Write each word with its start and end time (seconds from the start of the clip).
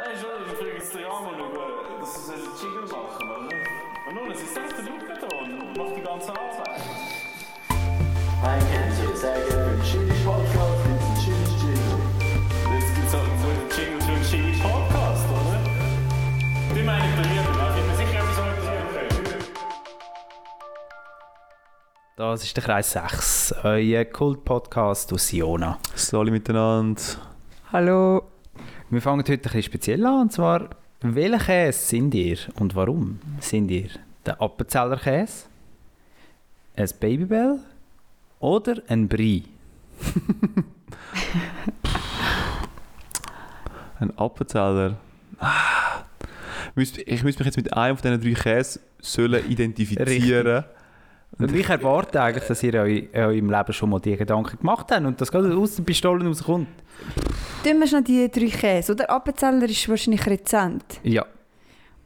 Nein, 0.00 0.16
schon, 0.16 0.30
ich 0.46 0.56
frage 0.56 0.72
jetzt 0.78 0.94
den 0.94 1.04
Ramon 1.04 1.34
über, 1.34 2.00
dass 2.00 2.26
sie 2.26 2.32
einen 2.32 2.42
Jingle 2.56 2.88
machen, 2.88 3.28
oder? 3.28 3.52
Und 4.08 4.14
nun, 4.14 4.30
es 4.32 4.40
ist 4.40 4.54
selbst 4.54 4.78
der 4.78 4.84
da 4.84 5.36
und 5.36 5.76
macht 5.76 5.94
die 5.94 6.00
ganze 6.00 6.30
Arbeit. 6.30 6.80
Ein 8.42 8.64
Kennzeichen, 8.72 9.14
sehr 9.14 9.34
gerne 9.34 9.68
für 9.68 9.76
den 9.76 9.82
Chili 9.84 10.14
Podcast, 10.24 10.84
gibt 10.84 11.02
es 11.02 11.04
einen 11.04 11.18
Chili 11.20 11.44
Jingle. 11.60 12.00
Jetzt 12.72 12.94
gibt 12.94 13.08
es 13.08 13.12
halt 13.12 13.28
so 13.42 13.48
einen 13.52 13.68
Jingle 13.76 14.00
für 14.00 14.12
einen 14.12 14.24
Jingle 14.24 14.56
Podcast, 14.62 15.24
oder? 15.28 15.58
Die 16.74 16.82
meine 16.82 17.04
ich 17.04 17.14
bei 17.16 17.24
mir, 17.28 17.42
da 17.44 17.68
bin 17.74 17.86
mir 17.86 17.96
sicher 17.96 18.20
etwas 18.20 18.36
können. 18.94 19.44
Das 22.16 22.42
ist 22.42 22.56
der 22.56 22.64
Kreis 22.64 22.90
6, 22.92 23.54
euer 23.64 24.06
Kult-Podcast 24.06 25.12
aus 25.12 25.28
Siona. 25.28 25.78
Hallo 25.94 26.30
miteinander. 26.30 27.02
Hallo. 27.70 28.29
Wir 28.90 29.00
fangen 29.00 29.20
heute 29.20 29.34
ein 29.34 29.40
bisschen 29.40 29.62
speziell 29.62 30.04
an, 30.04 30.22
und 30.22 30.32
zwar, 30.32 30.70
welchen 31.00 31.38
Käse 31.38 31.78
sind 31.78 32.12
ihr 32.12 32.38
und 32.56 32.74
warum 32.74 33.20
sind 33.38 33.70
ihr? 33.70 33.88
Der 34.26 34.42
Appenzeller 34.42 34.96
Käse, 34.96 35.44
ein 36.74 36.88
Babybel 36.98 37.60
oder 38.40 38.82
ein 38.88 39.06
Brie? 39.06 39.44
Ein 44.00 44.16
Appenzeller. 44.16 44.96
Ah. 45.38 46.04
Ich 46.74 47.22
müsste 47.22 47.44
mich 47.44 47.44
jetzt 47.44 47.56
mit 47.58 47.70
einem 47.74 47.98
von 47.98 48.18
diesen 48.18 48.34
drei 48.34 48.64
sollen 49.00 49.50
identifizieren. 49.50 50.64
Und 51.38 51.54
ich 51.54 51.68
erwarte 51.68 52.22
eigentlich, 52.22 52.44
dass 52.44 52.62
ihr 52.62 52.74
euch 52.80 53.08
in 53.12 53.20
eurem 53.20 53.50
Leben 53.50 53.72
schon 53.74 53.90
mal 53.90 54.00
die 54.00 54.16
Gedanken 54.16 54.58
gemacht 54.58 54.86
habt 54.90 55.04
und 55.04 55.20
das 55.20 55.30
gerade 55.30 55.54
aus 55.54 55.76
den 55.76 55.84
Pistolen 55.84 56.26
rauskommt. 56.26 56.68
Tun 57.62 57.78
wir 57.80 57.86
schon 57.86 58.04
die 58.04 58.30
drei 58.30 58.46
Käse, 58.46 58.92
oder? 58.92 59.10
Appenzeller 59.10 59.68
ist 59.68 59.88
wahrscheinlich 59.88 60.26
Rezent. 60.26 60.84
Ja, 61.02 61.26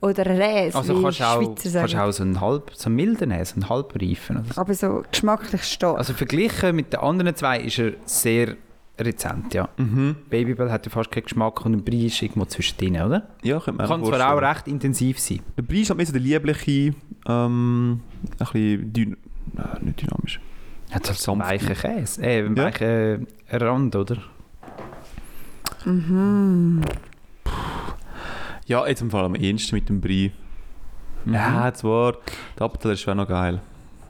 Oder 0.00 0.26
Räs, 0.26 0.74
also 0.74 0.98
wie 0.98 1.02
kannst 1.02 1.20
du 1.20 1.24
auch, 1.24 1.54
kannst 1.72 1.96
auch 1.96 2.10
so 2.12 2.22
einen, 2.24 2.40
halb, 2.40 2.70
so 2.74 2.86
einen 2.88 2.96
milden 2.96 3.30
so 3.44 3.54
einen 3.54 3.68
halbreifen. 3.68 4.38
Oder 4.38 4.52
so. 4.54 4.60
Aber 4.60 4.74
so 4.74 5.02
geschmacklich 5.10 5.62
stark. 5.62 5.96
Also 5.98 6.12
verglichen 6.12 6.74
mit 6.76 6.92
den 6.92 7.00
anderen 7.00 7.34
zwei 7.36 7.60
ist 7.60 7.78
er 7.78 7.92
sehr 8.04 8.56
rezent, 8.98 9.54
ja. 9.54 9.68
Mhm. 9.76 10.16
Babybel 10.28 10.70
hat 10.70 10.86
ja 10.86 10.92
fast 10.92 11.10
keinen 11.10 11.24
Geschmack 11.24 11.64
und 11.64 11.72
ein 11.72 11.84
Brie 11.84 12.06
ist 12.06 12.20
irgendwo 12.20 12.44
zwischendrin, 12.46 13.00
oder? 13.00 13.28
Ja, 13.42 13.58
könnte 13.60 13.78
man 13.78 13.88
Kann 13.88 14.04
zwar 14.04 14.34
auch 14.34 14.42
recht 14.42 14.68
intensiv 14.68 15.18
sein. 15.18 15.40
Der 15.56 15.62
Preis 15.62 15.80
ist 15.82 15.90
halt 15.90 15.96
mehr 15.98 16.06
so 16.06 16.12
der 16.12 16.20
liebliche, 16.20 16.94
ähm, 17.26 18.00
ein 18.22 18.38
bisschen 18.38 18.92
dyn 18.92 19.16
äh, 19.56 19.84
nicht 19.84 20.02
dynamisch. 20.02 20.40
Hat 20.90 21.08
halt 21.08 21.18
so 21.18 21.32
einen 21.32 21.40
weichen 21.42 21.74
Käse, 21.74 22.22
äh, 22.22 22.44
einen 22.44 22.56
Ja. 22.56 22.64
weichen 22.64 23.26
Rand, 23.50 23.96
oder? 23.96 24.18
Mhm. 25.84 26.82
Ja, 28.66 28.86
jetzt 28.86 29.02
im 29.02 29.10
Fall 29.10 29.24
am 29.24 29.34
ehesten 29.34 29.74
mit 29.74 29.88
dem 29.88 30.00
Brie. 30.00 30.32
Mhm. 31.24 31.34
Ja, 31.34 31.72
zwar, 31.74 32.14
der 32.58 32.62
Appenzeller 32.66 32.94
ist 32.94 33.00
schon 33.00 33.16
noch 33.16 33.28
geil. 33.28 33.60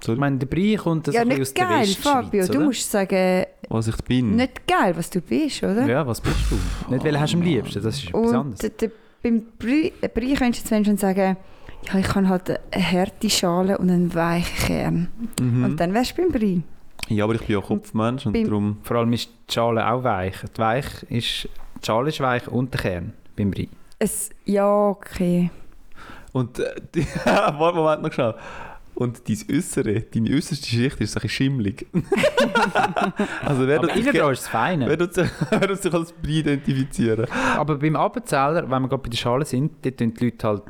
So, 0.00 0.12
Ich 0.12 0.18
meine, 0.18 0.36
der 0.36 0.46
Brie 0.46 0.76
kommt 0.76 1.06
Ja, 1.08 1.22
ein 1.22 1.28
bisschen 1.28 1.38
nicht 1.40 1.40
aus 1.48 1.54
der 1.54 1.66
geil, 1.66 1.80
Westschweiz, 1.80 2.12
Fabio. 2.24 2.46
Du 2.46 2.60
musst 2.60 2.90
sagen, 2.90 3.44
was 3.68 3.88
ich 3.88 3.96
bin. 4.04 4.36
nicht 4.36 4.66
geil, 4.66 4.94
was 4.96 5.08
du 5.10 5.20
bist, 5.20 5.62
oder? 5.62 5.86
Ja, 5.86 6.06
was 6.06 6.20
bist 6.20 6.36
du? 6.50 6.92
Nicht, 6.92 7.04
welchen 7.04 7.20
hast 7.20 7.32
du 7.32 7.36
am 7.38 7.42
liebsten, 7.42 7.82
das 7.82 7.96
ist 7.96 8.08
etwas 8.08 8.20
Und 8.30 8.34
anderes. 8.36 8.58
der, 8.60 8.70
der, 8.70 8.90
beim 9.22 9.42
Brie, 9.58 9.92
Brie 10.12 10.34
könntest 10.34 10.70
du 10.70 10.74
jetzt 10.74 10.86
schon 10.86 10.98
sagen, 10.98 11.36
ja, 11.90 11.98
ich 11.98 12.14
habe 12.14 12.28
halt 12.28 12.50
eine 12.70 12.92
harte 12.92 13.30
Schale 13.30 13.78
und 13.78 13.90
einen 13.90 14.14
weichen 14.14 14.66
Kern. 14.66 15.08
Mhm. 15.40 15.64
Und 15.64 15.76
dann 15.80 15.94
wärst 15.94 16.16
du 16.18 16.22
beim 16.22 16.32
Brie. 16.32 16.62
ja, 17.08 17.24
aber 17.24 17.34
ich 17.34 17.40
bin 17.42 17.56
ja 17.56 17.62
Kopfmensch 17.62 18.26
und 18.26 18.34
Beim- 18.34 18.44
darum... 18.44 18.76
Vor 18.82 18.98
allem 18.98 19.12
ist 19.14 19.30
die 19.48 19.54
Schale 19.54 19.90
auch 19.90 20.04
weich. 20.04 20.34
Die, 20.54 20.58
weich 20.60 21.02
ist, 21.08 21.48
die 21.84 21.86
Schale 21.86 22.08
ist 22.08 22.20
weich 22.20 22.48
und 22.48 22.72
der 22.72 22.80
Kern 22.80 23.12
beim 23.36 23.50
Brie. 23.50 23.68
Es, 23.98 24.30
ja, 24.44 24.88
okay. 24.88 25.50
Und 26.32 26.58
äh, 26.58 26.74
warte, 27.24 27.76
Moment 27.76 28.02
noch 28.02 28.12
schnell. 28.12 28.34
Und 28.94 29.28
dein 29.28 29.38
Äußere, 29.52 30.02
deine 30.02 30.30
äußerste 30.36 30.66
Schicht 30.66 31.00
ist 31.00 31.12
so 31.12 31.18
ein 31.18 31.22
bisschen 31.22 31.28
schimmelig. 31.28 31.86
also 33.44 33.66
wer 33.66 33.78
Aber 33.78 33.92
innen 33.94 34.14
ist 34.14 34.18
das 34.18 34.48
Feine. 34.48 34.88
wer 34.88 34.98
tut 34.98 35.14
sich, 35.14 35.28
wer 35.50 35.68
tut 35.68 35.82
sich 35.82 35.92
als 35.92 36.12
Brie 36.12 36.40
identifizieren? 36.40 37.26
Aber 37.56 37.76
beim 37.76 37.96
Appenzeller, 37.96 38.70
wenn 38.70 38.82
wir 38.82 38.88
gerade 38.88 39.02
bei 39.02 39.08
der 39.08 39.16
Schale 39.16 39.44
sind, 39.44 39.72
dort 39.82 39.98
tun 39.98 40.14
die 40.14 40.24
Leute 40.24 40.46
halt 40.46 40.62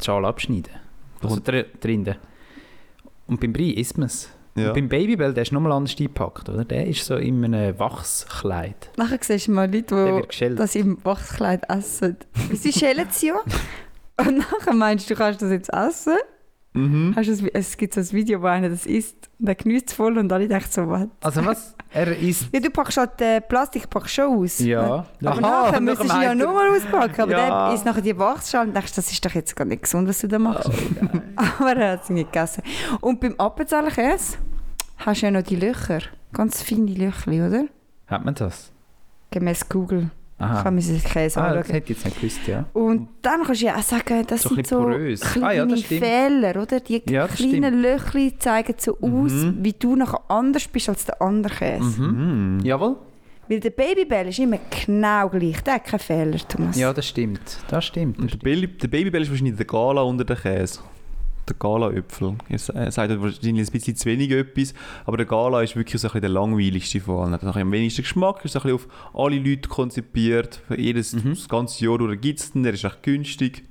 die 0.00 0.04
Schale 0.04 0.28
abschneiden. 0.28 0.72
Also 1.20 1.40
drinnen. 1.80 2.16
Und 3.26 3.40
beim 3.40 3.52
Brie 3.52 3.72
isst 3.72 3.98
man 3.98 4.06
es. 4.06 4.28
Ja. 4.54 4.72
Beim 4.72 4.88
Babybell, 4.88 5.32
der 5.32 5.42
ist 5.42 5.52
nochmal 5.52 5.72
anders 5.72 5.96
eingepackt, 5.98 6.48
oder? 6.48 6.64
Der 6.64 6.86
ist 6.86 7.04
so 7.06 7.16
in 7.16 7.44
einem 7.44 7.78
Wachskleid. 7.78 8.90
Nachher 8.96 9.18
siehst 9.20 9.48
du 9.48 9.52
mal 9.52 9.72
Leute, 9.72 10.22
die 10.38 10.54
das 10.54 10.74
im 10.74 11.02
Wachskleid 11.04 11.62
essen. 11.68 12.18
Sie 12.52 12.72
schälen 12.72 13.06
es 13.08 13.22
ja. 13.22 13.40
Und 14.20 14.38
nachher 14.38 14.74
meinst 14.74 15.08
du, 15.08 15.14
du 15.14 15.18
kannst 15.18 15.40
das 15.40 15.50
jetzt 15.50 15.72
essen. 15.72 16.18
Mhm. 16.74 17.12
Hast 17.14 17.28
du 17.28 17.48
es 17.52 17.76
gibt 17.76 17.92
so 17.92 18.00
ein 18.00 18.12
Video, 18.12 18.40
wo 18.40 18.46
einer 18.46 18.70
das 18.70 18.86
isst 18.86 19.28
und 19.38 19.46
der 19.46 19.54
genießt 19.54 19.88
es 19.90 19.94
voll 19.94 20.16
und 20.16 20.32
alle 20.32 20.48
denken 20.48 20.66
so, 20.70 20.88
was? 20.88 21.06
Also 21.22 21.44
was? 21.44 21.74
Er 21.94 22.16
isst... 22.16 22.48
Ja, 22.52 22.60
du 22.60 22.70
packst 22.70 22.96
halt 22.96 23.20
den 23.20 23.42
Plastik 23.46 23.90
packst 23.90 24.14
schon 24.14 24.38
aus. 24.38 24.58
Ja. 24.60 25.04
Aber 25.22 25.30
Aha, 25.30 25.40
nachher 25.40 25.80
müsstest 25.82 26.04
du 26.10 26.14
nachher 26.14 26.22
ja 26.22 26.28
er- 26.30 26.34
nochmal 26.34 26.70
auspacken. 26.70 27.20
Aber 27.20 27.30
Ja. 27.32 27.66
der 27.68 27.74
isst 27.74 27.84
nachher 27.84 28.00
die 28.00 28.18
Wachsschale 28.18 28.68
und 28.68 28.74
denkst, 28.74 28.94
das 28.94 29.12
ist 29.12 29.22
doch 29.22 29.32
jetzt 29.34 29.54
gar 29.54 29.66
nicht 29.66 29.82
gesund, 29.82 30.08
was 30.08 30.18
du 30.20 30.28
da 30.28 30.38
machst. 30.38 30.70
Aber 31.36 31.76
er 31.76 31.92
hat 31.92 32.06
sie 32.06 32.14
nicht 32.14 32.32
gegessen. 32.32 32.62
Und 33.02 33.20
beim 33.20 33.34
Appenzeller 33.38 33.90
Käse 33.90 34.38
hast 34.96 35.20
du 35.20 35.26
ja 35.26 35.30
noch 35.32 35.42
die 35.42 35.56
Löcher. 35.56 36.00
Ganz 36.32 36.62
feine 36.62 36.86
Löcher, 36.92 37.30
oder? 37.30 37.64
Hat 38.06 38.24
man 38.24 38.34
das? 38.34 38.72
Gemäß 39.30 39.68
Google. 39.68 40.10
Aha. 40.42 40.62
Kann 40.62 40.74
man 40.74 40.82
sich 40.82 41.04
Käse 41.04 41.40
Ah, 41.40 41.48
das 41.54 41.56
anschauen. 41.58 41.74
hätte 41.74 41.92
ich 41.92 41.96
jetzt 41.98 42.04
nicht 42.04 42.20
gewusst, 42.20 42.46
ja. 42.46 42.64
Und 42.72 43.08
dann 43.22 43.42
kannst 43.44 43.60
du 43.62 43.66
ja 43.66 43.76
auch 43.76 43.82
sagen, 43.82 44.24
das 44.26 44.42
So 44.42 44.54
sind 44.54 44.66
so 44.66 44.76
porös. 44.80 45.20
kleine 45.20 45.46
Ah 45.46 45.52
ja, 45.52 45.66
das 45.66 45.80
stimmt. 45.80 46.04
Fehler, 46.04 46.62
oder? 46.62 46.80
Die 46.80 47.02
Ja, 47.08 47.26
das 47.26 47.36
kleinen 47.36 47.80
Löchli 47.82 48.36
zeigen 48.38 48.74
so 48.78 48.92
aus, 49.00 49.32
Mhm. 49.32 49.58
wie 49.60 49.72
du 49.72 49.96
nachher 49.96 50.20
anders 50.28 50.66
bist 50.68 50.88
als 50.88 51.04
der 51.04 51.20
andere 51.22 51.54
Käse. 51.54 52.00
Mhm. 52.02 52.56
Mhm. 52.58 52.60
Jawohl. 52.64 52.96
Weil 53.48 53.60
der 53.60 53.70
Babybell 53.70 54.28
ist 54.28 54.38
immer 54.38 54.58
genau 54.86 55.28
gleich. 55.28 55.60
Der 55.64 55.74
hat 55.74 55.84
keinen 55.84 55.98
Fehler, 56.00 56.38
Thomas. 56.48 56.76
Ja, 56.78 56.92
das 56.92 57.06
stimmt. 57.08 57.40
Das 57.68 57.84
stimmt. 57.84 58.18
Und 58.18 58.32
der, 58.32 58.38
Baby, 58.38 58.68
der 58.68 58.88
Babybell 58.88 59.22
ist 59.22 59.30
wahrscheinlich 59.30 59.56
der 59.56 59.66
Gala 59.66 60.02
unter 60.02 60.24
den 60.24 60.36
Käse. 60.36 60.78
Der 61.52 61.58
Gala-Öpfel. 61.58 62.34
Sa- 62.56 62.72
er 62.72 62.90
sagt 62.90 63.20
wahrscheinlich 63.20 63.68
ein 63.68 63.72
bisschen 63.72 63.96
zu 63.96 64.06
wenig 64.06 64.30
etwas, 64.30 64.72
aber 65.04 65.16
der 65.18 65.26
Gala 65.26 65.60
ist 65.62 65.76
wirklich 65.76 66.00
so 66.00 66.08
ein 66.08 66.12
bisschen 66.12 66.20
der 66.22 66.30
langweiligste 66.30 67.00
von 67.00 67.24
allen. 67.24 67.32
Er 67.34 67.42
hat 67.48 67.56
am 67.56 67.70
wenigsten 67.72 68.02
Geschmack, 68.02 68.44
ist 68.44 68.56
ein 68.56 68.62
bisschen 68.62 68.74
auf 68.76 68.88
alle 69.14 69.38
Leute 69.38 69.68
konzipiert. 69.68 70.62
Für 70.66 70.78
jedes, 70.78 71.12
Mhm. 71.12 71.30
Das 71.30 71.48
ganze 71.48 71.84
Jahr 71.84 71.98
durch 71.98 72.20
gibt 72.20 72.40
es 72.40 72.52
den, 72.52 72.62
der 72.62 72.72
ist 72.72 72.84
echt 72.84 73.02
günstig. 73.02 73.64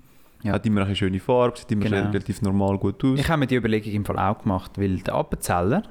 Ja. 0.44 0.54
Hat 0.54 0.66
immer 0.66 0.84
eine 0.86 0.96
schöne 0.96 1.20
Farbe, 1.20 1.58
sieht 1.58 1.72
immer 1.72 1.86
Genau. 1.86 1.98
relativ 2.10 2.42
normal 2.42 2.78
gut 2.78 3.04
aus. 3.04 3.20
Ich 3.20 3.28
habe 3.30 3.40
mir 3.40 3.48
die 3.48 3.56
Überlegung 3.56 3.92
im 3.94 4.06
Fall 4.06 4.18
auch 4.20 4.42
gemacht, 4.42 4.72
weil 4.78 4.98
der 4.98 5.14
Appenzeller, 5.16 5.84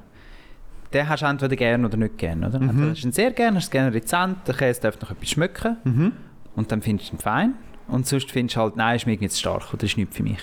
den 0.93 1.07
hast 1.09 1.21
du 1.21 1.25
entweder 1.25 1.55
gerne 1.55 1.85
oder 1.87 1.97
nicht 1.97 2.17
gerne, 2.17 2.47
oder? 2.47 2.59
Mhm. 2.59 2.69
Entweder 2.69 2.89
hast 2.91 3.03
du 3.03 3.07
ihn 3.07 3.11
sehr 3.13 3.31
gerne, 3.31 3.57
hast 3.57 3.67
du 3.67 3.71
gerne 3.71 3.93
rezent, 3.93 4.37
der 4.47 4.55
Käse 4.55 4.81
darf 4.81 4.99
noch 5.01 5.11
etwas 5.11 5.29
schmecken 5.29 5.77
Mhm. 5.83 6.11
und 6.55 6.71
dann 6.71 6.81
findest 6.81 7.11
du 7.11 7.15
ihn 7.15 7.19
fein. 7.19 7.53
Und 7.87 8.07
sonst 8.07 8.31
findest 8.31 8.55
du 8.57 8.61
halt, 8.61 8.75
nein, 8.77 8.95
ist 8.95 9.05
mir 9.05 9.17
zu 9.29 9.37
stark 9.39 9.73
oder 9.73 9.83
ist 9.83 9.97
nicht 9.97 10.13
für 10.13 10.23
mich. 10.23 10.39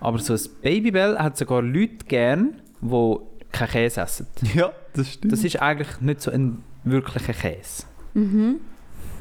Aber 0.00 0.18
so 0.18 0.34
ein 0.34 0.40
Babybell 0.62 1.18
hat 1.18 1.36
sogar 1.36 1.62
Leute 1.62 2.04
gern, 2.06 2.60
die 2.80 3.16
keinen 3.52 3.68
Käse 3.70 4.00
essen. 4.02 4.26
Ja, 4.54 4.72
das 4.92 5.12
stimmt. 5.14 5.32
Das 5.32 5.44
ist 5.44 5.60
eigentlich 5.60 6.00
nicht 6.00 6.20
so 6.20 6.30
ein 6.30 6.62
wirklicher 6.84 7.32
Käse. 7.32 7.84
Mhm. 8.14 8.60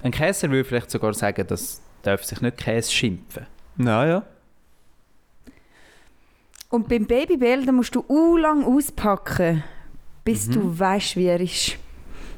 Ein 0.03 0.11
Käser 0.11 0.49
würde 0.51 0.65
vielleicht 0.65 0.91
sogar 0.91 1.13
sagen, 1.13 1.45
das 1.47 1.81
darf 2.03 2.23
sich 2.23 2.41
nicht 2.41 2.57
Käse 2.57 2.91
schimpfen. 2.91 3.47
ja, 3.77 4.05
ja. 4.05 4.23
Und 6.69 6.89
beim 6.89 7.05
Babybell 7.05 7.65
da 7.65 7.71
musst 7.71 7.95
du 7.95 8.03
u 8.09 8.37
lang 8.37 8.63
auspacken, 8.65 9.63
bis 10.23 10.47
Mhm. 10.47 10.53
du 10.53 10.79
weißt, 10.79 11.15
wie 11.15 11.25
er 11.25 11.39
ist. 11.39 11.77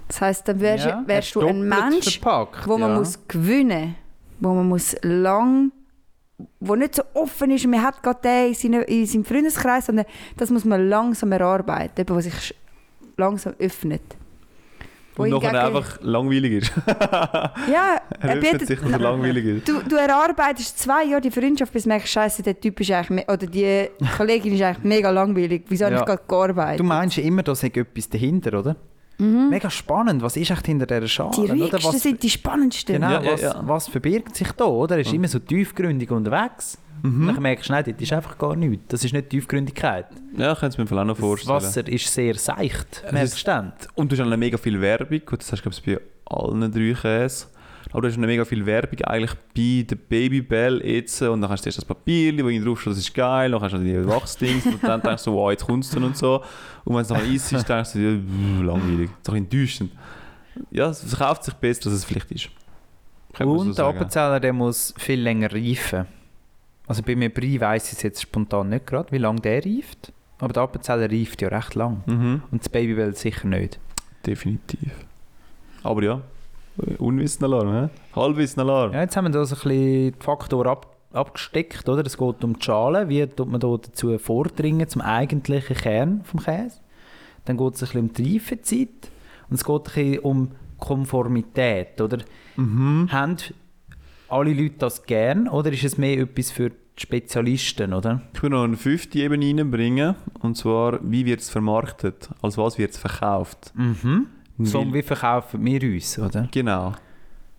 Das 0.08 0.22
heisst, 0.22 0.48
dann 0.48 0.59
wärst, 0.59 0.86
Ja, 0.86 1.04
wärst 1.06 1.36
du 1.36 1.42
ein 1.46 1.68
Mensch, 1.68 2.19
verpackt, 2.19 2.68
wo 2.68 2.78
man 2.78 2.92
ja. 2.92 2.98
muss 3.00 3.28
gewinnen, 3.28 3.95
wo 4.40 4.54
man 4.54 4.68
muss 4.69 4.95
lang, 5.01 5.72
wo 6.60 6.75
nicht 6.75 6.95
so 6.95 7.04
offen 7.13 7.51
ist. 7.51 7.66
Man 7.68 7.81
hat 7.81 8.01
gerade 8.04 8.19
den 8.24 8.48
in, 8.50 8.54
seine, 8.54 8.81
in 8.84 9.06
seinem 9.06 9.25
Freundeskreis, 9.25 9.88
sondern 9.88 10.06
das 10.38 10.50
muss 10.50 10.66
man 10.66 10.88
langsam 10.88 11.31
erarbeiten, 11.31 11.94
jemand, 11.98 12.10
der 12.25 12.31
sich 12.31 12.56
langsam 13.18 13.54
öffnet. 13.60 14.01
Wo 15.16 15.24
Und 15.24 15.31
nachher 15.31 15.66
einfach 15.66 15.98
langweilig 16.01 16.62
ist. 16.62 16.72
ja, 16.88 18.00
Er 18.19 18.36
öffnet 18.36 18.42
bietet, 18.51 18.68
sich, 18.68 18.80
dass 18.80 18.92
er 18.92 19.00
langweilig 19.00 19.45
ist. 19.45 19.68
Du, 19.68 19.80
du 19.81 19.95
erarbeitest 19.95 20.78
zwei 20.78 21.06
Jahre 21.06 21.22
die 21.22 21.31
Freundschaft, 21.31 21.74
bis 21.74 21.84
du 21.84 21.89
merkst, 21.89 22.07
Scheiße, 22.10 22.44
der 22.44 22.60
Typ 22.60 22.80
ist 22.81 22.92
eigentlich, 22.92 23.28
oder 23.28 23.48
die 23.48 23.88
Kollegin 24.16 24.54
ist 24.54 24.62
eigentlich 24.62 24.83
mega 24.83 25.10
langweilig. 25.10 25.63
Wieso 25.69 25.86
habe 25.86 25.95
Ja. 25.95 26.01
ich 26.01 26.06
gerade 26.06 26.22
gearbeitet? 26.28 26.80
Du 26.80 26.83
meinst 26.83 27.18
ja 27.18 27.24
immer, 27.24 27.42
da 27.42 27.56
sei 27.56 27.68
etwas 27.74 28.07
dahinter, 28.10 28.60
oder? 28.60 28.75
Mega 29.19 29.69
spannend. 29.69 30.22
Was 30.22 30.38
ist 30.38 30.52
echt 30.52 30.66
hinter 30.66 30.86
dieser 30.86 31.08
Schale? 31.08 31.31
die 31.36 31.42
oder? 31.42 31.54
ruhigsten 31.54 31.84
Was, 31.84 32.02
sind 32.02 32.22
die 32.24 32.30
spannendsten. 32.30 32.96
genau, 32.96 33.10
Ja, 33.12 33.22
ja, 33.22 33.31
was, 33.34 33.42
ja. 33.42 33.62
was 33.66 33.88
verbirgt 33.88 34.36
sich 34.36 34.52
da? 34.52 34.66
Oder? 34.66 34.96
Er 34.96 35.02
ist 35.02 35.14
immer 35.14 35.28
so 35.28 35.40
tiefgründig 35.40 36.12
unterwegs. 36.12 36.78
Mhm. 37.04 37.28
Dann 37.28 37.42
merkst 37.42 37.69
du, 37.69 37.74
nein, 37.74 37.84
das 37.86 38.02
ist 38.02 38.14
einfach 38.14 38.38
gar 38.38 38.56
nichts. 38.56 38.86
Das 38.90 39.04
ist 39.04 39.14
nicht 39.14 39.30
Tiefgründigkeit. 39.30 40.08
Ja, 40.36 40.54
ich 40.54 40.60
kann 40.60 40.69
es 40.69 40.78
mir 40.78 40.88
vielleicht 40.88 41.02
auch 41.02 41.06
noch 41.08 41.16
Das 41.16 41.19
vorstellen. 41.25 41.56
Wasser 41.56 41.88
ist 41.88 42.12
sehr 42.14 42.36
seicht. 42.36 43.04
Merkst 43.12 43.48
du? 43.48 43.74
Und 43.96 44.12
du 44.12 44.18
hast 44.18 44.25
auch 44.31 44.38
mega 44.38 44.58
viel 44.58 44.80
Werbung. 44.81 45.22
Gut, 45.25 45.40
das 45.42 45.52
hast 45.52 45.64
du, 45.64 45.69
glaube 45.69 45.78
ich, 45.80 45.98
bei 45.98 46.36
allen 46.36 46.72
drei 46.72 46.94
Käsen. 47.00 47.48
Aber 47.92 48.01
du 48.01 48.07
hast 48.10 48.18
noch 48.18 48.28
mega 48.28 48.44
viel 48.45 48.66
Werbung 48.66 49.00
eigentlich 49.01 49.34
bei 49.56 49.86
der 49.89 49.95
Babybell 49.95 50.81
jetzt 50.86 51.22
und 51.22 51.42
dann 51.42 51.50
hast 51.50 51.63
du 51.66 51.69
erst 51.69 51.78
das 51.78 51.86
Papier, 51.86 52.34
wo 52.44 52.66
drauf 52.66 52.81
steht, 52.81 52.92
das 52.92 53.00
ist 53.00 53.13
geil, 53.13 53.51
dann 53.51 53.62
hast 53.62 53.74
du 53.74 53.80
die 53.80 54.06
Wachsdings 54.07 54.66
und 54.66 54.84
dann 54.84 55.01
denkst 55.01 55.24
du 55.24 55.34
wow, 55.34 55.51
jetzt 55.51 55.68
es 55.69 55.89
dann 55.92 56.04
und 56.04 56.18
so. 56.18 56.44
Und 56.84 56.95
wenn 56.95 57.01
es 57.01 57.10
nachher 57.10 57.25
isst, 57.31 57.54
ist, 57.54 57.68
denkst 57.68 57.94
du, 57.94 58.00
ja, 58.00 58.18
pff, 58.19 58.63
langweilig, 58.63 59.10
so 59.25 59.34
enttäuschend. 59.34 59.92
Ja, 60.72 60.89
es 60.89 61.01
verkauft 61.04 61.44
sich 61.45 61.54
besser, 61.54 61.89
als 61.89 62.00
es 62.00 62.06
vielleicht 62.06 62.31
ist. 62.31 62.50
Kann 63.34 63.48
man 63.48 63.60
so 63.60 63.66
Und 63.66 63.78
der. 63.78 63.86
Appenzeller 63.86 64.40
der 64.40 64.54
muss 64.54 64.94
viel 64.98 65.22
länger 65.22 65.51
reifen. 65.54 66.06
Also 66.88 67.04
bei 67.04 67.16
mir 67.16 67.30
Brie 67.33 67.60
weiss 67.60 67.88
ich 67.92 67.98
es 67.98 68.04
jetzt 68.04 68.22
spontan 68.22 68.69
nicht 68.69 68.88
gerade, 68.88 69.12
wie 69.12 69.18
lange 69.18 69.42
der 69.42 69.63
reift. 69.63 70.12
Aber 70.40 70.54
der 70.54 70.63
Appenzeller 70.63 71.10
reift 71.12 71.42
ja 71.42 71.50
recht 71.50 71.75
lang. 71.75 72.04
Mhm, 72.06 72.42
Und 72.51 72.62
das 72.62 72.69
Babybell 72.69 73.16
sicher 73.16 73.48
nicht. 73.48 73.80
definitiv. 74.25 74.92
Aber 75.83 76.04
ja, 76.04 76.22
Unwissenalarm, 77.00 77.71
hä? 77.74 77.89
Halbwissenalarm. 78.15 78.94
Ja, 78.94 79.01
jetzt 79.01 79.18
haben 79.18 79.25
wir 79.25 79.31
da 79.31 79.45
so 79.45 79.56
ein 79.56 79.62
bisschen 79.62 80.12
die 80.12 80.13
Faktoren 80.19 80.68
ab, 80.68 80.95
abgesteckt, 81.12 81.88
oder? 81.89 82.06
Es 82.06 82.18
geht 82.18 82.44
um 82.44 82.57
die 82.57 82.63
Schale, 82.63 83.09
wie 83.09 83.25
tut 83.25 83.50
man 83.50 83.59
da 83.59 83.68
dazu 83.68 84.18
vordringen 84.19 84.88
zum 84.88 85.01
eigentlichen 85.01 85.75
Kern 85.75 86.21
vom 86.24 86.39
Käse. 86.39 86.79
Dann 87.45 87.57
geht 87.57 87.74
es 87.75 87.81
ein 87.81 87.85
bisschen 87.85 88.01
um 88.01 88.13
die 88.13 88.33
Reifezeit 88.33 89.12
und 89.50 89.56
es 89.56 89.63
geht 89.63 89.75
ein 89.75 89.83
bisschen 89.83 90.19
um 90.19 90.51
Konformität, 90.77 92.00
oder? 92.01 92.19
Mhm. 92.56 93.09
Haben 93.12 93.38
alle 94.30 94.53
Leute 94.53 94.75
das 94.80 95.03
gern 95.03 95.47
oder 95.47 95.71
ist 95.71 95.83
es 95.83 95.97
mehr 95.97 96.19
etwas 96.19 96.51
für 96.51 96.71
Spezialisten, 96.97 97.94
oder? 97.94 98.21
Ich 98.33 98.41
will 98.41 98.50
noch 98.50 98.63
eine 98.63 98.75
fünfte 98.75 99.19
Ebene 99.19 99.45
reinbringen, 99.45 100.15
und 100.41 100.57
zwar, 100.57 101.00
wie 101.03 101.25
wird 101.25 101.41
es 101.41 101.50
vermarktet? 101.50 102.30
Als 102.41 102.57
was 102.57 102.77
wird 102.77 102.91
es 102.91 102.97
verkauft? 102.97 103.71
Mhm. 103.75 104.27
So, 104.59 104.80
Weil- 104.80 104.94
wie 104.94 105.01
verkaufen 105.04 105.63
wir 105.65 105.81
uns, 105.83 106.18
oder? 106.19 106.48
Genau. 106.51 106.94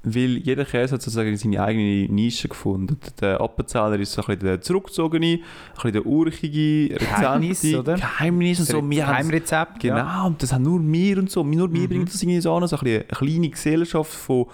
Weil 0.05 0.39
jeder 0.39 0.65
Käse 0.65 0.95
hat 0.95 1.03
sozusagen 1.03 1.37
seine 1.37 1.61
eigene 1.63 2.07
Nische 2.13 2.49
gefunden. 2.49 2.99
Der 3.21 3.41
Appenzeller 3.41 3.99
ist 3.99 4.13
so 4.13 4.23
ein 4.23 4.27
bisschen 4.27 4.41
der 4.47 4.61
zurückgezogene, 4.61 5.27
ein 5.27 5.41
bisschen 5.75 5.93
der 5.93 6.07
urchige, 6.07 6.89
Geheimnis, 6.95 7.63
rezente- 7.65 7.79
oder? 7.81 7.95
Geheimnis 7.97 8.61
und 8.61 8.67
so. 8.67 8.91
Wir 8.91 9.07
haben 9.07 9.13
Geheimrezept, 9.17 9.81
Genau, 9.81 9.97
ja. 9.97 10.23
und 10.25 10.43
das 10.43 10.53
haben 10.53 10.63
nur 10.63 10.81
wir 10.81 11.19
und 11.19 11.31
so. 11.31 11.43
Nur 11.43 11.73
wir 11.73 11.89
bringen 11.89 12.05
das 12.05 12.23
irgendwie 12.23 12.41
so 12.41 12.55
an. 12.55 12.67
So 12.69 12.77
eine 12.79 13.01
kleine 13.01 13.49
Gesellschaft 13.51 14.13
von, 14.13 14.47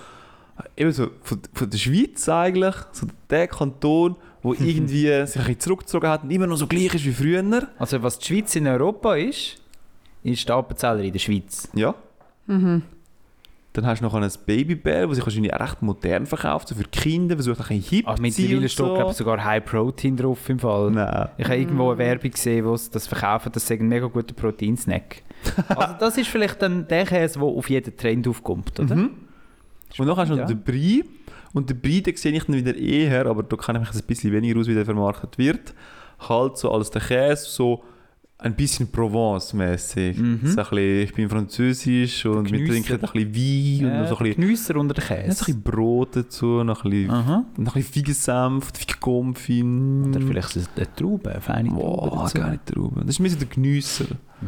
eben 0.76 0.93
so, 0.93 1.08
von, 1.23 1.41
von 1.52 1.70
der 1.70 1.79
Schweiz 1.79 2.26
eigentlich. 2.29 2.75
So 2.93 3.06
der 3.29 3.46
Kanton, 3.46 4.17
wo 4.43 4.55
irgendwie 4.58 5.02
sich 5.02 5.11
ein 5.11 5.26
bisschen 5.26 5.61
zurückgezogen 5.61 6.08
hat 6.08 6.25
und 6.25 6.31
immer 6.31 6.46
noch 6.46 6.56
so 6.56 6.67
gleich 6.67 6.94
ist 6.94 7.05
wie 7.05 7.12
früher. 7.12 7.69
Also 7.79 8.02
was 8.02 8.19
die 8.19 8.26
Schweiz 8.26 8.56
in 8.56 8.67
Europa 8.67 9.14
ist, 9.14 9.56
ist 10.23 10.49
der 10.49 10.56
Appenzeller 10.56 11.02
in 11.02 11.12
der 11.12 11.20
Schweiz. 11.20 11.69
Ja. 11.75 11.94
Dann 12.46 13.87
hast 13.87 13.99
du 14.00 14.05
noch 14.05 14.14
ein 14.14 14.29
Babybell, 14.46 15.08
das 15.08 15.17
sich 15.17 15.26
wahrscheinlich 15.26 15.52
auch 15.52 15.58
recht 15.61 15.82
modern 15.82 16.26
verkauft, 16.26 16.69
so 16.69 16.76
für 16.76 16.85
Kinder, 16.85 17.35
versucht 17.35 17.58
ein 17.61 17.79
bisschen 17.79 17.82
hip 17.82 18.06
sein 18.06 18.17
mittlerweile 18.20 18.69
steht 18.69 18.87
glaube 18.87 19.11
ich, 19.11 19.17
sogar 19.17 19.44
High 19.44 19.64
Protein 19.64 20.17
drauf 20.17 20.49
im 20.49 20.61
Fall. 20.61 20.93
Nein. 20.93 21.29
Ich 21.38 21.44
habe 21.44 21.56
irgendwo 21.56 21.88
eine 21.91 21.99
Werbung 21.99 22.31
gesehen, 22.31 22.64
wo 22.64 22.76
sie 22.76 22.91
das 22.93 23.08
verkaufen, 23.08 23.50
das 23.52 23.67
sei 23.67 23.75
ein 23.75 23.88
mega 23.88 24.06
guter 24.06 24.32
Proteinsnack. 24.32 25.23
also 25.69 25.94
das 25.99 26.17
ist 26.17 26.29
vielleicht 26.29 26.62
dann 26.62 26.87
der 26.87 27.05
Käse, 27.05 27.41
der 27.41 27.49
auf 27.49 27.69
jeden 27.69 27.96
Trend 27.96 28.29
aufkommt, 28.29 28.79
oder? 28.79 28.94
Mhm. 28.94 29.11
Und 29.99 30.06
dann 30.06 30.17
hast 30.17 30.29
du 30.31 30.35
noch 30.35 30.43
Ja. 30.43 30.46
den 30.46 30.62
Brie. 30.62 31.05
Und 31.52 31.69
den 31.70 31.81
Brie, 31.81 32.00
den 32.00 32.17
sehe 32.17 32.32
ich 32.32 32.44
dann 32.44 32.55
wieder 32.55 32.76
eher, 32.76 33.26
aber 33.26 33.43
da 33.43 33.56
kenne 33.56 33.81
ich 33.81 33.88
mich 33.88 34.02
ein 34.02 34.06
bisschen 34.06 34.32
weniger 34.32 34.58
aus, 34.61 34.69
wie 34.69 34.75
der 34.75 34.85
vermarktet 34.85 35.37
wird. 35.37 35.75
Halt 36.29 36.58
so 36.58 36.70
als 36.70 36.91
der 36.91 37.02
Käse, 37.02 37.44
so 37.49 37.82
ein 38.38 38.54
bisschen 38.56 38.88
Provence-mäßig. 38.90 40.19
Mhm. 40.19 40.40
So 40.42 40.48
ein 40.48 40.54
bisschen, 40.56 41.00
ich 41.02 41.14
bin 41.14 41.28
französisch 41.31 42.26
und 42.26 42.50
wir 42.50 42.58
Genüsser. 42.58 42.72
trinken 42.72 42.92
ein 42.94 43.31
bisschen 43.31 43.82
Wein 43.82 43.92
und 43.92 43.98
noch 44.00 44.08
so 44.08 44.16
ein 44.19 44.22
bisschen, 44.25 44.40
Genüsser 44.42 44.76
unter 44.76 44.94
den 44.94 45.02
ja, 45.02 45.06
so 45.08 45.14
ein 45.14 45.25
Käse. 45.25 45.38
bisschen 45.44 45.62
Brot 45.62 46.16
dazu, 46.16 46.46
noch 46.64 46.84
ein 46.84 46.90
bisschen, 46.90 47.10
Aha. 47.10 47.44
noch 47.56 47.75
ein 47.76 47.82
bisschen 47.82 47.94
Feigensenf, 48.04 48.72
Feigenkonfin. 48.75 50.08
Oder 50.10 50.20
vielleicht 50.20 50.56
eine 50.76 50.94
Traube, 50.96 51.31
eine 51.31 51.40
feine 51.40 51.69
Traube 51.70 51.82
Wow, 51.82 52.32
dazu. 52.32 52.46
nicht 52.50 52.75
drüber. 52.75 53.00
Das 53.00 53.10
ist 53.10 53.20
mehr 53.20 53.31
so 53.31 53.36
der 53.38 53.48
Geniesser. 53.48 54.06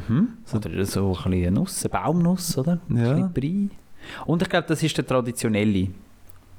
Mhm. 0.09 0.29
Oder 0.53 0.85
so 0.85 1.17
ein 1.25 1.31
bisschen 1.31 1.55
Nuss, 1.55 1.85
eine 1.85 1.91
Baumnuss, 1.91 2.59
oder? 2.59 2.81
Ein 2.91 2.97
Ja. 2.97 3.13
bisschen 3.15 3.33
Brie. 3.33 3.71
Und 4.27 4.43
ich 4.43 4.49
glaube, 4.49 4.67
das 4.69 4.83
ist 4.83 4.97
der 4.99 5.07
traditionelle. 5.07 5.89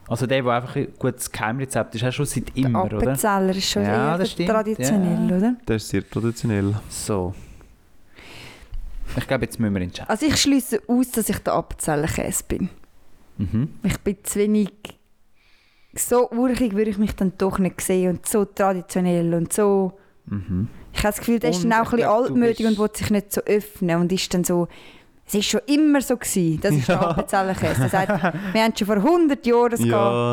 Also 0.08 0.26
der, 0.26 0.42
der 0.42 0.52
einfach 0.54 0.76
ein 0.76 0.88
gutes 0.98 1.32
Geheimrezept 1.32 1.96
ist, 1.96 2.04
auch 2.04 2.12
schon 2.12 2.26
seit 2.26 2.56
Der 2.56 2.66
immer, 2.66 2.86
oder? 2.86 2.98
Appenzeller 2.98 3.50
ist 3.56 3.70
schon 3.70 3.84
Ja, 3.84 4.12
eher 4.12 4.18
das 4.18 4.32
stimmt, 4.32 4.50
traditionell, 4.50 5.30
ja. 5.30 5.38
oder? 5.38 5.56
Der 5.68 5.76
ist 5.76 5.90
sehr 5.90 6.10
traditionell. 6.10 6.76
So. 6.90 7.34
Ich 9.18 9.28
glaube, 9.28 9.46
jetzt 9.46 9.60
müssen 9.60 9.74
wir 9.74 9.82
entscheiden. 9.82 10.10
Also 10.10 10.26
ich 10.26 10.38
schließe 10.38 10.82
aus, 10.88 11.12
dass 11.12 11.28
ich 11.28 11.40
der 11.40 11.54
Appenzeller 11.54 12.08
Käse 12.08 12.44
bin. 12.48 12.70
Mhm. 13.38 13.70
Ich 13.84 13.98
bin 14.00 14.18
zu 14.24 14.40
wenig... 14.40 14.70
So 15.94 16.30
urig 16.30 16.74
würde 16.74 16.92
ich 16.92 16.98
mich 16.98 17.16
dann 17.16 17.34
doch 17.38 17.58
nicht 17.60 17.82
sehen 17.82 18.18
und 18.18 18.28
so 18.28 18.46
traditionell 18.46 19.34
und 19.34 19.52
so... 19.52 19.98
Mhm. 20.26 20.68
Ich 20.94 21.00
habe 21.00 21.10
das 21.10 21.20
Gefühl, 21.20 21.40
der 21.40 21.50
ist 21.52 21.64
dann 21.64 21.74
auch 21.74 21.92
ein 21.92 21.98
bisschen 21.98 22.10
altmütig 22.10 22.66
und 22.66 22.78
will 22.78 22.90
sich 22.94 23.10
nicht 23.10 23.34
so 23.34 23.42
öffnen 23.42 24.00
und 24.02 24.12
ist 24.12 24.34
dann 24.34 24.44
so... 24.44 24.68
Es 25.28 25.36
ist 25.36 25.46
schon 25.50 25.60
immer 25.68 26.00
so 26.02 26.16
gewesen. 26.16 26.60
Das 26.62 26.74
ist 26.74 26.88
der 26.88 27.02
Appenzeller 27.02 27.54
Käse. 27.54 27.84
Er 27.84 27.90
sagt, 27.90 28.34
wir 28.54 28.64
haben 28.64 28.74
schon 28.78 28.88
vor 28.88 28.96
100 28.96 29.46
Jahren 29.46 29.72
das 29.72 29.80
Ja. 29.82 29.86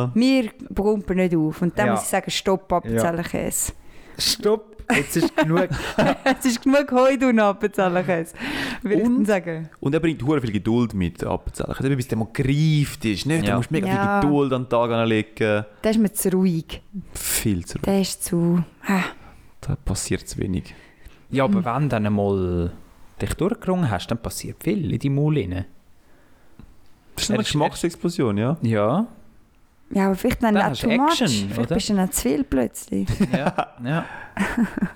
gehabt. 0.06 0.14
Wir 0.14 0.50
pumpen 0.74 1.16
nicht 1.16 1.34
auf. 1.36 1.60
Und 1.62 1.76
dann 1.78 1.86
Ja. 1.86 1.92
muss 1.94 2.02
ich 2.04 2.08
sagen, 2.08 2.30
stopp, 2.30 2.72
Appenzeller 2.72 3.24
Käse. 3.24 3.72
Stopp, 4.16 4.76
jetzt 4.94 5.16
ist 5.16 5.36
genug. 5.36 5.68
es 6.38 6.44
ist 6.44 6.62
genug 6.62 6.92
Heu 6.92 7.14
und 7.28 7.40
Appenzeller 7.40 8.04
Käse. 8.04 8.34
Würde 8.82 8.96
ich 8.98 9.02
dann 9.02 9.16
Und? 9.16 9.26
sagen. 9.26 9.68
Und 9.80 9.94
er 9.94 9.98
bringt 10.00 10.22
hure 10.22 10.40
viel 10.40 10.52
Geduld 10.52 10.94
mit, 10.94 11.20
der 11.20 11.30
Appenzeller. 11.30 11.76
Eben, 11.84 11.96
bis 11.96 12.06
der 12.06 12.18
mal 12.18 12.28
gereift 12.32 13.04
ist. 13.04 13.26
Nicht? 13.26 13.44
Ja. 13.46 13.50
Du 13.52 13.56
musst 13.56 13.72
mega 13.72 13.88
Ja. 13.88 14.20
viel 14.20 14.28
Geduld 14.30 14.52
an 14.52 14.62
den 14.62 14.68
Tag 14.68 14.90
anlegen. 14.92 15.64
Der 15.82 15.90
ist 15.90 15.98
mir 15.98 16.12
zu 16.12 16.28
ruhig. 16.30 16.80
Viel 17.14 17.64
zu 17.66 17.78
ruhig. 17.78 17.84
Der 17.84 18.00
ist 18.00 18.24
zu... 18.24 18.62
Ah. 18.86 19.00
Da 19.60 19.74
passiert 19.84 20.28
zu 20.28 20.38
wenig. 20.38 20.72
Ja, 21.30 21.44
aber 21.44 21.64
wenn 21.64 21.82
du 21.82 21.88
dann 21.88 22.06
einmal 22.06 22.70
dich 23.20 23.34
durchgerungen 23.34 23.90
hast, 23.90 24.08
dann 24.08 24.18
passiert 24.18 24.62
viel 24.62 24.92
in 24.92 24.98
deinem 24.98 25.14
Maul 25.14 25.38
rein. 25.38 25.64
Das 27.14 27.24
ist 27.24 27.30
eine 27.30 27.38
Er 27.38 27.44
Geschmacksexplosion, 27.44 28.36
ja. 28.38 28.56
Ja, 28.62 29.06
Ja, 29.90 30.06
aber 30.06 30.14
vielleicht 30.16 30.42
dann 30.42 30.54
Dann 30.54 30.64
auch 30.64 30.70
hast 30.70 30.82
too 30.82 30.90
much. 30.90 31.20
Action, 31.20 31.28
vielleicht 31.28 31.58
oder? 31.58 31.74
bist 31.76 31.88
du 31.88 31.94
dann 31.94 32.08
auch 32.08 32.12
zu 32.12 32.22
viel 32.22 32.44
plötzlich. 32.44 33.08
ja, 33.32 33.68
ja. 33.84 34.04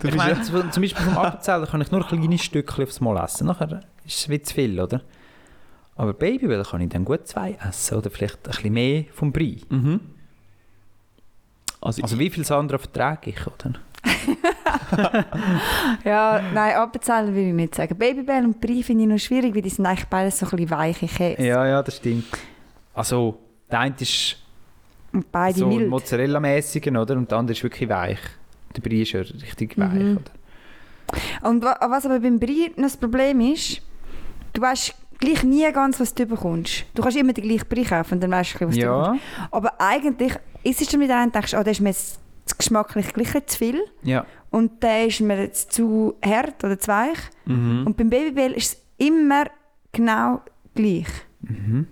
Du 0.00 0.08
Ich 0.08 0.14
meine, 0.16 0.32
ja 0.32 0.42
zum 0.42 0.82
Beispiel 0.82 1.04
vom 1.04 1.16
Appenzeller 1.18 1.66
kann 1.66 1.80
ich 1.80 1.90
nur 1.92 2.04
kleine 2.06 2.38
Stückchen 2.38 2.84
aufs 2.84 3.00
Mal 3.00 3.22
essen. 3.22 3.46
Nachher 3.46 3.80
ist 4.04 4.18
es 4.18 4.28
wie 4.28 4.40
zu 4.42 4.54
viel, 4.54 4.80
oder? 4.80 5.02
Aber 5.94 6.12
Babybell 6.12 6.64
kann 6.64 6.80
ich 6.80 6.88
dann 6.88 7.04
gut 7.04 7.26
zwei 7.28 7.56
essen. 7.68 7.98
Oder 7.98 8.10
vielleicht 8.10 8.38
ein 8.46 8.50
bisschen 8.50 8.72
mehr 8.72 9.04
vom 9.12 9.32
Brie. 9.32 9.62
mhm. 9.68 10.00
Also, 11.80 12.02
Also 12.02 12.18
wie 12.18 12.28
viel 12.30 12.44
Sandra 12.44 12.76
vertrage 12.78 13.30
ich, 13.30 13.46
oder? 13.46 13.74
Ja, 16.04 16.40
nein, 16.54 16.74
Appenzeller 16.76 17.34
will 17.34 17.48
ich 17.48 17.54
nicht 17.54 17.74
sagen. 17.74 17.96
Babybell 17.96 18.44
und 18.44 18.60
Brie 18.60 18.82
finde 18.82 19.04
ich 19.04 19.08
noch 19.10 19.18
schwierig, 19.18 19.54
weil 19.54 19.62
die 19.62 19.68
sind 19.70 19.86
eigentlich 19.86 20.06
beides 20.06 20.38
so 20.38 20.46
ein 20.46 20.50
bisschen 20.50 20.70
weiche 20.70 21.06
Käse. 21.06 21.42
Ja, 21.42 21.66
ja, 21.66 21.82
das 21.82 21.96
stimmt. 21.96 22.26
Also, 22.94 23.38
der 23.70 23.80
eine 23.80 23.94
ist 23.98 24.36
Und 25.12 25.30
beide 25.30 25.58
so 25.58 25.66
ein 25.66 25.76
mild. 25.76 25.90
Mozzarella-mäßiger, 25.90 27.00
oder? 27.00 27.16
Und 27.16 27.30
der 27.30 27.38
andere 27.38 27.56
ist 27.56 27.62
wirklich 27.62 27.88
weich. 27.88 28.18
Der 28.76 28.82
Brie 28.82 29.02
ist 29.02 29.12
ja 29.12 29.20
richtig 29.20 29.78
weich, 29.78 29.92
Mhm. 29.92 30.18
oder? 30.18 31.48
Und 31.48 31.62
wa- 31.64 31.78
was 31.88 32.04
aber 32.06 32.20
beim 32.20 32.38
Brie 32.38 32.70
noch 32.76 32.84
das 32.84 32.96
Problem 32.96 33.40
ist, 33.40 33.80
du 34.52 34.60
weißt 34.60 34.94
gleich 35.18 35.42
nie 35.42 35.70
ganz, 35.72 35.98
was 36.00 36.14
du 36.14 36.26
bekommst. 36.26 36.84
Du 36.94 37.02
kannst 37.02 37.16
immer 37.16 37.32
den 37.32 37.44
gleichen 37.44 37.66
Brie 37.68 37.84
kaufen 37.84 38.14
und 38.14 38.20
dann 38.22 38.30
weißt 38.30 38.60
du, 38.60 38.66
was 38.68 38.74
du 38.74 38.80
Ja, 38.80 39.00
bekommst. 39.02 39.24
Aber 39.50 39.72
eigentlich 39.80 40.32
ist 40.62 40.80
es 40.82 40.88
dann 40.88 41.00
mit 41.00 41.10
einem 41.10 41.32
denkst, 41.32 41.54
oh, 41.54 41.62
der 41.62 41.72
ist 41.72 41.80
mir 41.80 41.88
jetzt 41.90 42.20
geschmacklich 42.56 43.12
gleich 43.12 43.32
zu 43.46 43.58
viel 43.58 43.80
ja. 44.02 44.24
und 44.50 44.82
der 44.82 45.06
ist 45.06 45.20
mir 45.20 45.40
jetzt 45.40 45.72
zu 45.72 46.14
hart 46.24 46.64
oder 46.64 46.78
zu 46.78 46.88
weich. 46.88 47.18
mhm. 47.44 47.86
Und 47.86 47.96
beim 47.96 48.08
Babybell 48.08 48.52
ist 48.52 48.72
es 48.72 49.06
immer 49.06 49.46
genau 49.92 50.42
gleich. 50.74 51.08
Mhm. 51.40 51.86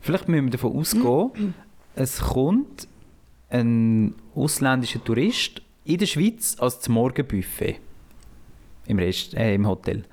Vielleicht 0.00 0.28
müssen 0.28 0.44
wir 0.44 0.52
davon 0.52 0.76
ausgehen, 0.76 1.54
es 1.96 2.20
kommt 2.20 2.86
ein 3.50 4.14
ausländischer 4.34 5.02
Tourist 5.02 5.62
in 5.84 5.98
der 5.98 6.06
Schweiz 6.06 6.56
als 6.58 6.80
zum 6.80 6.94
Morgenbuffet 6.94 7.80
im, 8.86 8.98
Rest, 8.98 9.34
äh, 9.34 9.54
im 9.54 9.66
Hotel. 9.66 10.04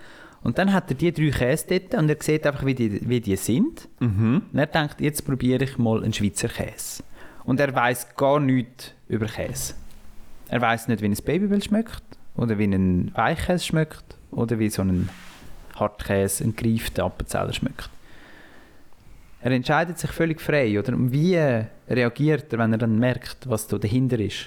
Und 0.44 0.58
dann 0.58 0.74
hat 0.74 0.89
er 0.92 0.96
die 0.96 1.12
drei 1.12 1.30
Käse 1.30 1.65
dort 1.70 1.96
und 1.96 2.10
er 2.10 2.18
sieht 2.20 2.46
einfach, 2.46 2.65
wie 2.65 2.75
die, 2.75 3.08
wie 3.08 3.22
die 3.22 3.38
sind. 3.38 3.88
Mhm. 4.00 4.44
Und 4.51 4.60
er 4.60 4.68
denkt, 4.68 5.00
jetzt 5.00 5.25
probiere 5.25 5.63
ich 5.63 5.77
mal 5.77 6.03
einen 6.03 6.13
Schweizer 6.13 6.50
Käse. 6.50 7.03
Und 7.46 7.60
er 7.60 7.74
weiß 7.74 8.16
gar 8.16 8.40
nichts 8.40 8.92
über 9.08 9.26
Käse. 9.28 9.74
Er 10.50 10.62
weiß 10.62 10.88
nicht, 10.88 11.02
wie 11.02 11.08
ein 11.08 11.16
Babybell 11.16 11.62
schmeckt 11.62 12.04
oder 12.36 12.58
wie 12.58 12.66
ein 12.66 13.12
Weichkäse 13.16 13.66
schmeckt 13.66 14.18
oder 14.32 14.60
wie 14.60 14.70
so 14.70 14.82
ein 14.82 15.10
Hartkäse, 15.76 16.44
ein 16.44 16.56
gereifter 16.56 17.06
Appenzeller 17.06 17.54
schmeckt. 17.54 17.90
Er 19.42 19.52
entscheidet 19.52 20.00
sich 20.00 20.12
völlig 20.12 20.40
frei, 20.40 20.80
oder? 20.80 20.94
Und 20.94 21.12
Wie 21.12 21.38
reagiert 21.90 22.54
er, 22.54 22.60
wenn 22.60 22.72
er 22.72 22.78
dann 22.78 22.98
merkt, 22.98 23.50
was 23.50 23.68
da 23.68 23.78
dahinter 23.78 24.20
ist? 24.20 24.46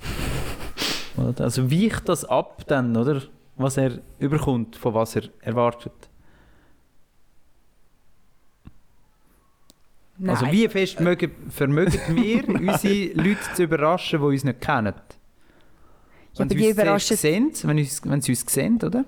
Also 1.40 1.68
weicht 1.68 2.08
das 2.08 2.24
ab 2.24 2.62
dann, 2.68 2.96
oder? 2.96 3.22
Was 3.56 3.76
er 3.76 3.98
überkommt, 4.20 4.76
von 4.76 4.94
was 4.94 5.16
er 5.16 5.24
erwartet. 5.40 6.07
Nein. 10.18 10.30
Also 10.36 10.50
wie 10.50 10.66
fest 10.68 11.00
mögen, 11.00 11.30
vermögen 11.48 11.98
wir, 12.10 12.48
unsere 12.48 13.12
Leute 13.14 13.38
zu 13.54 13.62
überraschen, 13.64 14.18
die 14.20 14.24
uns 14.26 14.44
nicht 14.44 14.60
kennen? 14.60 14.94
Ja, 16.34 16.40
Wenn 16.40 16.48
sie 16.50 16.56
uns 16.68 16.76
überraschen- 16.78 17.16
sehen, 17.16 17.50
wenn, 17.62 17.78
uns, 17.78 18.00
wenn 18.04 18.20
sie 18.20 18.32
uns 18.32 18.44
sehen, 18.48 18.76
oder? 18.82 19.04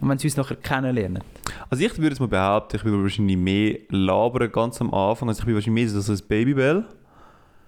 Und 0.00 0.08
wenn 0.08 0.18
sie 0.18 0.28
uns 0.28 0.36
nachher 0.36 0.56
kennenlernen. 0.56 1.22
Also 1.70 1.84
ich 1.84 1.96
würde 1.98 2.10
jetzt 2.10 2.20
mal 2.20 2.28
behaupten, 2.28 2.76
ich 2.76 2.84
würde 2.84 3.02
wahrscheinlich 3.02 3.36
mehr 3.36 3.78
labern 3.90 4.50
ganz 4.52 4.80
am 4.80 4.94
Anfang. 4.94 5.28
Also 5.28 5.40
ich 5.40 5.44
bin 5.46 5.54
wahrscheinlich 5.54 5.90
mehr 5.92 6.00
so 6.02 6.12
ein 6.12 6.18
Babybell. 6.28 6.84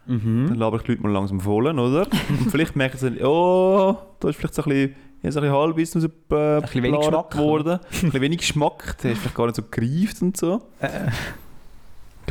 Mhm. 0.06 0.46
Dann 0.48 0.56
laber 0.56 0.76
ich 0.76 0.82
die 0.84 0.92
Leute 0.92 1.02
mal 1.02 1.12
langsam 1.12 1.40
voll, 1.40 1.66
oder? 1.66 2.06
Und 2.28 2.50
vielleicht 2.50 2.76
merken 2.76 2.98
sie 2.98 3.10
dann, 3.10 3.26
oh, 3.26 3.96
da 4.20 4.28
ist 4.28 4.36
vielleicht 4.36 4.54
so 4.54 4.62
ein 4.62 4.68
bisschen, 4.68 4.94
ja, 5.22 5.30
so 5.32 5.40
ein 5.40 5.42
bisschen 5.42 5.56
halbwissen 5.56 6.00
raus 6.02 6.10
äh, 6.10 6.60
bisschen 6.62 6.82
wenig 6.84 7.00
Geschmack. 7.00 7.36
worden. 7.36 7.72
ein 7.72 7.80
bisschen 7.90 8.20
wenig 8.22 8.38
Geschmack, 8.38 8.96
der 9.02 9.12
ist 9.12 9.18
vielleicht 9.18 9.36
gar 9.36 9.46
nicht 9.46 9.56
so 9.56 9.62
gereift 9.70 10.22
und 10.22 10.36
so. 10.36 10.62
Äh, 10.80 10.88
Ich 11.08 11.49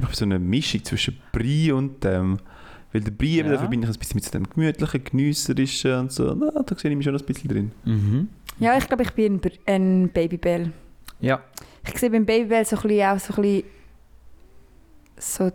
glaube, 0.01 0.15
so 0.15 0.25
eine 0.25 0.39
Mischung 0.39 0.83
zwischen 0.83 1.17
Brie 1.31 1.71
und 1.71 2.03
dem. 2.03 2.39
Weil 2.91 3.01
der 3.01 3.11
Brie, 3.11 3.37
Ja. 3.37 3.43
da 3.47 3.57
verbinde 3.59 3.87
ich 3.87 3.93
ein 3.95 3.99
bisschen 3.99 4.15
mit 4.15 4.23
so 4.25 4.31
dem 4.31 4.49
gemütlichen, 4.49 5.03
geniesserischen 5.03 5.93
und 5.99 6.11
so. 6.11 6.33
Na, 6.33 6.51
da 6.63 6.75
sehe 6.75 6.89
ich 6.91 6.97
mich 6.97 7.05
schon 7.05 7.15
ein 7.15 7.23
bisschen 7.25 7.47
drin. 7.49 7.71
mhm. 7.85 8.29
Ja, 8.59 8.77
ich 8.77 8.87
glaube, 8.87 9.03
ich 9.03 9.11
bin 9.11 9.39
ein, 9.67 10.09
Babybell. 10.09 10.73
Ja. 11.21 11.41
Ich 11.87 11.97
sehe 11.97 12.09
beim 12.09 12.25
Babybell 12.25 12.65
so 12.65 12.75
ein 12.75 12.81
bisschen 12.81 13.05
auch 13.07 13.19
so 13.19 13.33
ein 13.35 13.41
bisschen 13.41 13.63
so 15.17 15.51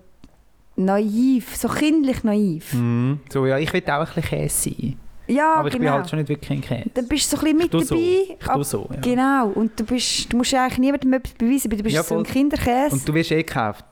naiv, 0.76 1.56
so 1.56 1.68
kindlich 1.68 2.22
naiv. 2.24 2.72
Mhm. 2.72 3.20
So, 3.30 3.46
ja, 3.46 3.58
ich 3.58 3.72
will 3.72 3.82
auch 3.86 4.00
ein 4.00 4.04
bisschen 4.06 4.22
Käse 4.22 4.70
sein. 4.70 4.96
Ja, 5.26 5.54
aber 5.54 5.68
ich 5.68 5.72
bin 5.74 5.82
genau. 5.82 5.94
halt 5.94 6.08
schon 6.10 6.18
nicht 6.18 6.28
wirklich 6.28 6.50
ein 6.50 6.60
Käse. 6.60 6.90
Dann 6.92 7.08
bist 7.08 7.32
du 7.32 7.36
so 7.36 7.46
ein 7.46 7.56
bisschen 7.56 7.58
Ich 7.58 7.72
mit 7.72 7.88
tue 7.88 8.36
dabei. 8.38 8.58
so. 8.58 8.60
Ich 8.60 8.66
so, 8.68 8.88
ja. 8.94 9.00
Genau. 9.00 9.48
Und 9.54 9.80
du, 9.80 9.84
bist, 9.84 10.32
du 10.32 10.36
musst 10.36 10.52
ja 10.52 10.64
eigentlich 10.64 10.78
niemandem 10.78 11.12
etwas 11.14 11.32
beweisen, 11.34 11.70
weil 11.70 11.78
du 11.78 11.84
bist 11.84 11.96
Ja, 11.96 12.02
so 12.02 12.18
ein. 12.18 12.24
Kinderkäse. 12.24 12.94
Und 12.94 13.08
du 13.08 13.14
wirst 13.14 13.30
eh 13.32 13.42
gekauft. 13.42 13.84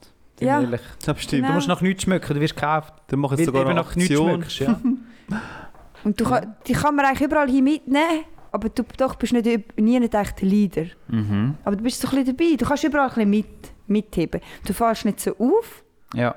Ja. 0.45 0.61
ehrlich. 0.61 0.81
Das 1.05 1.21
stimmt. 1.23 1.43
Genau. 1.43 1.49
Du 1.49 1.55
musst 1.55 1.69
nach 1.69 1.81
nichts 1.81 2.03
schmecken, 2.05 2.35
du 2.35 2.41
wirst 2.41 2.55
gekauft. 2.57 2.95
Dann 3.09 3.21
mache 3.21 3.35
ich 3.35 3.39
Weil 3.39 3.45
jetzt 3.45 3.47
sogar 3.47 3.63
eben 3.63 3.71
eine 3.71 3.81
nach 3.81 3.97
nichts 3.97 4.59
ja. 4.59 4.81
Und 6.05 6.21
du 6.21 6.25
kann, 6.25 6.57
die 6.67 6.73
kann 6.73 6.97
man 6.97 7.05
eigentlich 7.07 7.23
überall 7.29 7.49
hin 7.49 7.63
mitnehmen, 7.65 8.25
aber 8.51 8.69
du 8.69 8.83
doch 8.97 9.15
bist 9.15 9.33
nicht, 9.33 9.47
nie 9.79 10.01
nicht 10.01 10.15
echt 10.15 10.41
der 10.41 10.49
Leader. 10.49 10.87
mhm. 11.09 11.55
Aber 11.65 11.77
du 11.77 11.85
bist 11.85 12.01
so 12.01 12.09
ein 12.09 12.17
bisschen 12.25 12.37
dabei. 12.37 12.57
Du 12.57 12.67
kannst 12.67 12.83
überall 12.85 13.05
ein 13.09 13.15
bisschen 13.15 13.31
mit, 13.31 13.47
mitheben. 13.87 14.41
Du 14.67 14.73
fällst 14.73 15.05
nicht 15.05 15.21
so 15.21 15.31
auf, 15.39 15.85
Ja. 16.15 16.35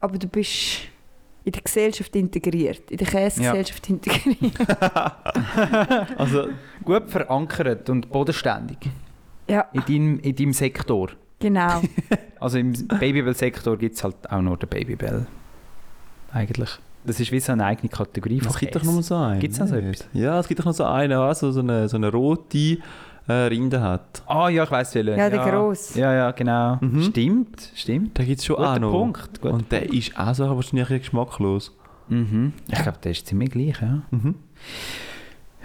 aber 0.00 0.18
du 0.18 0.26
bist 0.28 0.80
in 1.44 1.52
der 1.52 1.62
Gesellschaft 1.62 2.14
integriert. 2.16 2.90
In 2.90 2.98
der 2.98 3.06
Käsegesellschaft 3.06 3.88
integriert. 3.88 4.52
Also, 6.18 6.48
Gut 6.84 7.08
verankert 7.10 7.88
und 7.90 8.10
bodenständig. 8.10 8.78
ja, 9.48 9.62
In 9.72 9.82
deinem, 9.86 10.18
in 10.20 10.36
deinem 10.36 10.52
Sektor. 10.52 11.08
Genau. 11.38 11.82
Also 12.40 12.58
im 12.58 12.72
Babybell-Sektor 12.72 13.76
gibt 13.76 13.96
es 13.96 14.04
halt 14.04 14.30
auch 14.30 14.40
nur 14.40 14.56
den 14.56 14.68
Babybell. 14.68 15.26
Eigentlich. 16.32 16.70
Das 17.04 17.18
ist 17.18 17.32
wie 17.32 17.40
so 17.40 17.50
eine 17.50 17.64
eigene 17.64 17.88
Kategorie 17.88 18.38
von 18.38 18.50
es 18.50 18.58
gibt 18.58 18.76
doch 18.76 18.84
nur 18.84 19.02
so 19.02 19.16
einen. 19.16 19.40
Gibt's 19.40 19.58
noch 19.58 19.66
so 19.66 19.74
nicht? 19.74 20.08
Ja, 20.12 20.38
es 20.38 20.46
gibt 20.46 20.60
doch 20.60 20.66
noch 20.66 20.72
so 20.72 20.84
einen, 20.84 21.10
der 21.10 21.34
so, 21.34 21.50
so, 21.50 21.60
eine, 21.60 21.88
so 21.88 21.96
eine 21.96 22.12
rote 22.12 22.78
äh, 23.26 23.32
Rinde 23.32 23.80
hat. 23.80 24.22
Ah 24.26 24.48
ja, 24.48 24.64
ich 24.64 24.70
weiss 24.70 24.94
welchen. 24.94 25.18
Ja, 25.18 25.30
der 25.30 25.50
grosse. 25.50 25.98
Ja, 25.98 26.12
ja, 26.12 26.30
genau. 26.30 26.78
Mhm. 26.80 27.02
Stimmt, 27.02 27.72
stimmt. 27.74 28.18
Da 28.18 28.24
gibt 28.24 28.38
es 28.40 28.46
schon 28.46 28.56
Guter 28.56 28.72
auch 28.72 28.78
noch. 28.78 28.90
Punkt. 28.92 29.40
Guter 29.40 29.54
Und 29.54 29.72
der 29.72 29.92
ist 29.92 30.18
auch 30.18 30.34
so 30.34 30.44
wahrscheinlich 30.48 30.72
ein 30.72 30.76
bisschen 30.76 30.98
geschmacklos. 31.00 31.76
Mhm. 32.08 32.52
Ich 32.68 32.82
glaube, 32.82 32.98
der 33.02 33.12
ist 33.12 33.26
ziemlich 33.26 33.50
gleich, 33.50 33.80
ja. 33.80 34.02
Mhm. 34.10 34.34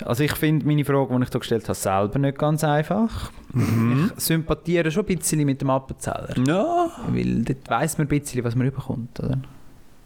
Also 0.04 0.24
ich 0.24 0.34
finde 0.34 0.66
meine 0.66 0.84
Frage, 0.84 1.16
die 1.16 1.24
ich 1.24 1.30
da 1.30 1.40
gestellt 1.40 1.64
habe, 1.64 1.76
selber 1.76 2.20
nicht 2.20 2.38
ganz 2.38 2.64
einfach. 2.64 3.32
Mhm. 3.54 4.12
Ich 4.18 4.24
sympathiere 4.24 4.90
schon 4.92 5.06
ein 5.06 5.16
bisschen 5.18 5.46
mit 5.46 5.62
dem 5.62 5.70
Appenzeller. 5.70 6.36
Ja. 6.48 6.90
Weil 7.08 7.44
dort 7.44 7.70
weiss 7.70 7.98
man 7.98 8.08
ein 8.08 8.20
bisschen, 8.20 8.44
was 8.44 8.56
man 8.56 8.68
überkommt, 8.68 9.20
oder? 9.20 9.38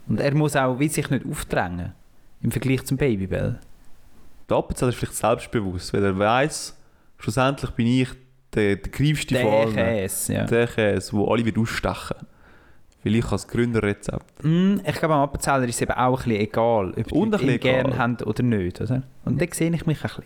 Und 0.08 0.20
er 0.20 0.34
muss 0.36 0.56
auch 0.56 0.80
wie 0.80 0.90
sich 0.90 1.10
nicht 1.10 1.26
aufdrängen. 1.26 1.94
Im 2.42 2.52
Vergleich 2.52 2.86
zum 2.86 2.98
Babybell. 2.98 3.60
Der 4.50 4.58
Appenzeller 4.58 4.90
ist 4.90 4.98
vielleicht 4.98 5.16
selbstbewusst, 5.16 5.94
weil 5.94 6.04
er 6.04 6.18
weiß, 6.18 6.78
schlussendlich 7.18 7.72
bin 7.72 7.88
ich 7.88 8.10
der, 8.54 8.76
der 8.78 8.92
greifste 8.92 9.36
von 9.36 9.46
Der 9.46 9.60
allen. 9.60 9.74
Käse, 9.74 10.34
ja. 10.34 10.46
Der 10.46 10.68
Käse, 10.68 11.14
wo 11.14 11.32
alle 11.32 11.44
wieder 11.44 11.60
ausstechen. 11.62 12.18
Weil 13.04 13.16
ich 13.16 13.32
als 13.32 13.48
Gründerrezept. 13.48 14.44
Mm, 14.44 14.78
ich 14.86 14.96
glaube, 14.96 15.14
am 15.16 15.22
Appenzeller 15.22 15.64
ist 15.68 15.76
es 15.76 15.82
eben 15.82 15.92
auch 15.94 16.20
ein 16.20 16.24
bisschen 16.30 16.42
egal, 16.42 16.90
ob 16.90 17.08
die 17.08 17.14
Und 17.14 17.34
ein 17.36 17.42
Leute 17.46 17.60
gerne 17.60 17.98
haben 17.98 18.18
oder 18.26 18.44
nicht. 18.44 18.82
Oder? 18.82 19.04
Und 19.26 19.42
da 19.42 19.46
sehe 19.52 19.72
ich 19.74 19.86
mich 19.86 19.98
ein 19.98 20.02
bisschen. 20.02 20.24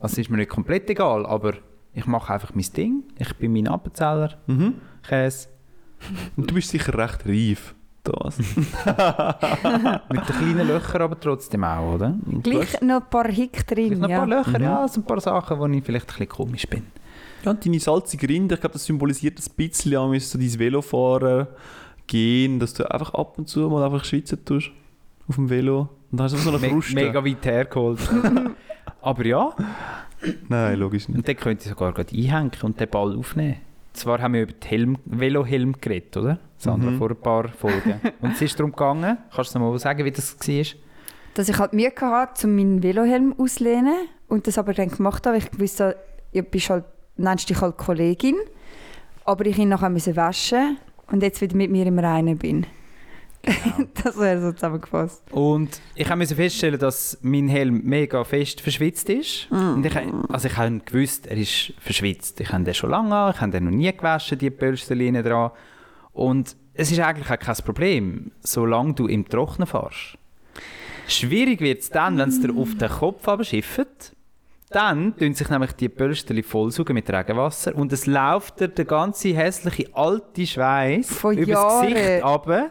Also 0.00 0.14
es 0.14 0.18
ist 0.18 0.30
mir 0.30 0.38
nicht 0.38 0.50
komplett 0.50 0.90
egal, 0.90 1.24
aber 1.26 1.54
ich 1.94 2.06
mache 2.06 2.32
einfach 2.32 2.54
mein 2.54 2.64
Ding. 2.76 3.04
Ich 3.18 3.34
bin 3.36 3.52
mein 3.52 3.68
Appenzeller, 3.68 4.34
Mhm. 4.46 4.74
Käse, 5.06 5.48
Und 6.36 6.50
du 6.50 6.54
bist 6.54 6.70
sicher 6.70 6.96
recht 6.98 7.24
reif. 7.26 7.74
Das. 8.04 8.36
mit 8.38 8.46
den 8.56 10.24
kleinen 10.26 10.66
Löchern 10.66 11.02
aber 11.02 11.20
trotzdem 11.20 11.62
auch, 11.62 11.94
oder? 11.94 12.16
Gleich 12.42 12.80
noch 12.80 12.96
ein 13.02 13.08
paar 13.08 13.28
Hick 13.28 13.64
drin. 13.68 13.86
vielleicht 13.96 14.00
noch 14.00 14.08
ein 14.08 14.10
ja. 14.10 14.18
paar 14.18 14.26
Löcher, 14.26 14.58
Mhm. 14.58 14.64
ja, 14.64 14.88
so 14.88 15.00
ein 15.00 15.04
paar 15.04 15.20
Sachen, 15.20 15.58
wo 15.60 15.66
ich 15.68 15.84
vielleicht 15.84 16.06
ein 16.06 16.08
bisschen 16.08 16.28
komisch 16.28 16.66
bin. 16.68 16.82
Ja, 17.44 17.50
und 17.50 17.64
deine 17.64 17.80
salzige 17.80 18.28
Rinde, 18.28 18.54
ich 18.54 18.60
glaube, 18.60 18.74
das 18.74 18.84
symbolisiert 18.84 19.38
ein 19.38 19.52
bisschen 19.56 19.96
an 19.96 20.18
so 20.20 20.38
dein 20.38 20.58
Velofahren 20.58 21.46
gehen, 22.06 22.58
dass 22.58 22.74
du 22.74 22.88
einfach 22.90 23.14
ab 23.14 23.38
und 23.38 23.48
zu 23.48 23.68
mal 23.68 23.82
einfach 23.84 24.04
schwitzen 24.04 24.44
tust 24.44 24.70
auf 25.28 25.36
dem 25.36 25.48
Velo. 25.50 25.88
Und 26.10 26.18
dann 26.18 26.24
hast 26.24 26.32
du 26.34 26.38
so 26.38 26.50
eine 26.50 26.58
Me 26.58 26.68
Frust. 26.68 26.94
mega 26.94 27.24
weit 27.24 27.44
hergeholt. 27.44 28.00
aber 29.02 29.24
ja, 29.26 29.54
Nein, 30.48 30.78
logisch 30.78 31.08
nicht. 31.08 31.16
und 31.18 31.26
dann 31.28 31.36
könnte 31.36 31.64
ich 31.64 31.70
sogar 31.70 31.92
gerade 31.92 32.14
einhängen 32.16 32.52
und 32.62 32.78
den 32.78 32.88
Ball 32.88 33.16
aufnehmen. 33.16 33.56
Zwar 33.92 34.20
haben 34.22 34.34
wir 34.34 34.42
über 34.42 34.52
den 34.52 34.68
Helm, 34.68 34.98
Velohelm 35.04 35.74
geredet, 35.80 36.16
oder? 36.16 36.38
Sandra, 36.56 36.90
Mhm. 36.92 36.98
vor 36.98 37.10
ein 37.10 37.16
paar 37.16 37.48
Folgen. 37.48 38.00
Und 38.22 38.32
es 38.34 38.40
ist 38.40 38.58
darum 38.58 38.70
gegangen, 38.72 39.18
kannst 39.34 39.54
du 39.54 39.58
noch 39.58 39.70
mal 39.70 39.78
sagen, 39.78 40.04
wie 40.04 40.10
das 40.12 40.38
war? 40.38 40.64
Dass 41.34 41.48
ich 41.48 41.58
halt 41.58 41.72
Mühe 41.74 41.92
hatte, 42.00 42.46
um 42.46 42.54
meinen 42.56 42.82
Velohelm 42.82 43.34
auszulehnen 43.36 44.06
und 44.28 44.46
das 44.46 44.56
aber 44.58 44.72
dann 44.72 44.88
gemacht 44.88 45.26
habe, 45.26 45.36
weil 45.36 45.42
ich 45.52 45.60
wusste, 45.60 45.96
ja, 46.32 46.40
bist 46.42 46.70
halt, 46.70 46.84
nennst 47.16 47.48
dich 47.48 47.60
halt 47.60 47.76
Kollegin, 47.76 48.36
aber 49.24 49.46
ich 49.46 49.58
ihn 49.58 49.68
nachher 49.68 49.90
müssen 49.90 50.16
waschen 50.16 50.78
und 51.10 51.22
jetzt 51.22 51.40
wieder 51.40 51.56
mit 51.56 51.70
mir 51.70 51.86
im 51.86 51.98
Reinen 51.98 52.38
bin. 52.38 52.66
das 54.04 54.16
wäre 54.18 54.40
so 54.40 54.52
zusammengefasst. 54.52 55.22
Und 55.32 55.80
ich 55.96 56.14
musste 56.14 56.36
feststellen, 56.36 56.78
dass 56.78 57.18
mein 57.22 57.48
Helm 57.48 57.82
mega 57.84 58.22
fest 58.22 58.60
verschwitzt 58.60 59.08
ist. 59.08 59.50
Und 59.50 59.84
ich, 59.84 59.96
also 60.28 60.46
ich 60.46 60.56
habe 60.56 60.80
gewusst, 60.84 61.26
er 61.26 61.36
ist 61.36 61.72
verschwitzt. 61.80 62.40
Ich 62.40 62.52
habe 62.52 62.62
den 62.62 62.74
schon 62.74 62.90
lange 62.90 63.14
an, 63.14 63.32
ich 63.34 63.40
habe 63.40 63.50
den 63.50 63.64
noch 63.64 63.72
nie 63.72 63.92
gewaschen, 63.92 64.38
die 64.38 64.50
Pölsterlinien 64.50 65.24
dran. 65.24 65.50
Und 66.12 66.56
es 66.74 66.92
ist 66.92 67.00
eigentlich 67.00 67.30
auch 67.30 67.38
kein 67.38 67.56
Problem, 67.64 68.32
solange 68.40 68.94
du 68.94 69.06
im 69.08 69.28
Trocknen 69.28 69.66
fährst. 69.66 70.18
Schwierig 71.08 71.60
wird 71.60 71.80
es 71.80 71.90
dann, 71.90 72.16
wenn 72.18 72.28
es 72.28 72.40
dir 72.40 72.54
auf 72.54 72.76
den 72.76 72.88
Kopf 72.88 73.26
abschifft. 73.26 74.14
Dann 74.72 75.16
tun 75.16 75.34
sich 75.34 75.48
nämlich 75.48 75.72
die 75.72 75.88
Pölsterli 75.88 76.42
vollsaugen 76.42 76.94
mit 76.94 77.10
Regenwasser 77.10 77.74
und 77.74 77.92
es 77.92 78.06
läuft 78.06 78.60
dir 78.60 78.68
der 78.68 78.84
ganze 78.84 79.34
hässliche 79.34 79.88
alte 79.94 80.46
Schweiß 80.46 81.12
Von 81.12 81.36
über 81.36 81.52
das 81.52 81.62
Jahren. 81.62 81.94
Gesicht 81.94 82.24
runter 82.24 82.70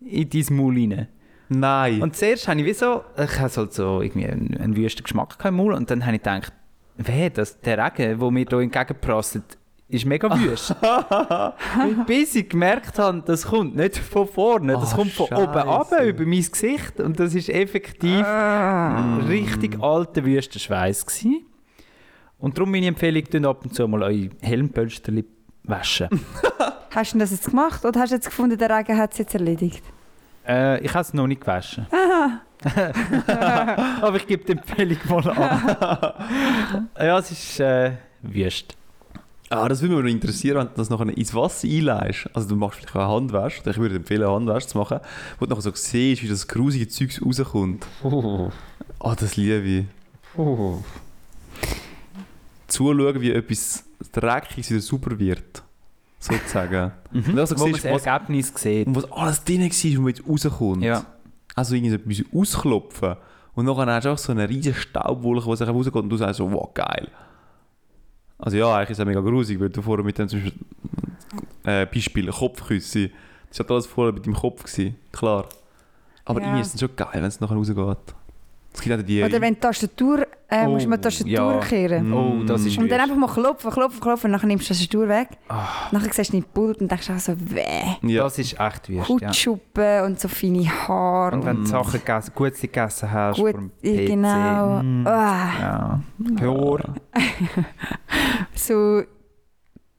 in 0.00 0.30
dein 0.30 0.56
Maul 0.56 0.74
rein. 0.76 1.08
Nein. 1.48 2.02
Und 2.02 2.16
zuerst 2.16 2.46
habe 2.46 2.60
ich 2.60 2.66
wie 2.66 2.72
so, 2.72 3.04
ich 3.16 3.38
hatte 3.38 3.56
halt 3.56 3.72
so 3.72 4.00
irgendwie 4.00 4.26
einen, 4.26 4.56
einen 4.56 4.76
wüsten 4.76 5.02
Geschmack 5.02 5.36
im 5.44 5.54
Mund 5.54 5.76
und 5.76 5.90
dann 5.90 6.06
habe 6.06 6.16
ich 6.16 6.22
gedacht, 6.22 6.52
weh, 6.96 7.28
das, 7.30 7.60
der 7.60 7.78
Regen, 7.78 8.18
der 8.18 8.30
mir 8.30 8.46
hier 8.48 8.58
entgegenprasselt, 8.60 9.58
ist 9.90 10.04
mega 10.06 10.28
wüst. 10.38 10.74
Bis 12.06 12.34
ich 12.34 12.48
gemerkt 12.48 12.98
habe, 12.98 13.22
das 13.26 13.46
kommt 13.46 13.76
nicht 13.76 13.96
von 13.98 14.26
vorne, 14.28 14.74
das 14.74 14.92
Ah, 14.92 14.96
kommt 14.96 15.12
von 15.12 15.26
oben 15.32 15.56
ab 15.58 15.88
Scheisse. 15.90 16.08
über 16.08 16.24
mein 16.24 16.42
Gesicht 16.42 17.00
und 17.00 17.18
das 17.20 17.34
ist 17.34 17.48
effektiv 17.48 18.24
ein 18.24 19.24
richtig 19.28 19.80
alter 19.82 20.24
Wüstenschweiß 20.24 21.06
gewesen. 21.06 21.46
Und 22.38 22.56
darum 22.56 22.70
meine 22.70 22.86
Empfehlung, 22.86 23.24
tun 23.24 23.44
ab 23.44 23.64
und 23.64 23.74
zu 23.74 23.86
mal 23.88 24.02
eure 24.02 24.30
Helmpölsterli 24.40 25.24
waschen. 25.64 26.08
Hast 26.94 27.14
du 27.14 27.18
das 27.18 27.30
jetzt 27.30 27.50
gemacht 27.50 27.84
oder 27.84 28.00
hast 28.00 28.10
du 28.10 28.16
jetzt 28.16 28.26
gefunden, 28.26 28.58
der 28.58 28.76
Regen 28.76 28.96
hat 28.98 29.12
es 29.12 29.18
jetzt 29.18 29.34
erledigt? 29.34 29.82
äh, 30.46 30.80
ich 30.84 30.90
habe 30.92 31.02
es 31.02 31.14
noch 31.14 31.26
nicht 31.28 31.40
gewaschen. 31.40 31.86
Aber 34.02 34.16
ich 34.16 34.26
gebe 34.26 34.44
die 34.44 34.52
Empfehlung 34.52 34.98
mal 35.08 35.30
an. 35.30 36.84
ja, 36.98 37.18
es 37.18 37.30
ist 37.30 37.60
äh, 37.60 37.92
wüst. 38.22 38.76
Ah, 39.52 39.68
das 39.68 39.82
würde 39.82 39.96
mich 39.96 40.04
noch 40.04 40.10
interessieren, 40.10 40.58
wenn 40.58 40.66
du 40.68 40.72
das 40.76 40.90
nachher 40.90 41.08
ins 41.08 41.34
Wasser 41.34 41.66
einleihst. 41.66 42.30
Also 42.34 42.48
du 42.48 42.54
machst 42.56 42.78
vielleicht 42.78 42.94
auch 42.94 43.00
eine 43.00 43.12
Handwäsche, 43.12 43.60
oder 43.62 43.72
ich 43.72 43.78
würde 43.78 43.96
empfehlen, 43.96 44.22
eine 44.22 44.32
Handwäsche 44.32 44.68
zu 44.68 44.78
machen, 44.78 45.00
wo 45.40 45.44
du 45.44 45.50
nachher 45.50 45.62
so 45.62 45.72
siehst, 45.74 46.22
wie 46.22 46.28
das 46.28 46.46
grusige 46.46 46.86
Zeug 46.88 47.20
rauskommt. 47.24 47.84
Ah, 49.00 49.14
das 49.16 49.36
liebe 49.36 49.66
ich. 49.66 49.84
Zuschauen, 52.68 53.20
wie 53.20 53.32
etwas 53.32 53.84
Dreckiges 54.12 54.70
wieder 54.70 54.80
super 54.80 55.18
wird. 55.18 55.62
Sozusagen. 56.20 56.92
Und 57.12 57.34
dann 57.36 57.46
so 57.46 57.58
Wo 57.58 57.64
man 57.64 57.72
siehst, 57.74 57.84
das 57.86 57.92
was, 57.92 58.06
Ergebnis 58.06 58.52
sieht. 58.54 58.86
und 58.86 58.94
was 58.96 59.10
alles 59.10 59.42
drin 59.42 59.62
war 59.62 59.98
und 59.98 60.04
was 60.06 60.18
jetzt 60.18 60.28
rauskommt. 60.28 60.82
Ja. 60.84 61.04
Also 61.56 61.74
irgendwie 61.74 62.14
so 62.14 62.22
etwas 62.22 62.38
ausklopfen. 62.38 63.16
Und 63.54 63.64
nachher 63.64 63.86
hast 63.94 64.04
du 64.04 64.10
auch 64.10 64.18
so 64.18 64.30
eine 64.32 64.48
riesige 64.48 64.74
Staubwolke, 64.74 65.50
die 65.50 65.56
sich 65.56 65.66
rauskommt 65.68 66.04
und 66.04 66.10
du 66.10 66.16
sagst 66.16 66.36
so, 66.38 66.50
wow, 66.52 66.72
geil. 66.72 67.08
Also 68.40 68.56
ja, 68.56 68.74
eigentlich 68.76 68.90
ist 68.90 68.98
es 68.98 69.04
mega 69.06 69.20
grusig, 69.20 69.60
weil 69.60 69.68
du 69.70 69.82
vorher 69.82 70.04
mit 70.04 70.18
dem 70.18 70.28
zum 70.28 70.42
Beispiel 70.42 70.60
äh, 71.64 71.86
Beispiel 71.86 72.30
Kopfküsse. 72.30 73.10
Das 73.50 73.60
war 73.60 73.70
alles 73.72 73.86
vorher 73.86 74.12
mit 74.12 74.26
deinem 74.26 74.34
Kopf, 74.34 74.62
gewesen. 74.64 74.96
klar. 75.12 75.46
Aber 76.24 76.40
Ja. 76.40 76.46
irgendwie 76.46 76.62
ist 76.62 76.74
es 76.74 76.80
schon 76.80 76.94
geil, 76.96 77.08
wenn 77.14 77.24
es 77.24 77.40
nachher 77.40 77.56
rausgeht. 77.56 77.96
Es 78.72 78.80
gibt 78.80 78.98
auch 79.00 79.02
die... 79.04 79.22
Oder 79.22 79.40
wenn 79.40 79.54
die 79.54 79.60
Tastatur, 79.60 80.26
äh, 80.50 80.66
musst 80.66 80.86
du 80.86 80.90
Oh, 80.92 80.96
Tastatur 80.96 81.52
ja. 81.54 81.60
kehren. 81.60 82.12
Oh, 82.12 82.42
das 82.44 82.64
ist 82.64 82.76
Und 82.78 82.90
dann 82.90 83.00
einfach 83.00 83.16
mal 83.16 83.28
klopfen, 83.28 83.70
klopfen, 83.70 84.00
klopfen 84.00 84.32
und 84.34 84.40
dann 84.40 84.48
nimmst 84.48 84.68
du 84.68 84.74
die 84.74 84.78
Tastatur 84.80 85.08
weg. 85.08 85.28
Ah, 85.48 85.66
Nachher 85.92 86.12
siehst 86.12 86.32
du 86.32 86.40
dein 86.40 86.44
Pult 86.52 86.80
und 86.80 86.90
denkst 86.90 87.10
auch 87.10 87.18
so, 87.18 87.34
weh, 87.38 87.62
ja. 88.02 88.24
Das 88.24 88.38
ist 88.38 88.58
echt 88.58 88.88
wüst, 88.88 89.08
ja. 89.08 89.28
Hautschuppen 89.28 90.04
und 90.04 90.20
so 90.20 90.28
feine 90.28 90.64
Haare. 90.88 91.36
Und 91.36 91.44
wenn 91.44 91.56
du 91.56 91.62
Mm. 91.62 91.66
Sachen 91.66 91.92
gegessen, 92.00 92.32
Gutes 92.34 92.60
gegessen 92.60 93.10
hast 93.10 93.36
Gut, 93.38 93.52
vor 93.52 93.60
dem 93.60 93.70
ja, 93.82 93.92
PC. 93.92 94.06
genau. 94.06 94.82
Mm. 94.82 95.06
Ah, 95.06 95.48
Ja. 95.60 96.00
Hör. 96.40 96.94
so 98.54 99.02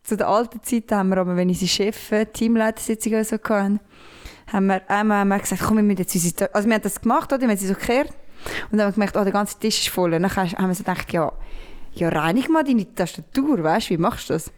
zu 0.03 0.17
der 0.17 0.27
alten 0.27 0.61
Zeit 0.63 0.91
haben 0.91 1.09
wir 1.09 1.17
aber, 1.17 1.35
wenn 1.35 1.47
unsere 1.49 1.69
Chefs 1.69 2.09
Teamleitersitzungen 2.33 3.19
oder 3.19 3.25
so 3.25 3.37
hatten, 3.37 3.79
haben 4.51 4.65
wir 4.67 4.81
einmal 4.89 5.19
haben 5.19 5.29
wir 5.29 5.39
gesagt, 5.39 5.61
komm, 5.63 5.77
wir 5.77 5.83
müssen 5.83 5.99
jetzt 5.99 6.13
unsere... 6.15 6.53
Also 6.53 6.67
wir 6.67 6.75
haben 6.75 6.81
das 6.81 6.99
gemacht, 6.99 7.31
oder? 7.31 7.41
Wir 7.41 7.49
haben 7.49 7.57
sie 7.57 7.67
so 7.67 7.73
gekehrt. 7.75 8.09
Und 8.71 8.77
dann 8.77 8.81
haben 8.81 8.89
wir 8.89 8.93
gemerkt, 8.93 9.17
oh, 9.17 9.23
der 9.23 9.33
ganze 9.33 9.59
Tisch 9.59 9.81
ist 9.81 9.89
voll. 9.89 10.13
Und 10.13 10.23
dann 10.23 10.35
haben 10.35 10.67
wir 10.67 10.75
so 10.75 10.83
gedacht, 10.83 11.11
ja, 11.13 11.31
ja 11.93 12.09
reinig 12.09 12.49
mal 12.49 12.63
deine 12.63 12.93
Tastatur, 12.93 13.63
weißt 13.63 13.89
du, 13.89 13.93
wie 13.93 13.97
machst 13.97 14.29
du 14.29 14.33
das? 14.33 14.51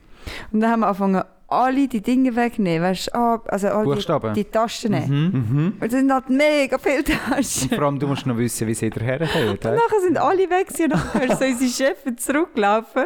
Und 0.51 0.61
dann 0.61 0.71
haben 0.71 0.79
wir 0.81 0.87
angefangen, 0.87 1.23
alle 1.53 1.87
die 1.87 2.01
Dinge 2.01 2.35
wegnehmen, 2.35 2.83
weißt 2.89 3.07
du, 3.07 3.15
ah, 3.17 3.41
also 3.47 3.67
alle 3.67 3.83
Buchstaben? 3.85 4.33
die, 4.33 4.43
die 4.43 4.49
Taschen 4.49 4.91
nehmen. 4.91 5.07
Mhm. 5.09 5.57
Mhm. 5.57 5.67
Und 5.79 5.83
das 5.83 5.91
sind 5.91 6.11
halt 6.11 6.29
mega 6.29 6.77
viele 6.77 6.97
Und 6.97 7.07
Taschen. 7.29 7.69
vor 7.69 7.83
allem, 7.83 7.99
du 7.99 8.07
musst 8.07 8.25
noch 8.25 8.37
wissen, 8.37 8.67
wie 8.67 8.73
sie 8.73 8.89
daher 8.89 9.19
gehört. 9.19 9.65
Und 9.65 9.75
nachher 9.75 9.99
sind 10.01 10.17
alle 10.17 10.49
weg 10.49 10.67
und 10.79 10.89
dann 10.91 11.13
hörst 11.13 11.41
du 11.41 11.45
so 11.45 11.51
unsere 11.51 11.69
Chefs 11.69 12.25
zurücklaufen 12.25 13.05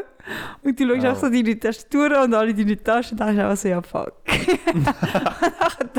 und 0.63 0.79
du 0.79 0.85
schaust 0.87 1.05
Oh. 1.05 1.09
auch 1.09 1.15
so 1.15 1.29
deine 1.29 1.57
Tastatur 1.59 2.21
und 2.23 2.33
alle 2.33 2.53
deine 2.53 2.81
Taschen 2.83 3.17
und 3.19 3.25
denkst 3.27 3.43
auch 3.43 3.55
so, 3.55 3.67
ja 3.69 3.81
fuck. 3.81 4.13
und 4.73 4.83
nachher 4.85 5.89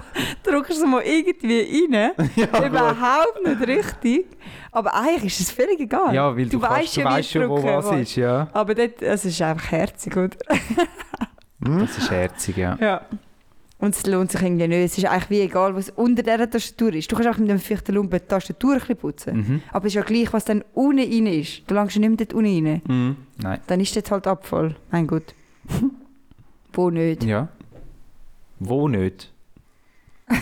drückst 0.42 0.82
du 0.82 0.86
mal 0.86 1.02
irgendwie 1.02 1.88
rein, 1.90 2.12
überhaupt 2.66 3.44
nicht 3.44 3.66
richtig, 3.66 4.26
aber 4.72 4.94
eigentlich 4.94 5.38
ist 5.40 5.48
es 5.48 5.50
völlig 5.50 5.80
egal. 5.80 6.14
Ja, 6.14 6.36
weil 6.36 6.44
du, 6.44 6.58
du 6.58 6.62
weißt 6.62 6.72
kannst, 6.72 6.96
du 6.96 7.00
ja, 7.00 7.06
wie 7.06 7.14
weißt 7.14 7.30
schon, 7.30 7.48
wo 7.48 7.62
was 7.62 7.90
ist, 7.92 8.16
ja. 8.16 8.48
Aber 8.52 8.74
dort, 8.74 9.00
es 9.02 9.24
ist 9.24 9.40
einfach 9.40 9.70
herzig, 9.72 10.16
oder? 10.16 10.30
Das 11.60 11.98
ist 11.98 12.10
herzig, 12.10 12.56
ja. 12.56 12.76
Ja. 12.80 13.02
Und 13.80 13.94
es 13.94 14.04
lohnt 14.06 14.32
sich 14.32 14.42
irgendwie 14.42 14.66
nicht. 14.66 14.78
Es 14.92 14.98
ist 14.98 15.04
eigentlich 15.04 15.30
wie 15.30 15.40
egal, 15.42 15.74
was 15.76 15.90
unter 15.90 16.22
dieser 16.24 16.50
Tastatur 16.50 16.92
ist. 16.94 17.10
Du 17.12 17.16
kannst 17.16 17.30
auch 17.30 17.38
mit 17.38 17.48
dem 17.48 17.60
feuchten 17.60 17.94
Lumpen 17.94 18.18
die 18.20 18.26
Tastatur 18.26 18.72
ein 18.74 18.78
bisschen 18.80 18.96
putzen. 18.96 19.36
Mhm. 19.36 19.62
Aber 19.72 19.86
es 19.86 19.92
ist 19.92 19.94
ja 19.96 20.02
gleich, 20.02 20.32
was 20.32 20.44
dann 20.44 20.64
unten 20.74 20.98
rein 21.00 21.26
ist. 21.26 21.62
Du 21.68 21.74
langst 21.74 21.96
nicht 21.96 22.08
mehr 22.08 22.16
dort 22.16 22.32
unten 22.34 22.66
rein. 22.66 22.82
Mhm. 22.88 23.16
Nein. 23.40 23.60
Dann 23.68 23.80
ist 23.80 23.94
das 23.94 24.10
halt 24.10 24.26
Abfall. 24.26 24.74
Mein 24.90 25.06
Gott. 25.06 25.32
Wo 26.72 26.90
nicht? 26.90 27.22
Ja. 27.24 27.48
Wo 28.58 28.88
nicht? 28.88 29.32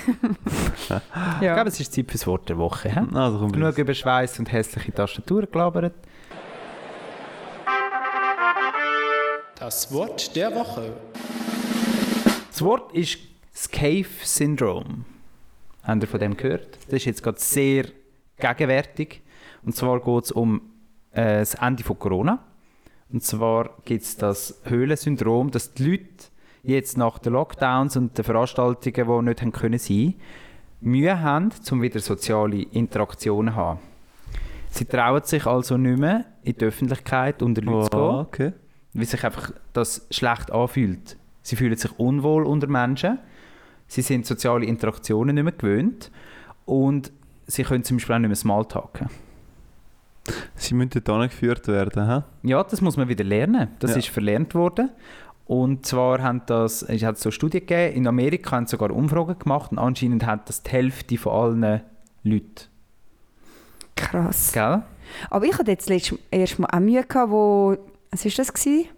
Ich 0.78 1.42
Ja. 1.42 1.54
glaube, 1.54 1.68
es 1.68 1.78
ist 1.78 1.92
Zeit 1.92 2.10
fürs 2.10 2.26
Wort 2.26 2.48
der 2.48 2.58
Woche. 2.58 2.90
He? 2.90 3.00
Also 3.16 3.46
Genug 3.48 3.76
über 3.78 3.94
Schweiß 3.94 4.38
und 4.38 4.50
hässliche 4.50 4.92
Tastaturen 4.92 5.46
gelabert. 5.50 5.94
Das 9.58 9.90
Wort 9.90 10.36
der 10.36 10.54
Woche. 10.54 10.92
Das 12.50 12.60
Wort 12.60 12.92
ist 12.92 13.18
das 13.54 13.70
Cave-Syndrom. 13.70 15.06
Habt 15.82 16.02
ihr 16.02 16.06
von 16.06 16.20
dem 16.20 16.36
gehört? 16.36 16.76
Das 16.86 16.94
ist 16.94 17.06
jetzt 17.06 17.22
gerade 17.22 17.40
sehr 17.40 17.86
gegenwärtig. 18.38 19.22
Und 19.64 19.74
zwar 19.74 20.00
geht 20.00 20.24
es 20.24 20.32
um 20.32 20.60
äh, 21.12 21.38
das 21.38 21.54
Ende 21.54 21.82
von 21.84 21.98
Corona. 21.98 22.44
Und 23.10 23.22
zwar 23.24 23.70
gibt 23.86 24.02
es 24.02 24.18
das 24.18 24.60
Höhlensyndrom, 24.64 25.50
dass 25.50 25.72
die 25.72 25.90
Leute 25.90 26.26
jetzt 26.62 26.98
nach 26.98 27.18
den 27.18 27.32
Lockdowns 27.32 27.96
und 27.96 28.18
den 28.18 28.24
Veranstaltungen, 28.26 29.24
die 29.24 29.28
nicht 29.30 29.40
haben 29.40 29.52
können 29.52 29.78
sein 29.78 30.14
Mühe 30.82 31.18
haben, 31.22 31.50
um 31.70 31.80
wieder 31.80 32.00
soziale 32.00 32.62
Interaktionen 32.62 33.54
zu 33.54 33.56
haben. 33.56 33.80
Sie 34.68 34.84
trauen 34.84 35.22
sich 35.24 35.46
also 35.46 35.78
nicht 35.78 35.98
mehr 35.98 36.26
in 36.42 36.56
die 36.58 36.64
Öffentlichkeit 36.66 37.40
unter 37.40 37.62
Leute 37.62 37.90
zu 37.90 37.96
gehen 37.96 38.00
Oh, 38.00 38.20
okay. 38.20 38.52
Weil 38.96 39.06
sich 39.06 39.24
einfach 39.24 39.52
das 39.72 40.06
schlecht 40.10 40.50
anfühlt. 40.52 41.16
Sie 41.42 41.56
fühlen 41.56 41.76
sich 41.76 41.96
unwohl 41.98 42.44
unter 42.44 42.66
Menschen, 42.66 43.18
sie 43.86 44.02
sind 44.02 44.26
soziale 44.26 44.66
Interaktionen 44.66 45.34
nicht 45.34 45.44
mehr 45.44 45.52
gewöhnt 45.52 46.10
und 46.64 47.12
sie 47.46 47.62
können 47.62 47.84
zum 47.84 47.98
Beispiel 47.98 48.14
auch 48.16 48.18
nicht 48.18 48.28
mehr 48.28 48.36
Smalltalken. 48.36 49.08
Sie 50.56 50.74
müssen 50.74 51.02
dort 51.04 51.30
geführt 51.30 51.68
werden, 51.68 52.08
hä? 52.08 52.22
Ja, 52.42 52.64
das 52.64 52.80
muss 52.80 52.96
man 52.96 53.08
wieder 53.08 53.22
lernen. 53.22 53.68
Das 53.78 53.92
Ja. 53.92 53.98
ist 53.98 54.08
verlernt 54.08 54.54
worden. 54.56 54.90
Und 55.44 55.86
zwar 55.86 56.20
haben 56.20 56.42
das, 56.46 56.82
es 56.82 57.04
hat 57.04 57.18
so 57.18 57.30
Studien 57.30 57.60
gegeben, 57.64 57.94
in 57.94 58.08
Amerika 58.08 58.56
haben 58.56 58.66
sie 58.66 58.72
sogar 58.72 58.90
Umfragen 58.90 59.38
gemacht 59.38 59.70
und 59.70 59.78
anscheinend 59.78 60.26
hat 60.26 60.48
das 60.48 60.64
die 60.64 60.70
Hälfte 60.72 61.16
von 61.16 61.32
allen 61.62 61.80
Leuten. 62.24 62.64
Krass. 63.94 64.50
Gell? 64.52 64.82
Aber 65.30 65.44
ich 65.46 65.56
hatte 65.56 65.70
jetzt 65.70 65.88
letztes 65.88 66.18
erst 66.32 66.58
mal 66.58 66.68
auch 66.72 66.80
Mühe 66.80 67.04
gehabt, 67.04 67.30
wo, 67.30 67.76
was 68.16 68.24
war 68.24 68.32
das? 68.44 68.52
Gewesen? 68.52 68.88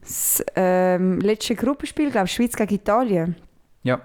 Das 0.00 0.44
ähm, 0.54 1.18
letzte 1.20 1.54
Gruppenspiel, 1.56 2.10
glaube 2.10 2.26
ich, 2.26 2.32
Schweiz 2.32 2.54
gegen 2.54 2.74
Italien. 2.74 3.36
Ja. 3.82 4.00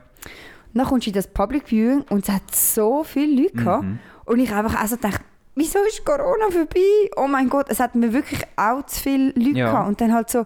Dann 0.73 0.85
kommst 0.87 1.05
du 1.05 1.09
in 1.11 1.15
das 1.15 1.27
Public 1.27 1.67
Viewing 1.67 2.01
und 2.09 2.23
es 2.23 2.33
hat 2.33 2.55
so 2.55 3.03
viele 3.03 3.43
Leute 3.43 3.55
gehabt. 3.55 3.83
Mhm. 3.83 3.99
Und 4.25 4.39
ich 4.39 4.51
einfach 4.53 4.79
also 4.79 4.95
dachte, 4.95 5.21
wieso 5.55 5.79
ist 5.83 6.05
Corona 6.05 6.49
vorbei? 6.49 6.79
Oh 7.17 7.27
mein 7.27 7.49
Gott, 7.49 7.67
es 7.69 7.79
hat 7.79 7.93
mir 7.95 8.13
wirklich 8.13 8.41
auch 8.55 8.85
zu 8.85 8.99
viele 9.01 9.27
Leute 9.35 9.59
Ja. 9.59 9.71
gehabt. 9.71 9.87
Und 9.89 10.01
dann 10.01 10.13
halt 10.13 10.29
so, 10.29 10.45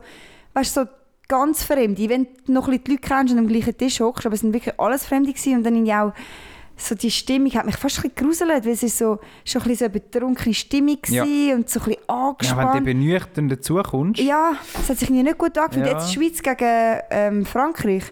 weißt 0.54 0.76
du, 0.78 0.82
so 0.82 0.88
ganz 1.28 1.64
Fremde. 1.64 2.10
Wenn 2.10 2.28
du 2.46 2.52
noch 2.54 2.68
ein 2.68 2.72
bisschen 2.72 2.84
die 2.86 2.92
Leute 2.92 3.08
kennst 3.08 3.34
und 3.34 3.40
am 3.40 3.48
gleichen 3.48 3.78
Tisch 3.78 4.00
hockst, 4.00 4.26
aber 4.26 4.36
es 4.36 4.42
sind 4.42 4.54
wirklich 4.54 4.80
alles 4.80 5.06
Fremde 5.06 5.32
gewesen. 5.32 5.58
Und 5.58 5.64
dann 5.64 5.76
irgendwie 5.76 5.94
auch 5.94 6.14
so 6.78 6.96
die 6.96 7.12
Stimmung 7.12 7.52
hat 7.54 7.66
mich 7.66 7.78
fast 7.78 7.98
ein 8.00 8.10
bisschen 8.10 8.16
geruselt, 8.16 8.66
weil 8.66 8.72
es 8.74 8.82
so, 8.98 9.20
schon 9.46 9.62
ein 9.62 9.68
bisschen 9.70 9.76
so 9.78 9.86
eine 9.86 9.90
betrunkene 9.94 10.54
Stimmung 10.54 10.98
Ja. 11.08 11.24
und 11.24 11.70
so 11.70 11.80
ein 11.80 11.86
bisschen 11.86 11.94
Ja, 12.08 12.28
angespannt. 12.30 12.74
wenn 12.76 12.84
du 12.86 12.90
eben 12.92 13.00
nüchtern 13.00 13.50
dazu 13.50 13.76
kommst. 13.82 14.22
Ja, 14.22 14.54
es 14.80 14.90
hat 14.90 14.98
sich 14.98 15.10
nicht 15.10 15.38
gut 15.38 15.58
angefühlt. 15.58 15.88
Ja. 15.88 15.94
Jetzt 15.94 16.14
Schweiz 16.14 16.42
gegen 16.42 17.00
ähm, 17.12 17.46
Frankreich. 17.46 18.04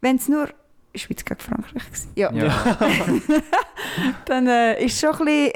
Wenn 0.00 0.16
es 0.16 0.28
nur 0.28 0.48
Schweiz 0.94 1.24
gegen 1.24 1.40
Frankreich 1.40 1.82
war. 1.82 2.12
Ja. 2.14 2.32
Ja. 2.32 2.78
Dann 4.26 4.46
äh, 4.46 4.84
ist 4.84 5.00
schon 5.00 5.10
ein 5.10 5.24
bisschen... 5.24 5.52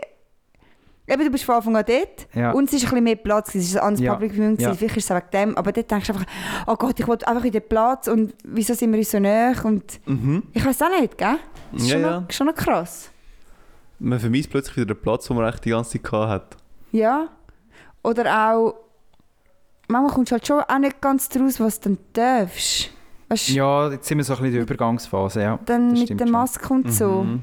Eben, 1.12 1.24
du 1.24 1.30
bist 1.30 1.44
von 1.44 1.56
Anfang 1.56 1.76
an 1.76 1.84
dort 1.86 2.26
Ja. 2.34 2.52
und 2.52 2.64
es 2.64 2.72
ist 2.74 2.84
ein 2.84 2.90
bisschen 2.90 3.04
mehr 3.04 3.16
Platz. 3.16 3.54
Es 3.54 3.74
war 3.74 3.82
ein 3.82 3.88
anderes 3.88 4.04
Ja. 4.06 4.12
Public 4.14 4.32
Viewing, 4.32 4.56
Ja. 4.58 4.72
vielleicht 4.74 4.96
ist 4.96 5.04
es 5.04 5.10
auch 5.10 5.16
wegen 5.16 5.30
dem. 5.32 5.56
Aber 5.56 5.72
dort 5.72 5.90
denkst 5.90 6.06
du 6.06 6.12
einfach, 6.14 6.26
oh 6.66 6.74
Gott, 6.76 6.98
ich 7.00 7.06
wollte 7.06 7.28
einfach 7.28 7.44
in 7.44 7.52
den 7.52 7.62
Platz 7.68 8.08
und 8.08 8.34
wieso 8.44 8.74
sind 8.74 8.92
wir 8.92 8.98
uns 8.98 9.10
so 9.10 9.18
näher? 9.18 9.54
Und 9.64 10.00
Mhm. 10.06 10.42
ich 10.52 10.64
weiß 10.64 10.80
auch 10.82 11.00
nicht, 11.00 11.18
gell? 11.18 11.36
Das 11.72 11.82
ist 11.82 11.88
Ja, 11.88 11.94
schon, 11.94 12.02
ja. 12.02 12.20
Noch, 12.20 12.30
schon 12.30 12.46
noch 12.46 12.54
krass. 12.54 13.10
Man 13.98 14.18
vermisst 14.18 14.50
plötzlich 14.50 14.76
wieder 14.78 14.94
den 14.94 15.00
Platz, 15.02 15.26
den 15.26 15.36
man 15.36 15.46
eigentlich 15.46 15.60
die 15.60 15.70
ganze 15.70 15.92
Zeit 15.92 16.02
gehabt 16.04 16.28
hat. 16.30 16.56
Ja. 16.92 17.28
Oder 18.02 18.50
auch... 18.50 18.74
Manchmal 19.88 20.14
kommst 20.14 20.30
du 20.30 20.34
halt 20.34 20.46
schon 20.46 20.60
auch 20.60 20.78
nicht 20.78 21.00
ganz 21.00 21.28
daraus, 21.28 21.60
was 21.60 21.78
du 21.80 21.90
dann 21.90 21.98
darfst. 22.14 22.90
Weißt, 23.28 23.48
ja, 23.50 23.90
jetzt 23.90 24.06
sind 24.08 24.18
wir 24.18 24.24
so 24.24 24.32
ein 24.32 24.36
bisschen 24.38 24.46
in 24.46 24.52
der 24.54 24.62
Übergangsphase. 24.62 25.42
Ja. 25.42 25.58
dann 25.66 25.90
das 25.90 26.00
mit 26.00 26.10
der 26.20 26.26
schon. 26.26 26.30
Maske 26.32 26.72
und 26.72 26.92
so. 26.92 27.22
Mhm. 27.24 27.42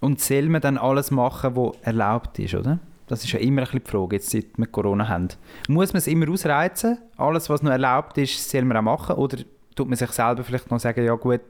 Und 0.00 0.20
soll 0.20 0.48
man 0.48 0.60
dann 0.60 0.78
alles 0.78 1.10
machen, 1.10 1.56
was 1.56 1.76
erlaubt 1.82 2.38
ist, 2.38 2.54
oder? 2.54 2.78
Das 3.06 3.24
ist 3.24 3.32
ja 3.32 3.40
immer 3.40 3.62
ein 3.62 3.64
bisschen 3.64 3.82
die 3.84 3.90
Frage, 3.90 4.16
jetzt 4.16 4.30
seit 4.30 4.56
wir 4.56 4.66
Corona 4.66 5.08
haben. 5.08 5.28
Muss 5.68 5.92
man 5.92 5.98
es 5.98 6.06
immer 6.06 6.30
ausreizen? 6.30 6.98
Alles, 7.16 7.50
was 7.50 7.62
noch 7.62 7.72
erlaubt 7.72 8.16
ist, 8.18 8.48
soll 8.48 8.62
man 8.62 8.76
auch 8.76 8.82
machen? 8.82 9.16
Oder 9.16 9.38
tut 9.74 9.88
man 9.88 9.96
sich 9.96 10.10
selber 10.10 10.44
vielleicht 10.44 10.70
noch 10.70 10.78
sagen, 10.78 11.04
ja 11.04 11.14
gut, 11.14 11.40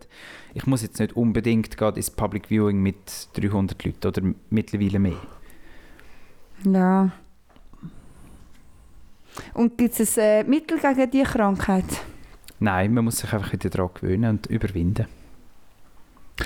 ich 0.54 0.66
muss 0.66 0.82
jetzt 0.82 0.98
nicht 0.98 1.14
unbedingt 1.14 1.76
gerade 1.76 1.98
ins 1.98 2.10
Public 2.10 2.48
Viewing 2.48 2.80
mit 2.80 3.28
300 3.34 3.84
Leuten 3.84 4.06
oder 4.06 4.22
mittlerweile 4.48 4.98
mehr? 4.98 5.16
Ja. 6.64 7.10
Und 9.54 9.78
gibt 9.78 9.98
es 10.00 10.18
ein 10.18 10.24
äh, 10.24 10.44
Mittel 10.44 10.78
gegen 10.78 11.10
diese 11.10 11.24
Krankheit? 11.24 11.84
Nein, 12.58 12.92
man 12.94 13.04
muss 13.04 13.18
sich 13.18 13.32
einfach 13.32 13.52
wieder 13.52 13.70
daran 13.70 13.90
gewöhnen 13.94 14.30
und 14.30 14.46
überwinden. 14.46 15.06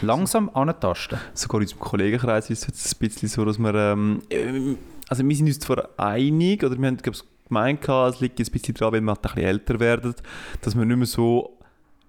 Langsam 0.02 0.50
antasten. 0.54 1.18
Sogar 1.35 1.61
in 1.61 1.64
unserem 1.64 1.80
Kollegenkreis 1.80 2.50
ist 2.50 2.62
es 2.62 2.66
jetzt 2.66 2.94
ein 2.94 3.09
bisschen 3.09 3.28
so, 3.28 3.44
dass 3.44 3.59
wir... 3.59 3.74
Ähm, 3.74 4.22
ähm, 4.30 4.78
also 5.09 5.26
wir 5.26 5.37
sind 5.37 5.46
uns 5.46 5.59
zwar 5.59 5.88
einig, 5.96 6.64
oder 6.64 6.78
wir 6.78 6.87
haben 6.87 6.96
glaub, 6.96 7.14
ich, 7.14 7.22
gemeint, 7.48 7.88
es 7.88 8.20
liegt 8.20 8.38
jetzt 8.38 8.48
ein 8.48 8.52
bisschen 8.52 8.74
daran, 8.74 8.94
wenn 8.94 9.04
wir 9.04 9.12
ein 9.12 9.20
bisschen 9.20 9.42
älter 9.42 9.80
werden, 9.80 10.14
dass 10.62 10.74
man 10.74 10.88
nicht 10.88 10.96
mehr 10.96 11.07
so 11.07 11.59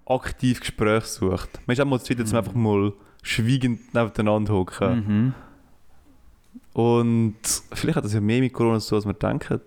aktiv 0.06 0.60
Gespräche 0.60 1.06
sucht. 1.06 1.60
Man 1.66 1.74
ist 1.74 1.80
auch 1.80 1.86
mal 1.86 2.00
zufrieden, 2.00 2.22
dass 2.22 2.32
wir 2.32 2.38
einfach 2.38 2.54
mal 2.54 2.92
schweigend 3.22 3.92
nebeneinander 3.92 4.54
hocken. 4.54 4.94
Mhm. 4.94 5.34
Und 6.72 7.36
vielleicht 7.72 7.96
hat 7.96 8.04
das 8.04 8.14
ja 8.14 8.20
mehr 8.20 8.40
mit 8.40 8.52
Corona 8.52 8.80
so, 8.80 8.96
als 8.96 9.06
wir 9.06 9.14
denken. 9.14 9.60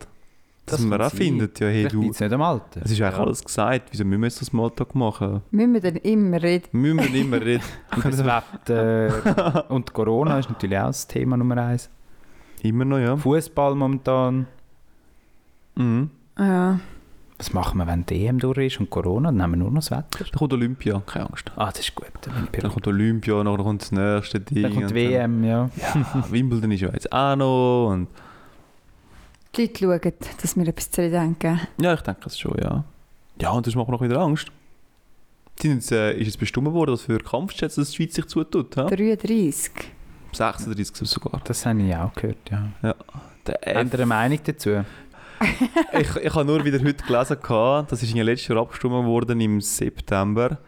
Dass 0.71 0.79
Das 0.79 0.85
man 0.87 1.01
auch 1.01 1.11
findet, 1.11 1.59
ja, 1.59 1.67
hey 1.67 1.87
Vielleicht 1.89 1.95
du, 1.95 2.01
nicht 2.23 2.33
am 2.33 2.41
Alter. 2.41 2.81
es 2.83 2.91
ist 2.91 3.01
eigentlich 3.01 3.15
Ja. 3.17 3.23
alles 3.23 3.43
gesagt, 3.43 3.89
wieso 3.91 4.05
müssen 4.05 4.21
wir 4.21 4.27
jetzt 4.27 4.41
das 4.41 4.47
Smalltalk 4.49 4.95
machen? 4.95 5.41
Müssen 5.51 5.73
wir 5.73 5.81
dann 5.81 5.95
immer 5.97 6.41
reden? 6.41 6.67
Müssen 6.71 7.13
wir 7.13 7.23
mehr 7.25 7.41
reden? 7.45 7.63
Über 7.97 8.09
das 8.11 8.23
Wetter 8.25 9.69
und 9.71 9.93
Corona 9.93 10.39
ist 10.39 10.49
natürlich 10.49 10.77
auch 10.77 10.87
das 10.87 11.07
Thema 11.07 11.37
Nummer 11.37 11.57
eins. 11.57 11.89
Immer 12.61 12.85
noch, 12.85 12.99
ja. 12.99 13.15
Fußball 13.15 13.73
momentan. 13.75 14.45
Mhm. 15.75 16.09
Ja. 16.37 16.79
Was 17.37 17.53
machen 17.53 17.77
wir, 17.77 17.87
wenn 17.87 18.05
die 18.05 18.25
EM 18.25 18.37
durch 18.39 18.57
ist 18.57 18.79
und 18.81 18.89
Corona? 18.89 19.29
Dann 19.29 19.37
nehmen 19.37 19.51
wir 19.53 19.57
nur 19.59 19.71
noch 19.71 19.79
das 19.79 19.91
Wetter. 19.91 20.25
Dann 20.25 20.31
kommt 20.37 20.51
Olympia, 20.51 21.01
keine 21.05 21.29
Angst. 21.29 21.49
Ah, 21.55 21.67
das 21.67 21.79
ist 21.79 21.95
gut. 21.95 22.07
Dann, 22.21 22.49
Dann 22.51 22.69
kommt 22.71 22.85
Olympia, 22.85 23.41
nachher 23.45 23.63
kommt 23.63 23.81
das 23.81 23.91
nächste 23.93 24.41
Ding. 24.41 24.63
dann 24.63 24.73
kommt 24.73 24.83
und 24.87 24.89
die 24.91 24.95
WM, 24.95 25.43
ja. 25.45 25.69
Ja, 25.77 26.25
Wimbledon 26.29 26.71
ist 26.71 26.81
ja 26.81 26.89
jetzt 26.91 27.09
auch 27.13 27.37
noch. 27.37 27.91
Und 27.91 28.07
Die 29.55 29.61
Leute 29.61 29.79
schauen, 29.79 30.13
dass 30.41 30.55
wir 30.55 30.67
etwas 30.67 30.91
zu 30.91 31.01
reden 31.01 31.37
geben. 31.39 31.61
ja, 31.81 31.93
ich 31.93 32.01
denke 32.01 32.21
es 32.27 32.37
schon, 32.37 32.57
ja. 32.61 32.83
Ja, 33.41 33.51
und 33.51 33.65
das 33.65 33.75
macht 33.75 33.87
mir 33.87 33.93
noch 33.93 34.01
wieder 34.01 34.19
Angst. 34.19 34.51
Sind 35.59 35.75
jetzt, 35.75 35.91
äh, 35.91 36.13
ist 36.13 36.27
jetzt 36.27 36.39
bestimmt 36.39 36.71
worden, 36.71 36.91
dass 36.91 37.01
für 37.01 37.19
dass 37.19 37.75
die 37.75 37.85
Schweiz 37.85 38.15
sich 38.15 38.25
zutut. 38.27 38.75
Ja? 38.75 38.85
33. 38.85 39.71
36 40.31 41.07
sogar. 41.07 41.41
Das 41.43 41.65
habe 41.65 41.81
ich 41.81 41.95
auch 41.95 42.13
gehört, 42.13 42.37
ja. 42.49 42.95
Der 43.47 43.67
F 43.67 43.75
Habt 43.75 43.93
ihr 43.93 43.99
eine 43.99 44.05
Meinung 44.05 44.39
dazu? 44.43 44.69
ich, 45.93 46.15
ich 46.15 46.35
habe 46.35 46.45
nur 46.45 46.63
wieder 46.63 46.79
heute 46.79 47.03
gelesen, 47.03 47.37
gehabt, 47.41 47.91
das 47.91 48.03
ist 48.03 48.09
in 48.09 48.15
der 48.15 48.25
letzten 48.25 48.53
Jahr 48.53 48.61
abgestimmt 48.61 48.93
worden 48.93 49.39
im 49.39 49.61
September. 49.61 50.59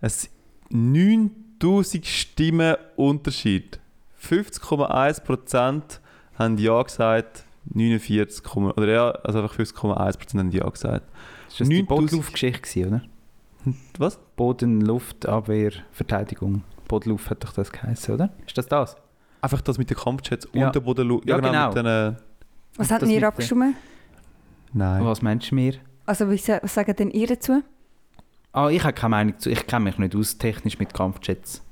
Es 0.00 0.28
9000 0.70 2.06
Stimmen 2.06 2.76
Unterschied. 2.96 3.80
50,1% 4.22 5.82
haben 6.38 6.58
Ja 6.58 6.82
gesagt, 6.82 7.44
49, 7.74 8.56
oder 8.56 8.86
ja, 8.88 9.10
also 9.10 9.40
einfach 9.42 9.56
50,1% 9.58 10.38
haben 10.38 10.50
Ja 10.50 10.68
gesagt. 10.68 11.06
Das 11.48 11.60
war 11.60 11.66
die 11.66 11.82
9000 11.82 11.88
Bodenluftgeschichte, 11.88 12.86
oder? 12.86 13.02
Was? 13.98 14.18
Boden, 14.36 14.80
Luft, 14.80 15.26
Abwehr, 15.26 15.72
Verteidigung. 15.92 16.62
Bodenluft 16.86 17.28
hat 17.30 17.44
doch 17.44 17.52
das 17.52 17.70
geheißen, 17.72 18.14
oder? 18.14 18.30
Ist 18.46 18.56
das 18.56 18.66
das? 18.66 18.96
Einfach 19.40 19.60
das 19.60 19.78
mit 19.78 19.90
den 19.90 19.96
Kampfjets 19.96 20.48
Ja. 20.52 20.66
und 20.66 20.74
der 20.74 20.80
Bodenlu 20.80 21.20
Ja, 21.24 21.38
genau. 21.38 21.68
Mit 21.68 21.76
den, 21.76 21.86
äh, 21.86 22.12
Was 22.76 22.90
hatten 22.90 23.04
das 23.06 23.10
ihr 23.14 23.26
abgestimmt? 23.26 23.76
nein. 24.72 25.04
Was 25.04 25.22
meinst 25.22 25.50
du 25.50 25.54
mir? 25.54 25.74
Also, 26.06 26.28
was 26.30 26.44
sagen 26.74 26.96
denn 26.96 27.10
ihr 27.10 27.26
dazu? 27.26 27.62
Ah, 28.52 28.68
ich 28.70 28.82
habe 28.82 28.94
keine 28.94 29.10
Meinung 29.10 29.38
zu. 29.38 29.50
Ich 29.50 29.66
kenne 29.66 29.84
mich 29.84 29.98
nicht 29.98 30.16
aus 30.16 30.38
technisch 30.38 30.78
mit 30.78 30.94
Kampfjets. 30.94 31.62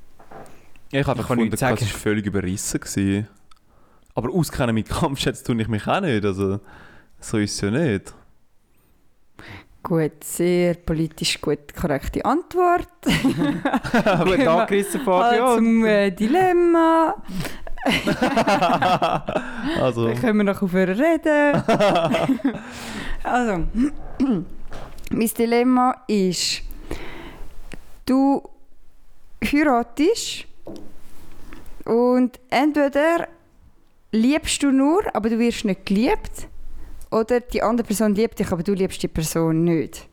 Ich 0.91 0.99
habe 1.01 1.11
einfach 1.19 1.29
gefunden, 1.29 1.51
das 1.51 1.63
war 1.63 1.77
völlig 1.77 2.27
überrissen. 2.27 2.79
Gewesen. 2.81 3.29
Aber 4.17 4.33
auskennen 4.33 4.75
mit 4.75 4.89
Kampfjets 4.89 5.43
tue 5.43 5.61
ich 5.61 5.69
mich 5.69 5.87
auch 5.87 6.01
nicht. 6.01 6.25
Also, 6.25 6.59
so 7.21 7.37
ist 7.37 7.55
es 7.55 7.61
ja 7.61 7.71
nicht. 7.71 8.15
Gut, 9.83 10.25
sehr 10.25 10.75
politisch 10.75 11.39
gut 11.41 11.75
korrekte 11.79 12.25
Antwort. 12.25 12.89
Gut 13.05 14.47
angerissen, 14.47 15.03
Fabio. 15.03 15.55
zum 15.55 15.85
äh, 15.85 16.11
Dilemma. 16.11 17.15
Also, 19.81 20.09
Dann 20.09 20.21
können 20.21 20.39
wir 20.39 20.45
noch 20.45 20.61
aufhören 20.61 20.99
reden. 20.99 21.63
also, 23.23 23.67
mein 25.11 25.31
Dilemma 25.39 25.95
ist, 26.09 26.63
du 28.07 28.43
heiratest 29.45 30.47
und 31.85 32.41
entweder 32.51 33.29
liebst 34.13 34.63
du 34.63 34.71
nur, 34.71 35.03
aber 35.15 35.29
du 35.29 35.39
wirst 35.39 35.65
nicht 35.65 35.87
geliebt, 35.87 36.49
oder 37.11 37.41
die 37.41 37.63
andere 37.63 37.87
Person 37.87 38.15
liebt 38.15 38.39
dich, 38.39 38.51
aber 38.51 38.63
du 38.63 38.73
liebst 38.73 39.03
die 39.03 39.09
Person 39.09 39.65
nicht. 39.65 40.09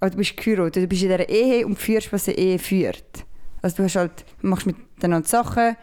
Oder 0.00 0.10
du 0.10 0.16
bist 0.16 0.36
geheiratet, 0.36 0.84
du 0.84 0.86
bist 0.86 1.02
in 1.02 1.08
dieser 1.08 1.28
Ehe 1.28 1.66
und 1.66 1.78
führst, 1.78 2.12
was 2.12 2.28
eine 2.28 2.38
Ehe 2.38 2.58
führt. 2.58 3.24
Also 3.60 3.76
du 3.76 3.84
hast 3.84 3.96
halt, 3.96 4.24
du 4.40 4.46
machst 4.46 4.66
miteinander 4.66 5.28
Sachen, 5.28 5.76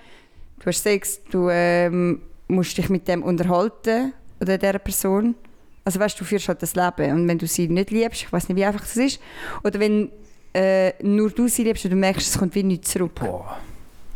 du 0.59 0.65
hast 0.65 0.81
Sex, 0.81 1.21
du 1.29 1.49
ähm, 1.49 2.21
musst 2.47 2.77
dich 2.77 2.89
mit 2.89 3.07
dem 3.07 3.21
unterhalten 3.21 4.13
oder 4.39 4.57
dieser 4.57 4.79
Person. 4.79 5.35
Also 5.83 5.99
weißt 5.99 6.17
du, 6.17 6.23
du 6.23 6.25
führst 6.25 6.47
halt 6.47 6.61
das 6.61 6.75
Leben 6.75 7.11
und 7.11 7.27
wenn 7.27 7.37
du 7.37 7.47
sie 7.47 7.67
nicht 7.67 7.91
liebst, 7.91 8.23
ich 8.23 8.33
weiß 8.33 8.49
nicht, 8.49 8.57
wie 8.57 8.65
einfach 8.65 8.81
das 8.81 8.97
ist, 8.97 9.19
oder 9.63 9.79
wenn 9.79 10.09
äh, 10.53 10.93
nur 11.03 11.29
du 11.29 11.47
sie 11.47 11.63
liebst 11.63 11.85
und 11.85 11.91
du 11.91 11.97
merkst, 11.97 12.27
es 12.27 12.37
kommt 12.37 12.55
wie 12.55 12.63
nichts 12.63 12.91
zurück. 12.91 13.15
Boah. 13.15 13.59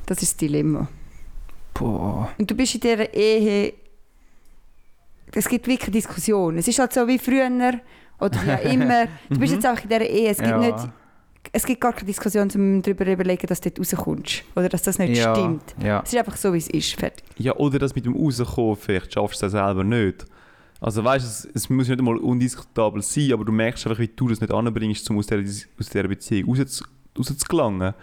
Das 0.06 0.22
ist 0.22 0.34
das 0.34 0.38
Dilemma. 0.38 0.88
Boah. 1.74 2.32
Und 2.38 2.50
du 2.50 2.56
bist 2.56 2.76
in 2.76 2.82
dieser 2.82 3.14
Ehe, 3.14 3.74
es 5.34 5.48
gibt 5.48 5.68
wirklich 5.68 5.92
Diskussionen. 5.92 6.58
Es 6.58 6.68
ist 6.68 6.80
halt 6.80 6.94
so 6.94 7.08
wie 7.08 7.18
früher 7.18 7.50
oder 8.20 8.38
auch 8.38 8.66
immer. 8.66 9.08
Du 9.30 9.40
bist 9.40 9.54
jetzt 9.54 9.66
einfach 9.66 9.84
in 9.84 9.90
dieser 9.90 10.06
Ehe, 10.06 10.30
es 10.30 10.38
gibt 10.38 10.50
ja. 10.50 10.58
nicht 10.58 10.90
es 11.52 11.66
gibt 11.66 11.82
gar 11.82 11.94
keine 11.94 12.06
Diskussion, 12.06 12.50
um 12.56 12.82
darüber 12.82 13.06
zu 13.06 13.12
überlegen, 13.12 13.48
dass 13.48 13.62
du 13.62 13.70
dort 13.70 13.80
rauskommst. 13.80 14.44
Oder 14.56 14.70
dass 14.70 14.84
das 14.84 15.00
nicht 15.00 15.18
ja. 15.18 15.36
stimmt. 15.36 15.76
Ja. 15.82 16.02
Es 16.04 16.14
ist 16.14 16.20
einfach 16.20 16.38
so, 16.38 16.54
wie 16.54 16.58
es 16.58 16.70
ist. 16.70 16.94
Fertig. 16.94 17.24
ja, 17.38 17.56
oder 17.56 17.80
das 17.80 17.96
mit 17.96 18.06
dem 18.06 18.16
Rauskommen, 18.16 18.76
vielleicht 18.76 19.14
schaffst 19.14 19.42
du 19.42 19.46
das 19.46 19.52
selber 19.54 19.84
nicht. 19.84 20.26
Also 20.80 21.04
weißt 21.04 21.26
du, 21.26 21.30
es, 21.30 21.50
es 21.54 21.70
muss 21.70 21.88
nicht 21.88 22.00
einmal 22.00 22.18
undiskutabel 22.18 23.02
sein, 23.02 23.34
aber 23.34 23.46
du 23.46 23.52
merkst 23.52 23.86
einfach, 23.86 24.00
wie 24.00 24.08
du 24.08 24.28
das 24.30 24.42
nicht 24.42 24.52
anbringst, 24.52 25.10
um 25.10 25.18
aus 25.18 25.28
dieser, 25.28 25.42
aus 25.42 25.90
dieser 25.90 26.08
Beziehung 26.08 26.50
raus, 26.50 26.84
rauszugelangen. 27.18 27.94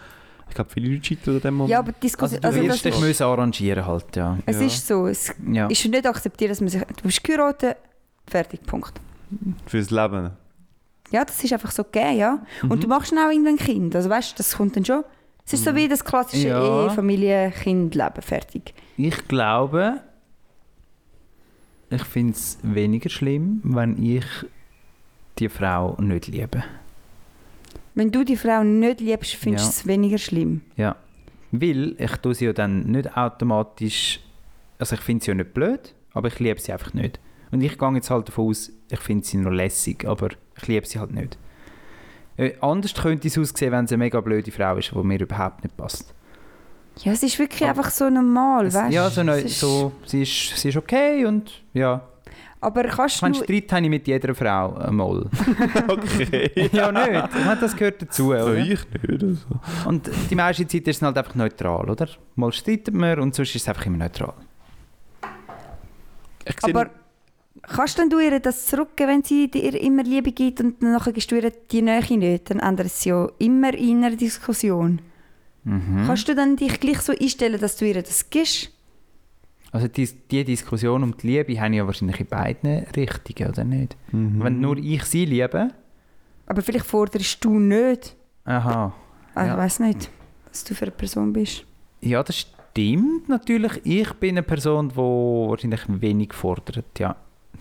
Ich 0.48 0.54
glaube, 0.54 0.70
viele 0.70 0.88
Leute 0.94 1.04
scheitern 1.06 1.34
an 1.36 1.40
dem 1.40 1.54
Moment. 1.54 1.70
Ja, 1.70 1.78
aber 1.80 1.92
die 1.92 1.96
Also 1.96 2.00
Diskussion... 2.02 2.40
du 2.40 2.48
Also, 2.48 2.62
wirst 2.62 2.84
das 2.86 3.00
dich 3.00 3.22
arrangieren 3.22 3.86
halt, 3.86 4.16
ja. 4.16 4.38
es 4.46 4.60
Ja. 4.60 4.66
ist 4.66 4.86
so. 4.86 5.06
Es 5.06 5.34
ja. 5.50 5.66
ist 5.66 5.84
nicht 5.86 6.06
akzeptiert, 6.06 6.50
dass 6.50 6.60
man 6.60 6.68
sich... 6.68 6.80
Du 6.82 7.02
bist 7.02 7.22
geheiratet, 7.22 7.76
fertig, 8.26 8.62
Punkt. 8.66 8.92
Fürs 9.66 9.90
Leben. 9.90 10.30
Ja, 11.10 11.24
das 11.24 11.42
ist 11.42 11.52
einfach 11.52 11.70
so 11.70 11.84
gegeben, 11.84 12.16
ja. 12.18 12.38
Mhm. 12.62 12.70
Und 12.70 12.82
du 12.84 12.88
machst 12.88 13.12
dann 13.12 13.18
auch 13.18 13.30
irgendwann 13.30 13.54
ein 13.54 13.58
Kind. 13.58 13.94
Also 13.96 14.08
weißt 14.10 14.32
du, 14.32 14.36
das 14.38 14.56
kommt 14.56 14.76
dann 14.76 14.84
schon... 14.84 15.04
Es 15.46 15.54
ist 15.54 15.64
so 15.64 15.74
wie 15.74 15.88
das 15.88 16.04
klassische 16.04 16.48
Ja. 16.48 16.84
Ehe, 16.84 16.90
Familie, 16.90 17.50
Kind, 17.50 17.94
Leben, 17.94 18.20
fertig. 18.20 18.74
Ich 18.98 19.26
glaube, 19.28 20.02
ich 21.88 22.04
finde 22.04 22.34
es 22.34 22.58
weniger 22.62 23.08
schlimm, 23.08 23.62
wenn 23.64 24.02
ich 24.02 24.26
die 25.38 25.48
Frau 25.48 25.96
nicht 26.00 26.26
liebe. 26.26 26.62
Wenn 27.98 28.12
du 28.12 28.24
die 28.24 28.36
Frau 28.36 28.62
nicht 28.62 29.00
liebst, 29.00 29.34
findest 29.34 29.64
du 29.64 29.68
Ja. 29.68 29.70
es 29.80 29.86
weniger 29.86 30.18
schlimm. 30.18 30.60
Ja. 30.76 30.94
Weil 31.50 31.96
ich 31.98 32.12
tue 32.18 32.34
sie 32.34 32.44
ja 32.44 32.52
dann 32.52 32.82
nicht 32.84 33.16
automatisch. 33.16 34.20
Also 34.78 34.94
ich 34.94 35.00
finde 35.00 35.24
sie 35.24 35.30
ja 35.30 35.34
nicht 35.34 35.52
blöd, 35.52 35.94
aber 36.12 36.28
ich 36.28 36.38
liebe 36.38 36.60
sie 36.60 36.72
einfach 36.72 36.94
nicht. 36.94 37.18
Und 37.50 37.60
ich 37.62 37.76
gehe 37.78 37.94
jetzt 37.94 38.10
halt 38.10 38.28
davon 38.28 38.50
aus, 38.50 38.70
ich 38.90 39.00
finde 39.00 39.26
sie 39.26 39.38
noch 39.38 39.50
lässig, 39.50 40.06
aber 40.06 40.28
ich 40.56 40.68
liebe 40.68 40.86
sie 40.86 40.98
halt 41.00 41.10
nicht. 41.12 41.38
Äh, 42.36 42.52
anders 42.60 42.94
könnte 42.94 43.26
es 43.26 43.36
aussehen, 43.36 43.72
wenn 43.72 43.86
sie 43.88 43.94
eine 43.94 44.04
mega 44.04 44.20
blöde 44.20 44.52
Frau 44.52 44.76
ist, 44.76 44.92
die 44.92 44.98
mir 45.02 45.20
überhaupt 45.20 45.64
nicht 45.64 45.76
passt. 45.76 46.14
Ja, 46.98 47.12
es 47.12 47.22
ist 47.24 47.38
wirklich 47.38 47.64
einfach 47.68 47.90
so 47.90 48.08
normal, 48.10 48.72
weißt 48.72 48.92
ja, 48.92 49.08
so, 49.10 49.22
ist- 49.22 49.58
so 49.60 49.92
sie, 50.04 50.22
ist, 50.22 50.56
sie 50.56 50.68
ist 50.68 50.76
okay 50.76 51.24
und 51.24 51.50
ja. 51.74 52.02
Aber 52.60 52.84
kannst 52.84 53.22
meine, 53.22 53.34
du... 53.36 53.44
Streit 53.44 53.72
habe 53.72 53.82
ich 53.84 53.88
mit 53.90 54.06
jeder 54.08 54.34
Frau 54.34 54.74
einmal. 54.76 55.26
Okay. 55.88 56.68
ja, 56.72 56.90
nicht. 56.92 57.28
Ich 57.38 57.44
meine, 57.44 57.60
das 57.60 57.76
gehört 57.76 58.02
dazu, 58.02 58.24
So, 58.24 58.30
oder? 58.32 58.56
ich 58.56 58.68
nicht. 58.68 59.22
Also. 59.22 59.36
Und 59.86 60.10
die 60.30 60.34
meiste 60.34 60.66
Zeit 60.66 60.86
ist 60.88 60.96
es 60.96 61.02
halt 61.02 61.16
einfach 61.18 61.34
neutral, 61.34 61.88
oder? 61.88 62.08
Mal 62.36 62.52
streitet 62.52 62.94
man 62.94 63.20
und 63.20 63.34
sonst 63.34 63.54
ist 63.54 63.62
es 63.62 63.68
einfach 63.68 63.86
immer 63.86 63.98
neutral. 63.98 64.34
Ich 66.44 66.60
sehe- 66.60 66.74
Aber 66.74 66.90
kannst 67.62 67.98
denn 67.98 68.10
du 68.10 68.18
ihr 68.20 68.40
das 68.40 68.66
zurückgeben, 68.66 69.10
wenn 69.10 69.22
sie 69.22 69.50
dir 69.50 69.80
immer 69.80 70.02
Liebe 70.02 70.32
gibt 70.32 70.60
und 70.60 70.82
dann 70.82 70.92
nachher 70.92 71.12
gibst 71.12 71.30
du 71.30 71.36
ihr 71.36 71.50
die 71.70 71.82
Nähe 71.82 72.18
nicht? 72.18 72.50
Dann 72.50 72.60
ändert 72.60 72.86
es 72.86 73.04
ja 73.04 73.28
immer 73.38 73.74
in 73.74 74.04
einer 74.04 74.16
Diskussion. 74.16 75.00
Mhm. 75.64 76.04
Kannst 76.06 76.28
du 76.28 76.34
dann 76.34 76.56
dich 76.56 76.80
gleich 76.80 77.00
so 77.00 77.12
einstellen, 77.12 77.60
dass 77.60 77.76
du 77.76 77.86
ihr 77.86 78.02
das 78.02 78.30
gibst? 78.30 78.70
Also 79.72 79.86
die, 79.88 80.08
die 80.30 80.44
Diskussion 80.44 81.02
um 81.02 81.16
die 81.16 81.26
Liebe 81.26 81.60
habe 81.60 81.70
ich 81.70 81.76
ja 81.76 81.86
wahrscheinlich 81.86 82.20
in 82.20 82.26
beiden 82.26 82.84
Richtungen, 82.96 83.50
oder 83.50 83.64
nicht? 83.64 83.96
Mhm. 84.12 84.42
Wenn 84.42 84.60
nur 84.60 84.76
ich 84.78 85.04
sie 85.04 85.24
liebe, 85.26 85.68
Aber 86.46 86.62
vielleicht 86.62 86.86
forderst 86.86 87.44
du 87.44 87.58
nicht. 87.58 88.16
aha. 88.44 88.94
Ah, 89.34 89.42
Ich 89.42 89.48
Ja. 89.48 89.56
weiß 89.58 89.80
nicht, 89.80 90.10
was 90.48 90.64
du 90.64 90.74
für 90.74 90.86
eine 90.86 90.92
Person 90.92 91.32
bist. 91.32 91.64
Ja, 92.00 92.22
das 92.22 92.38
stimmt 92.38 93.28
natürlich. 93.28 93.80
Ich 93.84 94.10
bin 94.14 94.30
eine 94.30 94.42
Person, 94.42 94.88
die 94.88 94.96
wahrscheinlich 94.96 95.82
wenig 95.88 96.32
fordert, 96.32 96.98
ja, 96.98 97.14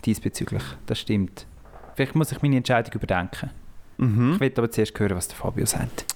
diesbezüglich. 0.04 0.62
Das 0.86 1.00
stimmt. 1.00 1.46
Vielleicht 1.94 2.14
muss 2.14 2.32
ich 2.32 2.40
meine 2.40 2.56
Entscheidung 2.56 2.92
überdenken. 2.94 3.50
Mhm. 3.98 4.32
Ich 4.34 4.40
will 4.40 4.52
aber 4.56 4.70
zuerst 4.70 4.98
hören, 4.98 5.16
was 5.16 5.28
der 5.28 5.36
Fabio 5.36 5.66
sagt. 5.66 6.06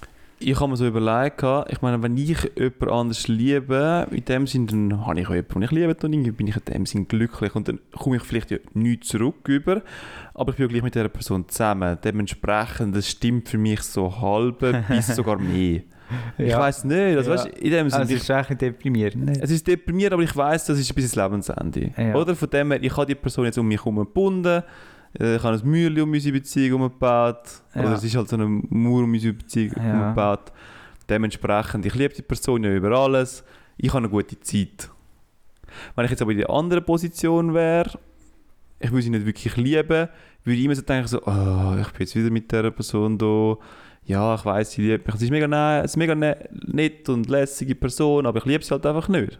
Ich 0.45 0.59
habe 0.59 0.69
mir 0.71 0.75
so 0.77 0.85
überlegt, 0.85 1.41
ich 1.69 1.81
meine, 1.81 2.01
wenn 2.03 2.17
ich 2.17 2.37
jemand 2.57 2.91
anders 2.91 3.27
liebe, 3.27 4.07
in 4.11 4.25
dem 4.25 4.45
Sinn, 4.47 4.67
dann 4.67 5.05
habe 5.05 5.19
ich 5.19 5.27
auch 5.27 5.31
jemanden, 5.33 5.53
den 5.53 5.63
ich 5.63 5.71
liebe, 5.71 5.95
und 6.03 6.13
irgendwie 6.13 6.31
bin 6.31 6.47
ich 6.47 6.55
in 6.57 6.65
dem 6.73 6.85
Sinn 6.85 7.07
glücklich 7.07 7.55
und 7.55 7.67
dann 7.67 7.79
komme 7.97 8.17
ich 8.17 8.23
vielleicht 8.23 8.51
ja 8.51 8.57
nichts 8.73 9.07
zurück 9.07 9.47
über, 9.47 9.81
aber 10.33 10.51
ich 10.51 10.57
bin 10.57 10.65
ja 10.65 10.69
gleich 10.69 10.83
mit 10.83 10.95
dieser 10.95 11.09
Person 11.09 11.47
zusammen. 11.47 11.97
Dementsprechend, 12.03 12.95
das 12.95 13.09
stimmt 13.09 13.47
für 13.49 13.57
mich 13.57 13.81
so 13.81 14.19
halb 14.21 14.59
bis 14.89 15.07
sogar 15.15 15.37
mehr. 15.39 15.81
Ich 16.37 16.49
Ja. 16.49 16.59
weiß 16.59 16.83
nicht, 16.83 17.17
also, 17.17 17.31
Ja. 17.31 17.37
weißt, 17.37 17.47
in 17.57 17.71
dem 17.71 17.89
Sinn, 17.89 17.99
Also, 18.01 18.13
es 18.13 18.21
ist 18.23 18.29
eigentlich 18.31 18.57
deprimierend. 18.57 19.25
nicht? 19.25 19.41
es 19.41 19.49
ist 19.51 19.65
deprimierend, 19.65 20.13
aber 20.13 20.23
ich 20.23 20.35
weiß, 20.35 20.65
das 20.65 20.77
ist 20.77 20.93
bis 20.93 21.05
ins 21.05 21.15
Lebensende. 21.15 21.91
Ja. 21.97 22.15
Oder 22.15 22.35
von 22.35 22.49
dem 22.49 22.71
her, 22.71 22.83
ich 22.83 22.95
habe 22.95 23.05
die 23.05 23.15
Person 23.15 23.45
jetzt 23.45 23.57
um 23.57 23.67
mich 23.67 23.79
herum 23.79 23.95
gebunden, 23.95 24.61
ich 25.13 25.43
habe 25.43 25.57
ein 25.57 25.69
Mauerchen 25.69 26.01
um 26.01 26.11
unsere 26.11 26.33
Beziehung 26.33 26.79
herumgebaut, 26.79 27.61
Ja. 27.75 27.81
oder 27.81 27.93
es 27.93 28.03
ist 28.03 28.15
halt 28.15 28.29
so 28.29 28.35
eine 28.35 28.47
Mauer 28.47 29.03
um 29.03 29.11
unsere 29.13 29.33
Beziehung 29.33 29.73
Ja. 29.77 29.81
herumgebaut. 29.83 30.51
Dementsprechend, 31.09 31.85
ich 31.85 31.95
liebe 31.95 32.13
die 32.13 32.21
Person 32.21 32.63
ja 32.63 32.73
über 32.73 32.91
alles, 32.97 33.43
ich 33.77 33.89
habe 33.89 33.99
eine 33.99 34.09
gute 34.09 34.39
Zeit. 34.39 34.89
Wenn 35.95 36.05
ich 36.05 36.11
jetzt 36.11 36.21
aber 36.21 36.31
in 36.31 36.37
der 36.37 36.49
anderen 36.49 36.83
Position 36.85 37.53
wäre, 37.53 37.91
ich 38.79 38.91
würde 38.91 39.01
sie 39.03 39.09
nicht 39.09 39.25
wirklich 39.25 39.55
lieben, 39.57 40.07
würde 40.43 40.57
ich 40.59 40.65
immer 40.65 40.75
so 40.75 40.81
denken, 40.81 41.07
so, 41.07 41.21
oh, 41.25 41.75
ich 41.79 41.87
bin 41.91 41.99
jetzt 41.99 42.15
wieder 42.15 42.29
mit 42.29 42.51
dieser 42.51 42.71
Person 42.71 43.17
da. 43.17 43.57
Ja, 44.05 44.35
ich 44.35 44.43
weiß, 44.45 44.71
sie 44.71 44.81
liebt 44.91 45.07
mich. 45.07 45.15
Sie 45.15 45.25
ist 45.25 45.31
mega, 45.31 45.79
es 45.79 45.91
ist 45.91 45.97
mega 45.97 46.13
ne, 46.15 46.37
nett 46.67 47.07
und 47.07 47.29
lässige 47.29 47.75
Person, 47.75 48.25
aber 48.25 48.39
ich 48.39 48.45
liebe 48.45 48.63
sie 48.63 48.71
halt 48.71 48.85
einfach 48.85 49.07
nicht. 49.07 49.39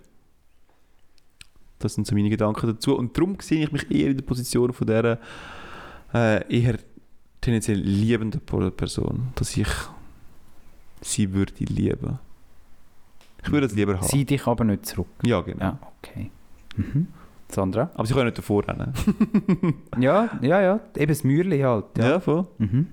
Das 1.83 1.95
sind 1.95 2.07
so 2.07 2.15
meine 2.15 2.29
Gedanken 2.29 2.67
dazu. 2.67 2.95
Und 2.97 3.17
darum 3.17 3.37
sehe 3.41 3.63
ich 3.63 3.71
mich 3.71 3.89
eher 3.91 4.09
in 4.11 4.17
der 4.17 4.23
Position 4.23 4.71
von 4.73 4.87
dieser 4.87 5.19
äh, 6.13 6.61
eher 6.61 6.77
tendenziell 7.41 7.77
liebenden 7.79 8.41
Person, 8.41 9.29
dass 9.35 9.55
ich 9.57 9.67
sie 11.01 11.33
würde 11.33 11.53
lieben. 11.65 12.19
Ich 13.43 13.51
würde 13.51 13.65
es 13.67 13.73
lieber 13.75 13.95
haben. 13.95 14.07
Zieh 14.07 14.23
dich 14.23 14.47
aber 14.47 14.63
nicht 14.63 14.85
zurück. 14.85 15.07
Ja, 15.25 15.41
genau. 15.41 15.59
Ja, 15.65 15.79
okay. 15.99 16.31
Mhm. 16.77 17.07
Sandra? 17.49 17.91
Aber 17.93 18.05
sie 18.07 18.13
können 18.13 18.25
nicht 18.27 18.37
davor 18.37 18.63
rennen. 18.67 18.93
Ja, 19.99 20.29
ja, 20.41 20.61
ja. 20.61 20.79
Eben 20.95 21.09
das 21.09 21.23
Mäuerli 21.23 21.59
halt. 21.59 21.85
Ja, 21.97 22.09
Ja. 22.11 22.19
voll. 22.19 22.47
Mhm. 22.57 22.87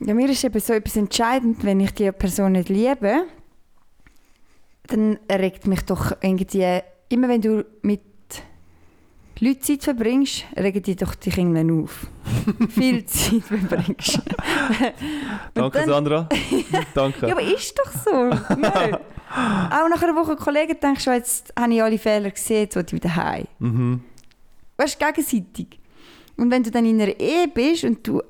Ja, 0.00 0.12
mir 0.14 0.28
ist 0.28 0.44
eben 0.44 0.60
so 0.60 0.72
etwas 0.74 0.96
entscheidend, 0.96 1.64
wenn 1.64 1.80
ich 1.80 1.92
die 1.92 2.10
Person 2.12 2.52
nicht 2.52 2.68
liebe, 2.68 3.24
dann 4.88 5.18
regt 5.30 5.66
mich 5.66 5.82
doch 5.82 6.12
irgendwie, 6.20 6.80
immer 7.08 7.28
wenn 7.28 7.40
du 7.40 7.64
mit 7.82 8.00
Leuten 9.40 9.62
Zeit 9.62 9.82
verbringst, 9.82 10.44
regen 10.56 10.82
die 10.82 10.94
doch 10.96 11.14
dich 11.16 11.36
irgendwann 11.36 11.82
auf. 11.82 12.06
Viel 12.70 13.04
Zeit 13.04 13.42
verbringst. 13.42 14.20
Danke, 15.54 15.78
dann- 15.78 15.88
Sandra. 15.88 16.28
Danke. 16.94 17.26
Ja, 17.26 17.32
aber 17.32 17.42
ist 17.42 17.76
doch 17.78 17.90
so. 17.92 18.10
Auch 18.10 19.88
nach 19.88 20.02
einer 20.02 20.14
Woche 20.14 20.36
Kollegen 20.36 20.78
denkst 20.80 21.04
du, 21.04 21.10
jetzt 21.12 21.52
habe 21.58 21.74
ich 21.74 21.82
alle 21.82 21.98
Fehler 21.98 22.30
gesehen, 22.30 22.60
jetzt 22.62 22.76
will 22.76 22.84
ich 22.86 22.92
wieder 22.92 23.14
heim. 23.16 23.46
mhm. 23.58 24.00
Weißt 24.76 25.00
du, 25.00 25.06
gegenseitig. 25.06 25.78
Und 26.36 26.50
wenn 26.50 26.62
du 26.64 26.70
dann 26.70 26.84
in 26.86 27.00
einer 27.00 27.18
Ehe 27.18 27.46
bist 27.48 27.84
und 27.84 28.06
du 28.06 28.20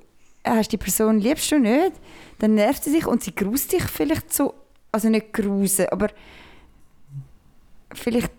hast 0.47 0.73
die 0.73 0.77
Person 0.77 1.19
liebst 1.21 1.51
du 1.53 1.59
nicht, 1.59 1.93
dann 2.39 2.55
nervt 2.55 2.85
sie 2.85 2.91
sich 2.91 3.07
und 3.07 3.23
sie 3.23 3.35
grust 3.35 3.73
dich 3.73 3.83
vielleicht 3.85 4.33
so, 4.33 4.53
also 4.93 5.09
nicht 5.09 5.33
grusen, 5.33 5.87
aber 5.91 6.09
vielleicht 7.95 8.31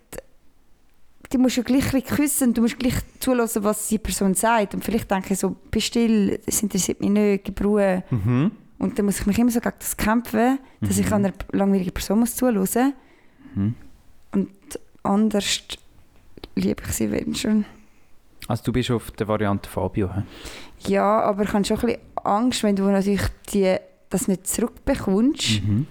die 1.36 1.42
musst 1.42 1.58
du 1.58 1.64
gleich 1.64 1.94
ein 1.94 2.02
küssen, 2.02 2.54
du 2.54 2.62
musst 2.62 2.80
gleich 2.80 2.94
zulassen, 3.20 3.62
was 3.66 3.90
die 3.90 3.98
Person 3.98 4.36
sagt 4.36 4.74
und 4.74 4.86
vielleicht 4.86 5.12
denke 5.12 5.34
ich 5.34 5.40
so, 5.40 5.54
bist 5.70 5.88
still, 5.88 6.40
das 6.46 6.64
interessiert 6.64 7.02
mich 7.02 7.10
nicht, 7.10 7.44
gib 7.44 7.62
Ruhe. 7.62 8.06
Mhm. 8.10 8.52
Und 8.80 8.98
dann 8.98 9.06
muss 9.06 9.20
ich 9.20 9.26
mich 9.26 9.38
immer 9.38 9.52
so 9.52 9.60
gegen 9.60 9.76
das 9.78 9.98
kämpfen, 9.98 10.60
dass 10.80 10.98
ich 10.98 11.12
einer 11.12 11.34
langweiligen 11.52 11.92
Person 11.92 12.20
muss 12.20 12.38
zuhören 12.38 12.94
Mhm. 13.54 13.76
Und 14.32 14.50
anders 15.04 15.62
liebe 16.56 16.84
ich 16.88 16.94
sie, 16.94 17.12
wenn 17.12 17.36
schon. 17.36 17.66
Also 18.48 18.64
du 18.64 18.72
bist 18.72 18.92
auf 18.92 19.12
der 19.12 19.28
Variante 19.28 19.70
Fabio. 19.70 20.10
hä? 20.16 20.24
Ja, 20.88 21.20
aber 21.22 21.44
ich 21.44 21.52
habe 21.52 21.66
schon 21.66 21.78
ein 21.80 21.86
bisschen 21.86 22.02
Angst, 22.24 22.64
wenn 22.64 22.78
du 22.78 22.84
natürlich 22.84 23.24
die, 23.52 23.76
das 24.10 24.30
nicht 24.30 24.48
zurückbekommst, 24.48 25.64
Mhm. 25.68 25.88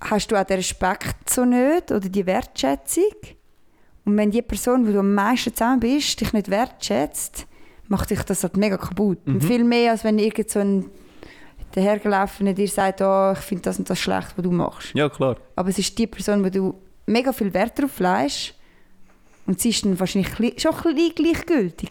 hast 0.00 0.30
du 0.30 0.36
auch 0.36 0.44
den 0.44 0.58
Respekt 0.58 1.28
so 1.28 1.44
nicht 1.44 1.90
oder 1.90 2.08
die 2.08 2.24
Wertschätzung. 2.26 3.04
Und 4.08 4.16
wenn 4.16 4.30
die 4.30 4.40
Person, 4.40 4.88
wo 4.88 4.92
du 4.92 5.00
am 5.00 5.12
meisten 5.12 5.54
zusammen 5.54 5.80
bist, 5.80 6.18
dich 6.22 6.32
nicht 6.32 6.48
wertschätzt, 6.48 7.46
macht 7.88 8.08
dich 8.08 8.22
das 8.22 8.42
halt 8.42 8.56
mega 8.56 8.78
kaputt. 8.78 9.18
Und 9.26 9.44
viel 9.44 9.64
mehr, 9.64 9.90
als 9.90 10.02
wenn 10.02 10.18
irgend 10.18 10.48
so 10.48 10.60
ein 10.60 10.86
dahergelaufener 11.72 12.54
dir 12.54 12.68
sagt, 12.68 13.02
oh, 13.02 13.32
ich 13.34 13.40
finde 13.40 13.64
das 13.64 13.78
und 13.78 13.90
das 13.90 13.98
schlecht, 13.98 14.32
was 14.34 14.42
du 14.42 14.50
machst. 14.50 14.94
Ja, 14.94 15.10
klar. 15.10 15.36
Aber 15.56 15.68
es 15.68 15.78
ist 15.78 15.98
die 15.98 16.06
Person, 16.06 16.42
wo 16.42 16.48
du 16.48 16.72
mega 17.04 17.34
viel 17.34 17.52
Wert 17.52 17.78
drauf 17.78 18.00
legst 18.00 18.54
und 19.44 19.60
sie 19.60 19.68
ist 19.68 19.84
dann 19.84 20.00
wahrscheinlich 20.00 20.30
schon 20.58 20.74
ein 20.74 20.94
bisschen 20.94 21.14
gleichgültig. 21.14 21.90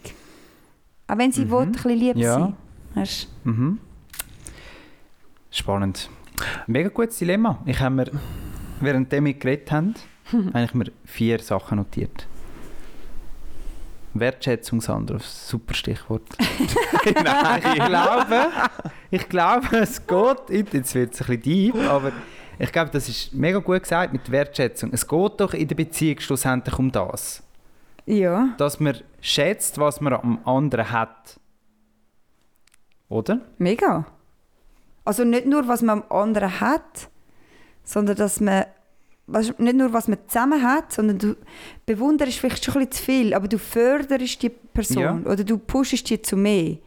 Auch 1.08 1.20
wenn 1.20 1.32
sie 1.32 1.48
will, 1.52 1.60
ein 1.60 1.72
bisschen 1.72 1.92
lieb 2.00 2.16
Ja. 2.18 2.34
sein. 2.34 2.54
Weißt? 2.96 3.28
Mhm. 3.44 3.78
Spannend. 5.52 6.10
Mega 6.66 6.90
gutes 6.90 7.20
Dilemma. 7.20 7.62
Ich 7.68 7.80
habe 7.80 7.94
mir, 7.94 8.12
während 8.82 9.12
wir 9.12 9.34
geredet 9.36 9.72
haben, 9.72 9.94
habe 10.54 10.64
ich 10.64 10.74
mir 10.74 10.92
vier 11.06 11.40
Sachen 11.40 11.78
notiert. 11.78 12.28
Wertschätzung, 14.14 14.82
Sandra, 14.82 15.20
super 15.20 15.74
Stichwort. 15.74 16.24
Nein, 17.24 17.62
ich 17.76 17.86
glaube, 17.86 18.48
ich 19.12 19.30
glaube, 19.30 19.78
es 19.78 20.06
geht, 20.08 20.74
jetzt 20.74 20.96
wird 20.96 21.14
es 21.14 21.22
ein 21.22 21.28
bisschen 21.28 21.42
deep, 21.42 21.76
aber 21.76 22.12
ich 22.60 22.72
glaube, 22.72 22.90
das 22.92 23.08
ist 23.08 23.34
mega 23.34 23.60
gut 23.60 23.84
gesagt 23.84 24.14
mit 24.14 24.32
Wertschätzung. 24.32 24.92
Es 24.92 25.08
geht 25.08 25.40
doch 25.40 25.54
in 25.54 25.68
der 25.68 25.76
Beziehung 25.76 26.20
schlussendlich 26.20 26.78
um 26.80 26.92
das. 26.92 27.44
Ja. 28.06 28.56
Dass 28.58 28.80
man 28.80 28.98
schätzt, 29.22 29.78
was 29.78 30.02
man 30.02 30.14
am 30.14 30.40
anderen 30.46 30.92
hat. 30.92 31.40
Oder? 33.10 33.42
Mega. 33.58 34.06
Also 35.06 35.24
nicht 35.24 35.46
nur, 35.46 35.68
was 35.68 35.82
man 35.82 36.02
am 36.02 36.12
anderen 36.12 36.60
hat, 36.60 37.10
sondern 37.84 38.16
dass 38.16 38.40
man 38.40 38.66
du, 39.28 39.64
nicht 39.64 39.76
nur, 39.76 39.92
was 39.94 40.08
man 40.08 40.18
zusammen 40.28 40.62
hat, 40.64 40.94
sondern 40.94 41.18
du 41.20 41.36
bewunderst 41.86 42.40
vielleicht 42.40 42.64
schon 42.64 42.76
ein 42.76 42.88
bisschen 42.88 42.92
zu 42.94 43.04
viel, 43.04 43.34
aber 43.34 43.48
du 43.48 43.60
förderst 43.60 44.42
die 44.42 44.50
Person 44.50 45.04
Ja. 45.26 45.32
oder 45.32 45.44
du 45.44 45.58
pushst 45.58 46.10
die 46.10 46.22
zu 46.22 46.38
mehr. 46.38 46.78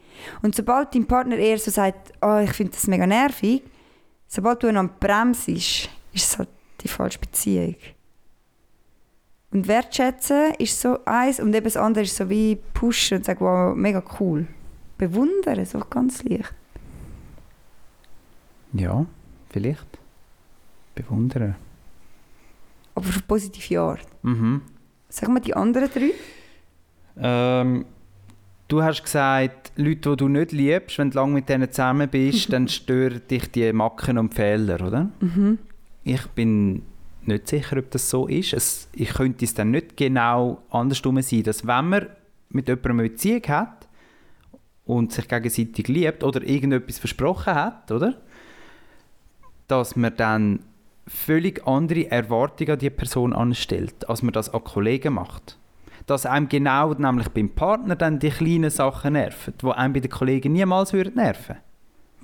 Und 0.43 0.55
sobald 0.55 0.95
dein 0.95 1.07
Partner 1.07 1.37
eher 1.37 1.59
so 1.59 1.71
sagt, 1.71 2.13
oh, 2.23 2.39
ich 2.39 2.53
finde 2.53 2.73
das 2.73 2.87
mega 2.87 3.07
nervig, 3.07 3.63
sobald 4.27 4.63
du 4.63 4.69
ihn 4.69 4.77
am 4.77 4.91
Bremsen 4.99 5.57
ist, 5.57 5.89
ist 6.13 6.33
es 6.33 6.39
halt 6.39 6.49
die 6.83 6.89
falsche 6.89 7.19
Beziehung. 7.19 7.77
Und 9.53 9.67
wertschätzen 9.67 10.55
ist 10.59 10.81
so 10.81 11.05
eins 11.05 11.41
und 11.41 11.53
eben 11.55 11.65
das 11.65 11.77
andere 11.77 12.05
ist 12.05 12.17
so 12.17 12.29
wie 12.31 12.57
pushen 12.75 13.19
und 13.19 13.25
sagen, 13.25 13.41
wow, 13.41 13.75
mega 13.75 14.03
cool. 14.21 14.47
Bewundern, 14.97 15.65
so 15.65 15.81
ganz 15.81 16.23
leicht. 16.23 16.55
Ja, 18.73 19.05
vielleicht. 19.51 19.99
Bewundern. 20.95 21.57
Aber 23.01 23.09
auf 23.09 23.27
positive 23.27 23.81
Art. 23.81 24.07
Mhm. 24.23 24.63
Sag 25.09 25.29
mal 25.29 25.41
die 25.41 25.57
anderen 25.57 25.89
drei. 25.91 26.13
Ähm, 27.17 27.87
du 28.69 28.83
hast 28.83 29.03
gesagt, 29.03 29.73
Leute, 29.77 30.11
die 30.11 30.17
du 30.17 30.29
nicht 30.29 30.53
liebst, 30.53 30.99
wenn 30.99 31.11
du 31.11 31.17
lange 31.17 31.35
mit 31.35 31.49
denen 31.49 31.71
zusammen 31.71 32.09
bist, 32.09 32.53
dann 32.53 32.69
stören 32.69 33.23
dich 33.29 33.51
die 33.51 33.73
Macken 33.73 34.19
und 34.19 34.35
Fehler, 34.35 34.87
oder? 34.87 35.09
Ich 36.05 36.27
bin 36.29 36.83
nicht 37.23 37.49
sicher, 37.49 37.79
ob 37.79 37.91
das 37.91 38.11
so 38.11 38.27
ist. 38.27 38.53
Es, 38.53 38.89
ich 38.93 39.15
könnte 39.15 39.45
es 39.45 39.55
dann 39.55 39.71
nicht 39.71 39.97
genau 39.97 40.63
andersrum 40.71 41.21
sein, 41.23 41.43
dass 41.43 41.67
wenn 41.67 41.89
man 41.89 42.07
mit 42.51 42.69
jemandem 42.69 43.01
eine 43.01 43.09
Beziehung 43.09 43.43
hat 43.49 43.89
und 44.85 45.13
sich 45.13 45.27
gegenseitig 45.27 45.89
liebt 45.89 46.23
oder 46.23 46.43
irgendetwas 46.43 46.99
versprochen 46.99 47.55
hat, 47.55 47.91
oder? 47.91 48.21
Dass 49.69 49.97
man 49.97 50.17
dann 50.17 50.61
völlig 51.11 51.67
andere 51.67 52.11
Erwartungen 52.11 52.73
an 52.73 52.79
die 52.79 52.91
Person 52.91 53.33
anstellt, 53.33 54.09
als 54.09 54.23
man 54.23 54.33
das 54.33 54.53
an 54.55 54.63
Kollegen 54.63 55.15
macht. 55.15 55.59
Dass 56.07 56.25
einem 56.25 56.49
genau 56.49 56.95
nämlich 56.95 57.29
beim 57.29 57.51
Partner 57.51 57.97
dann 57.97 58.19
die 58.19 58.31
kleinen 58.31 58.71
Sachen 58.71 59.15
nerven, 59.15 59.55
die 59.61 59.67
einem 59.67 59.93
bei 59.93 60.01
den 60.01 60.11
Kollegen 60.11 60.53
niemals 60.53 60.93
würden 60.93 61.15
nerven. 61.17 61.57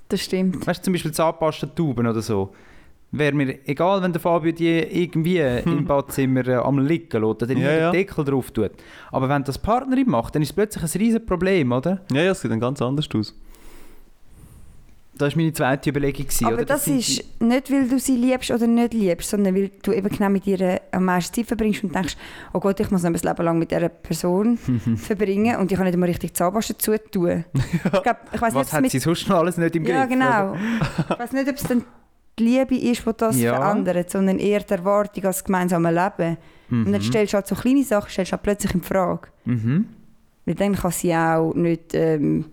Das 0.08 0.20
stimmt. 0.22 0.66
Weißt 0.66 0.80
du, 0.80 0.84
zum 0.84 0.92
Beispiel 0.92 1.12
Zahnpastatuben 1.12 2.06
oder 2.06 2.22
so. 2.22 2.54
Wäre 3.10 3.34
mir 3.34 3.58
egal, 3.66 4.02
wenn 4.02 4.12
der 4.12 4.20
Fabio 4.20 4.52
die 4.52 4.78
irgendwie 4.78 5.38
im 5.38 5.84
Badzimmer 5.84 6.46
äh, 6.46 6.54
am 6.54 6.78
liegen 6.78 7.22
lässt 7.22 7.42
oder 7.42 7.52
Ja, 7.52 7.58
ja, 7.58 7.72
ja. 7.72 7.90
den 7.90 7.92
Deckel 8.00 8.24
drauf 8.24 8.50
tut. 8.50 8.72
Aber 9.10 9.28
wenn 9.28 9.44
das 9.44 9.58
Partnerin 9.58 10.08
macht, 10.08 10.34
dann 10.34 10.42
ist 10.42 10.50
es 10.50 10.54
plötzlich 10.54 10.82
ein 10.82 11.00
riesen 11.00 11.24
Problem, 11.26 11.72
oder? 11.72 12.02
Ja, 12.12 12.22
ja, 12.22 12.32
es 12.32 12.40
sieht 12.40 12.50
dann 12.50 12.60
ganz 12.60 12.80
anders 12.82 13.08
aus. 13.14 13.34
Das 15.18 15.32
war 15.34 15.40
meine 15.42 15.52
zweite 15.52 15.90
Überlegung. 15.90 16.26
gewesen, 16.26 16.46
Aber 16.46 16.64
das 16.64 16.84
sind 16.84 16.98
ist 16.98 17.40
nicht, 17.40 17.70
weil 17.72 17.88
du 17.88 17.98
sie 17.98 18.16
liebst 18.16 18.50
oder 18.50 18.66
nicht 18.66 18.92
liebst, 18.94 19.30
sondern 19.30 19.54
weil 19.54 19.70
du 19.82 19.92
eben 19.92 20.08
genau 20.08 20.28
mit 20.28 20.46
ihr 20.46 20.80
am 20.92 21.04
meisten 21.04 21.34
Zeit 21.34 21.46
verbringst 21.46 21.82
und 21.84 21.94
denkst, 21.94 22.16
oh 22.52 22.60
Gott, 22.60 22.78
ich 22.80 22.90
muss 22.90 23.02
noch 23.02 23.10
ein 23.10 23.14
Leben 23.14 23.44
lang 23.44 23.58
mit 23.58 23.70
dieser 23.70 23.88
Person 23.88 24.58
verbringen 24.96 25.56
und 25.56 25.70
ich 25.72 25.76
kann 25.78 25.86
nicht 25.86 25.96
mal 25.98 26.06
richtig 26.06 26.34
Zahnpasta 26.34 26.74
dazu 26.74 26.92
tun. 27.10 27.44
Ich, 27.84 28.02
glaub, 28.02 28.16
ich 28.32 28.40
weiss 28.42 28.54
Was 28.54 28.66
nicht, 28.66 28.72
hat 28.74 28.82
mit 28.82 28.90
sie 28.92 28.98
sonst 28.98 29.28
noch 29.28 29.38
alles 29.38 29.56
nicht 29.56 29.74
im 29.76 29.84
Griff? 29.84 29.94
Ja, 29.94 30.04
genau. 30.06 30.54
ich 31.10 31.18
weiß 31.18 31.32
nicht, 31.32 31.48
ob 31.48 31.56
es 31.56 31.62
dann 31.62 31.84
die 32.38 32.44
Liebe 32.44 32.76
ist, 32.76 33.06
die 33.06 33.10
das 33.16 33.40
Ja. 33.40 33.54
verändert, 33.56 34.10
sondern 34.10 34.38
eher 34.38 34.60
die 34.60 34.74
Erwartung 34.74 35.24
als 35.24 35.42
gemeinsame 35.44 35.90
Leben. 35.90 36.36
Und 36.70 36.92
dann 36.92 37.00
stellst 37.00 37.32
du 37.32 37.36
halt 37.36 37.46
so 37.46 37.54
kleine 37.54 37.84
Sachen 37.84 38.10
stellst 38.10 38.32
du 38.32 38.34
halt 38.34 38.42
plötzlich 38.42 38.74
in 38.74 38.82
Frage. 38.82 39.28
Mhm. 39.46 39.86
Weil 40.44 40.54
dann 40.56 40.74
kann 40.74 40.90
sie 40.90 41.14
auch 41.14 41.54
nicht 41.54 41.94
ähm, 41.94 42.46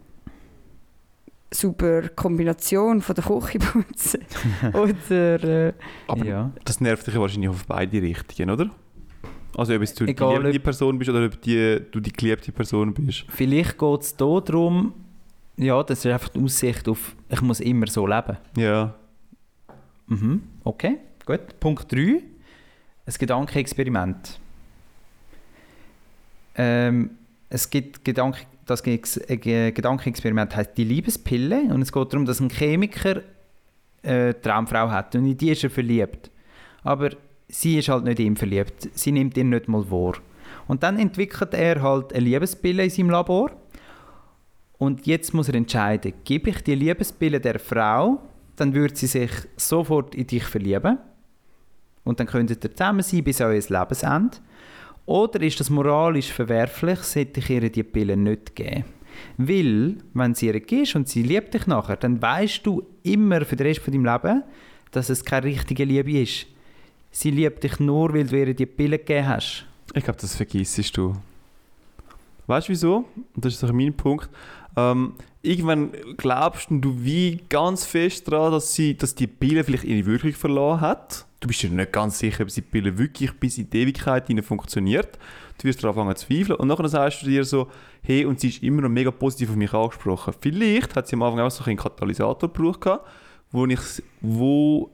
super 1.53 2.09
Kombination 2.09 3.01
von 3.01 3.15
der 3.15 3.23
Küche 3.23 3.59
putzen. 3.59 4.21
Oder... 4.73 5.43
Äh, 5.69 5.73
Aber 6.07 6.25
Ja. 6.25 6.51
das 6.65 6.81
nervt 6.81 7.05
dich 7.07 7.13
ja 7.13 7.21
wahrscheinlich 7.21 7.49
auf 7.49 7.65
beide 7.67 8.01
Richtungen, 8.01 8.49
oder? 8.49 8.69
Also 9.55 9.75
ob 9.75 9.81
es 9.83 9.93
du 9.93 10.05
Egal, 10.05 10.51
die 10.51 10.57
ob- 10.57 10.63
Person 10.63 10.97
bist 10.97 11.11
oder 11.11 11.25
ob 11.27 11.39
die, 11.41 11.79
du 11.91 11.99
die 11.99 12.11
geliebte 12.11 12.51
Person 12.51 12.91
bist. 12.93 13.25
Vielleicht 13.29 13.77
geht 13.77 14.01
es 14.01 14.15
hier 14.17 14.41
darum, 14.41 14.93
ja, 15.57 15.83
das 15.83 15.99
ist 15.99 16.07
einfach 16.11 16.29
die 16.29 16.39
Aussicht 16.41 16.89
auf, 16.89 17.15
ich 17.29 17.41
muss 17.41 17.59
immer 17.59 17.85
so 17.85 18.07
leben. 18.07 18.37
Ja. 18.57 18.95
Mhm. 20.07 20.41
Okay, 20.63 20.97
gut. 21.25 21.59
Punkt 21.59 21.91
3. 21.91 21.99
Ein 23.05 23.13
Gedankenexperiment. 23.19 24.39
Ähm, 26.55 27.11
es 27.49 27.69
gibt 27.69 28.03
Gedanken, 28.03 28.45
das 28.65 28.85
äh, 28.85 28.97
Gedankenexperiment 29.71 30.55
heißt 30.55 30.71
die 30.77 30.83
Liebespille 30.83 31.61
und 31.73 31.81
es 31.81 31.91
geht 31.91 32.13
darum, 32.13 32.25
dass 32.25 32.39
ein 32.39 32.49
Chemiker 32.49 33.17
äh, 34.01 34.09
eine 34.09 34.41
Traumfrau 34.41 34.89
hat 34.89 35.15
und 35.15 35.25
in 35.25 35.37
die 35.37 35.51
ist 35.51 35.63
er 35.63 35.69
verliebt. 35.69 36.31
Aber 36.83 37.09
sie 37.47 37.79
ist 37.79 37.89
halt 37.89 38.03
nicht 38.03 38.19
ihn 38.19 38.35
verliebt. 38.35 38.89
Sie 38.93 39.11
nimmt 39.11 39.37
ihn 39.37 39.49
nicht 39.49 39.67
mal 39.67 39.89
wahr. 39.89 40.15
Und 40.67 40.83
dann 40.83 40.97
entwickelt 40.97 41.53
er 41.53 41.81
halt 41.81 42.13
eine 42.13 42.23
Liebespille 42.23 42.83
in 42.83 42.89
seinem 42.89 43.09
Labor 43.09 43.51
und 44.77 45.05
jetzt 45.05 45.33
muss 45.33 45.49
er 45.49 45.55
entscheiden, 45.55 46.13
gebe 46.23 46.49
ich 46.49 46.61
die 46.63 46.75
Liebespille 46.75 47.39
der 47.39 47.59
Frau, 47.59 48.19
dann 48.55 48.73
würde 48.73 48.95
sie 48.95 49.07
sich 49.07 49.31
sofort 49.55 50.15
in 50.15 50.27
dich 50.27 50.43
verlieben 50.43 50.97
und 52.03 52.19
dann 52.19 52.27
könntet 52.27 52.63
ihr 52.63 52.71
zusammen 52.71 53.01
sein 53.01 53.23
bis 53.23 53.41
euer 53.41 53.53
Lebensende. 53.53 54.37
Oder 55.05 55.41
ist 55.41 55.59
das 55.59 55.69
moralisch 55.69 56.31
verwerflich, 56.31 56.99
sollte 56.99 57.39
ich 57.39 57.49
ihr 57.49 57.69
die 57.69 57.83
Pille 57.83 58.15
nicht 58.15 58.55
geben? 58.55 58.85
Weil, 59.37 59.97
wenn 60.13 60.33
sie 60.33 60.47
ihr 60.47 60.59
gibst 60.59 60.95
und 60.95 61.07
sie 61.07 61.23
liebt 61.23 61.53
dich 61.53 61.67
nachher, 61.67 61.97
dann 61.97 62.21
weißt 62.21 62.65
du 62.65 62.83
immer 63.03 63.45
für 63.45 63.55
den 63.55 63.67
Rest 63.67 63.81
von 63.81 63.93
deinem 63.93 64.05
Leben, 64.05 64.43
dass 64.91 65.09
es 65.09 65.23
keine 65.23 65.47
richtige 65.47 65.83
Liebe 65.83 66.19
ist. 66.19 66.47
Sie 67.11 67.31
liebt 67.31 67.63
dich 67.63 67.79
nur, 67.79 68.13
weil 68.13 68.25
du 68.25 68.37
ihr 68.37 68.53
die 68.53 68.65
Pille 68.65 68.97
gegeben 68.97 69.27
hast. 69.27 69.65
Ich 69.93 70.03
glaube, 70.03 70.19
das 70.19 70.35
vergisst 70.35 70.97
du. 70.97 71.15
Weißt 72.47 72.67
du 72.67 72.71
wieso? 72.71 73.05
Das 73.35 73.61
ist 73.61 73.73
mein 73.73 73.93
Punkt. 73.93 74.29
Ähm, 74.75 75.13
irgendwann 75.41 75.91
glaubst 76.17 76.67
du 76.69 76.95
wie 77.03 77.41
ganz 77.49 77.85
fest 77.85 78.27
daran, 78.31 78.51
dass, 78.53 78.73
sie, 78.73 78.95
dass 78.97 79.13
die 79.15 79.27
Pille 79.27 79.63
vielleicht 79.63 79.83
ihre 79.83 80.05
Wirkung 80.05 80.33
verloren 80.33 80.81
hat. 80.81 81.25
Du 81.39 81.47
bist 81.47 81.61
dir 81.61 81.69
nicht 81.69 81.91
ganz 81.91 82.19
sicher, 82.19 82.43
ob 82.43 82.49
die 82.49 82.61
Pille 82.61 82.97
wirklich 82.97 83.31
bis 83.33 83.57
in 83.57 83.69
die 83.69 83.81
Ewigkeit 83.81 84.25
funktioniert. 84.43 85.19
Du 85.57 85.65
wirst 85.67 85.83
daran 85.83 85.99
anfangen 85.99 86.15
zu 86.15 86.27
zweifeln. 86.27 86.57
Und 86.57 86.69
nachher 86.69 86.87
sagst 86.87 87.21
du 87.21 87.25
dir 87.27 87.43
so, 87.43 87.67
hey, 88.01 88.25
und 88.25 88.39
sie 88.39 88.47
ist 88.47 88.63
immer 88.63 88.81
noch 88.81 88.89
mega 88.89 89.11
positiv 89.11 89.49
auf 89.49 89.55
mich 89.55 89.73
angesprochen. 89.73 90.33
Vielleicht 90.39 90.95
hat 90.95 91.07
sie 91.07 91.15
am 91.15 91.23
Anfang 91.23 91.41
auch 91.41 91.51
so 91.51 91.63
einen 91.65 91.77
Katalysator 91.77 92.51
gebraucht, 92.51 93.01
wo 93.51 93.65
ich, 93.65 93.79
wo 94.21 94.91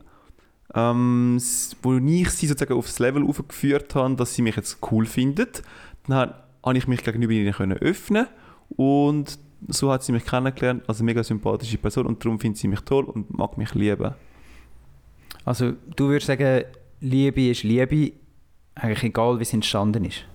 ähm, 0.76 1.40
wo 1.82 1.98
ich 1.98 2.30
sie 2.30 2.48
sozusagen 2.48 2.78
aufs 2.78 3.00
Level 3.00 3.24
aufgeführt 3.24 3.96
habe, 3.96 4.16
dass 4.16 4.36
sie 4.36 4.42
mich 4.42 4.56
jetzt 4.56 4.80
cool 4.92 5.06
findet. 5.06 5.64
Dann 6.08 6.18
ha- 6.18 6.44
habe 6.64 6.78
ich 6.78 6.88
mich 6.88 7.04
gegenüber 7.04 7.34
ihnen 7.34 7.74
öffnen 7.74 8.28
und 8.76 9.40
so 9.68 9.92
hat 9.92 10.04
sie 10.04 10.12
mich 10.12 10.26
kennengelernt 10.26 10.84
als 10.88 11.00
eine 11.00 11.06
mega 11.06 11.24
sympathische 11.24 11.78
Person 11.78 12.06
und 12.08 12.24
darum 12.24 12.40
findet 12.40 12.58
sie 12.60 12.68
mich 12.68 12.82
toll 12.82 13.04
und 13.06 13.36
mag 13.38 13.58
mich 13.58 13.74
lieben. 13.76 14.14
Also 15.46 15.74
du 15.96 16.08
würdest 16.10 16.28
sagen, 16.28 16.64
Liebe 17.02 17.50
ist 17.50 17.64
Liebe, 17.64 18.14
eigentlich 18.76 19.04
egal 19.04 19.38
wie 19.40 19.44
es 19.44 19.54
entstanden 19.54 20.06
ist. 20.06 20.26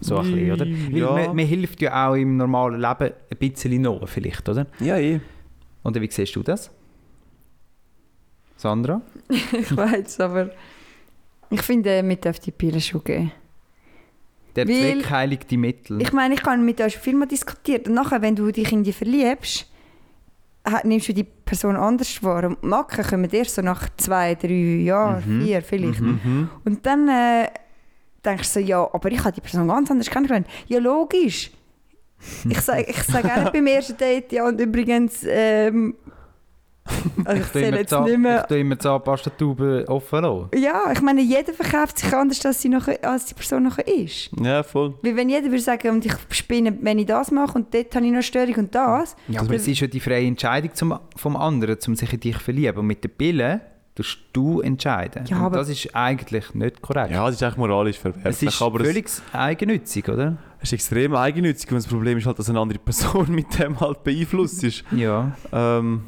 So 0.00 0.16
ein 0.18 0.30
bisschen, 0.30 0.52
oder? 0.52 0.66
Weil 0.66 0.98
Ja. 0.98 1.12
man, 1.12 1.36
man 1.36 1.46
hilft 1.46 1.82
ja 1.82 2.08
auch 2.08 2.14
im 2.14 2.36
normalen 2.38 2.80
Leben 2.80 3.12
ein 3.30 3.38
bisschen 3.38 3.82
noch, 3.82 4.08
vielleicht, 4.08 4.48
oder? 4.48 4.66
Ja, 4.80 4.96
eh. 4.96 5.20
Oder 5.82 6.00
wie 6.00 6.10
siehst 6.10 6.34
du 6.36 6.42
das? 6.42 6.70
Sandra? 8.56 9.02
ich 9.28 9.76
weiß, 9.76 10.20
aber 10.20 10.50
ich 11.50 11.60
finde, 11.62 12.02
wir 12.06 12.16
dürfen 12.16 12.40
die 12.46 12.50
Pille 12.50 12.80
schon 12.80 13.04
geben. 13.04 13.32
Der 14.56 14.68
Weil- 14.68 15.00
Zweck 15.00 15.10
heiligt 15.10 15.50
die 15.50 15.56
Mittel. 15.56 16.00
Ich 16.00 16.12
meine, 16.12 16.34
ich 16.34 16.42
habe 16.44 16.58
mit 16.58 16.80
euch 16.80 16.94
schon 16.94 17.02
viel 17.02 17.14
mal 17.16 17.26
diskutiert. 17.26 17.88
Und 17.88 17.94
nachher, 17.94 18.22
wenn 18.22 18.36
du 18.36 18.50
dich 18.50 18.70
in 18.72 18.84
die 18.84 18.92
verliebst, 18.92 19.66
nimmst 20.84 21.08
du 21.08 21.12
die 21.14 21.24
Person 21.24 21.76
anders 21.76 22.22
wahr. 22.22 22.44
Und 22.44 22.62
Macken 22.62 23.04
kommen 23.04 23.28
erst 23.30 23.54
so 23.56 23.62
nach 23.62 23.88
zwei, 23.96 24.34
drei 24.34 24.82
Jahren, 24.82 25.22
Mhm. 25.40 25.44
vier 25.44 25.62
vielleicht. 25.62 26.00
Mhm. 26.00 26.48
Und 26.64 26.86
dann 26.86 27.08
äh, 27.08 27.48
denkst 28.24 28.52
du 28.54 28.60
so, 28.60 28.66
ja, 28.66 28.88
aber 28.92 29.10
ich 29.10 29.18
habe 29.18 29.32
die 29.32 29.40
Person 29.40 29.68
ganz 29.68 29.90
anders 29.90 30.08
kennengelernt. 30.08 30.46
Ja, 30.68 30.78
logisch. 30.78 31.50
Ich 32.48 32.60
sage 32.60 32.86
ich 32.88 33.02
sag 33.02 33.24
auch 33.26 33.36
nicht 33.42 33.52
beim 33.52 33.66
ersten 33.66 33.98
Date, 33.98 34.32
ja, 34.32 34.46
und 34.48 34.58
übrigens, 34.58 35.26
ähm, 35.28 35.94
also 37.24 37.42
ich 37.42 37.52
zähle 37.52 37.78
jetzt 37.78 37.92
nicht 37.98 38.18
mehr. 38.18 38.40
Ich 38.42 38.46
tue 38.46 38.58
immer 38.60 38.78
Zahnpastatube 38.78 39.84
offen 39.88 40.22
lassen. 40.22 40.48
Ja, 40.62 40.92
ich 40.92 41.00
meine, 41.00 41.22
jeder 41.22 41.52
verkauft 41.52 41.98
sich 41.98 42.12
anders, 42.14 42.44
als, 42.44 42.60
sie 42.62 42.68
nachher, 42.68 42.98
als 43.08 43.26
die 43.26 43.34
Person 43.34 43.62
nachher 43.64 43.86
ist. 43.88 44.30
Ja, 44.40 44.62
voll. 44.62 44.94
Weil 45.02 45.16
wenn 45.16 45.28
jeder 45.28 45.46
würde 45.50 45.60
sagen, 45.60 45.90
und 45.90 46.04
ich 46.06 46.14
spinne, 46.30 46.76
wenn 46.80 46.98
ich 46.98 47.06
das 47.06 47.30
mache 47.30 47.54
und 47.58 47.72
dort 47.74 47.94
habe 47.94 48.04
ich 48.04 48.10
noch 48.10 48.16
eine 48.16 48.22
Störung 48.22 48.54
und 48.56 48.74
das, 48.74 49.16
Ja, 49.28 49.40
aber 49.40 49.54
es 49.54 49.66
ist 49.68 49.80
ja 49.80 49.86
die 49.86 50.00
freie 50.00 50.26
Entscheidung 50.26 50.74
zum, 50.74 50.98
vom 51.16 51.36
anderen, 51.36 51.76
um 51.86 51.94
sich 51.94 52.12
in 52.12 52.20
dich 52.20 52.36
zu 52.38 52.44
verlieben. 52.44 52.78
Und 52.78 52.86
mit 52.86 53.02
der 53.02 53.08
Pille 53.08 53.60
tust 53.94 54.18
du 54.32 54.60
entscheiden. 54.60 55.24
Ja, 55.26 55.36
Und 55.38 55.42
aber- 55.44 55.56
das 55.58 55.68
ist 55.68 55.94
eigentlich 55.94 56.52
nicht 56.54 56.82
korrekt. 56.82 57.12
Ja, 57.12 57.24
das 57.26 57.36
ist 57.36 57.42
eigentlich 57.42 57.56
moralisch 57.58 57.98
verwerflich. 57.98 58.34
es 58.34 58.42
ist 58.42 58.60
aber 58.62 58.80
es- 58.80 58.86
völlig 58.88 59.06
eigennützig, 59.32 60.08
oder? 60.08 60.36
es 60.60 60.70
ist 60.70 60.72
extrem 60.74 61.14
eigennützig 61.14 61.70
und 61.70 61.76
das 61.76 61.86
Problem 61.86 62.16
ist 62.18 62.26
halt, 62.26 62.38
dass 62.38 62.48
eine 62.48 62.58
andere 62.58 62.78
Person 62.78 63.26
mit 63.34 63.58
dem 63.58 63.78
halt 63.80 64.02
beeinflusst 64.02 64.64
ist. 64.64 64.82
Ja. 64.92 65.36
Ähm, 65.52 66.04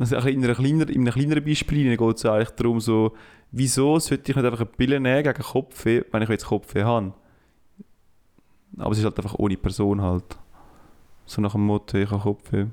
also 0.00 0.16
in, 0.16 0.42
einer 0.42 0.54
kleiner, 0.54 0.88
in 0.88 1.02
einem 1.02 1.12
kleineren 1.12 1.44
Beispiel 1.44 1.96
geht 1.96 2.16
es 2.16 2.24
eigentlich 2.24 2.50
darum, 2.50 2.80
so, 2.80 3.12
wieso 3.52 3.98
sollte 3.98 4.30
ich 4.30 4.36
nicht 4.36 4.44
einfach 4.44 4.60
eine 4.60 4.66
Pille 4.66 4.98
nehmen 4.98 5.22
gegen 5.22 5.42
Kopfweh, 5.42 6.02
wenn 6.10 6.22
ich 6.22 6.28
jetzt 6.30 6.46
Kopfweh 6.46 6.82
habe? 6.82 7.12
Aber 8.78 8.92
es 8.92 8.98
ist 8.98 9.04
halt 9.04 9.18
einfach 9.18 9.34
ohne 9.38 9.56
Person 9.58 10.00
halt. 10.00 10.38
So 11.26 11.42
nach 11.42 11.52
dem 11.52 11.66
Motto, 11.66 11.98
ich 11.98 12.10
habe 12.10 12.22
Kopfweh. 12.22 12.66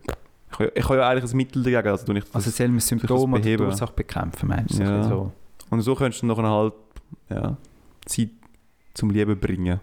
Ich 0.51 0.59
habe, 0.59 0.71
ich 0.73 0.83
habe 0.85 0.95
ja 0.95 1.09
eigentlich 1.09 1.31
ein 1.31 1.37
Mittel 1.37 1.63
dagegen, 1.63 1.89
also 1.89 2.05
tue 2.05 2.17
ich 2.17 2.23
das. 2.23 2.35
Also 2.35 2.49
soll 2.49 2.69
man 2.69 2.79
Symptome 2.79 3.39
oder. 3.39 3.65
Ursache 3.65 3.93
bekämpfen, 3.93 4.47
meinst 4.47 4.79
du? 4.79 4.83
Ja. 4.83 5.03
So. 5.03 5.09
So. 5.09 5.31
und 5.69 5.81
so 5.81 5.95
könntest 5.95 6.23
du 6.23 6.27
nachher 6.27 6.49
halt 6.49 6.73
ja, 7.29 7.57
Zeit 8.05 8.29
zum 8.93 9.09
Leben 9.09 9.37
bringen. 9.37 9.81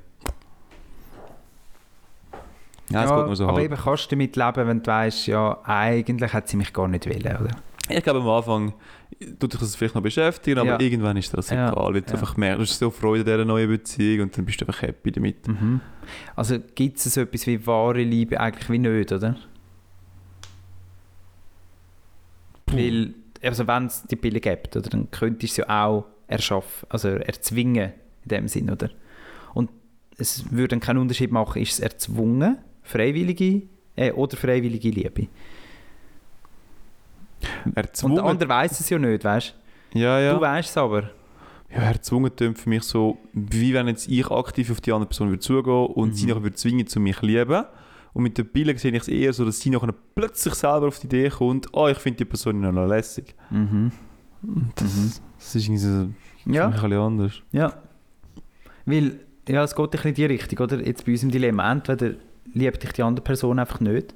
Ja, 2.94 3.04
es 3.04 3.10
geht 3.10 3.26
nur 3.26 3.36
so 3.36 3.44
aber 3.44 3.56
halb. 3.58 3.64
eben 3.72 3.76
kannst 3.76 4.06
du 4.06 4.16
damit 4.16 4.36
leben, 4.36 4.68
wenn 4.68 4.82
du 4.82 4.90
weißt, 4.90 5.26
ja, 5.26 5.58
eigentlich 5.64 6.32
hat 6.32 6.48
sie 6.48 6.56
mich 6.56 6.72
gar 6.72 6.88
nicht 6.88 7.06
wollen, 7.06 7.36
oder? 7.36 7.50
Ich 7.90 8.02
glaube, 8.02 8.20
am 8.20 8.28
Anfang 8.28 8.72
tut 9.38 9.52
dich 9.52 9.60
das 9.60 9.76
vielleicht 9.76 9.94
noch 9.94 10.02
beschäftigen, 10.02 10.58
aber 10.58 10.70
Ja. 10.70 10.80
irgendwann 10.80 11.16
ist 11.18 11.36
das 11.36 11.50
Ja. 11.50 11.70
egal, 11.70 11.92
weil 11.94 12.00
du 12.00 12.06
Ja. 12.08 12.14
einfach 12.14 12.36
merkst, 12.36 12.58
du 12.58 12.62
hast 12.62 12.78
so 12.78 12.90
Freude 12.90 13.20
an 13.20 13.26
dieser 13.26 13.44
neuen 13.44 13.68
Beziehung 13.68 14.22
und 14.22 14.38
dann 14.38 14.44
bist 14.46 14.60
du 14.60 14.66
einfach 14.66 14.80
happy 14.82 15.12
damit. 15.12 15.46
Mhm. 15.46 15.80
Also 16.34 16.58
gibt 16.74 16.96
es 16.96 17.04
so 17.12 17.20
etwas 17.20 17.46
wie 17.46 17.66
wahre 17.66 18.02
Liebe 18.02 18.40
eigentlich 18.40 18.70
wie 18.70 18.78
nicht, 18.78 19.12
oder? 19.12 19.36
Weil, 22.66 23.14
also 23.42 23.66
wenn 23.66 23.86
es 23.86 24.02
die 24.04 24.16
Pille 24.16 24.40
gibt, 24.40 24.76
oder, 24.76 24.88
dann 24.88 25.10
könntest 25.10 25.52
du 25.58 25.62
sie 25.62 25.68
ja 25.68 25.84
auch 25.86 26.06
erschaffen, 26.26 26.86
also 26.88 27.08
erzwingen 27.08 27.92
in 28.24 28.28
dem 28.28 28.48
Sinn, 28.48 28.70
oder? 28.70 28.88
Und 29.52 29.70
es 30.16 30.50
würde 30.50 30.68
dann 30.68 30.80
keinen 30.80 30.98
Unterschied 30.98 31.30
machen, 31.30 31.60
ist 31.60 31.72
es 31.74 31.80
erzwungen, 31.80 32.58
freiwillige 32.84 33.62
äh, 33.96 34.12
oder 34.12 34.36
freiwillige 34.36 34.90
Liebe. 34.90 35.26
Und 37.64 37.76
Erzwungen, 37.76 38.14
der 38.16 38.24
andere 38.24 38.48
weiß 38.48 38.80
es 38.80 38.88
ja 38.88 38.98
nicht, 38.98 39.24
weißt 39.24 39.54
ja, 39.94 40.18
du? 40.18 40.24
ja. 40.24 40.34
Du 40.34 40.40
weißt 40.40 40.70
es 40.70 40.76
aber. 40.76 41.10
ja, 41.70 41.82
erzwungen 41.82 42.34
tönt 42.34 42.58
für 42.58 42.68
mich 42.68 42.82
so, 42.84 43.18
wie 43.32 43.74
wenn 43.74 43.88
jetzt 43.88 44.08
ich 44.08 44.26
aktiv 44.30 44.70
auf 44.70 44.80
die 44.80 44.92
andere 44.92 45.08
Person 45.08 45.28
würde 45.28 45.40
zugehen 45.40 45.86
und 45.86 46.10
Mhm. 46.10 46.14
sie 46.14 46.26
nachher 46.26 46.42
würde 46.42 46.56
zwingen, 46.56 46.86
zu 46.86 47.00
mich 47.00 47.20
lieben. 47.22 47.64
Und 48.12 48.22
mit 48.22 48.38
der 48.38 48.44
Pille 48.44 48.78
sehe 48.78 48.92
ich 48.92 49.02
es 49.02 49.08
eher 49.08 49.32
so, 49.32 49.44
dass 49.44 49.58
sie 49.60 49.70
nachher 49.70 49.92
plötzlich 50.14 50.54
selber 50.54 50.86
auf 50.86 51.00
die 51.00 51.06
Idee 51.06 51.28
kommt, 51.30 51.66
oh, 51.72 51.88
ich 51.88 51.98
finde 51.98 52.18
die 52.18 52.24
Person 52.24 52.62
ja 52.62 52.70
noch 52.70 52.86
lässig. 52.86 53.34
Mhm. 53.50 53.90
Das, 54.76 55.20
das 55.38 55.54
ist 55.56 55.66
irgendwie 55.66 55.78
so 55.80 56.08
Ja. 56.46 56.66
ein 56.66 56.72
bisschen 56.72 56.92
anders. 56.92 57.42
Ja. 57.50 57.72
Weil, 58.86 59.18
ja, 59.48 59.64
es 59.64 59.74
geht 59.74 59.84
ein 59.84 59.90
bisschen 59.90 60.08
in 60.10 60.14
die 60.14 60.24
Richtung, 60.26 60.58
oder? 60.60 60.80
Jetzt 60.86 61.04
bei 61.04 61.12
uns 61.12 61.22
im 61.24 61.30
Dilemma, 61.30 61.72
entweder 61.72 62.14
liebt 62.54 62.82
dich 62.82 62.92
die 62.92 63.02
andere 63.02 63.24
Person 63.24 63.58
einfach 63.58 63.80
nicht 63.80 64.14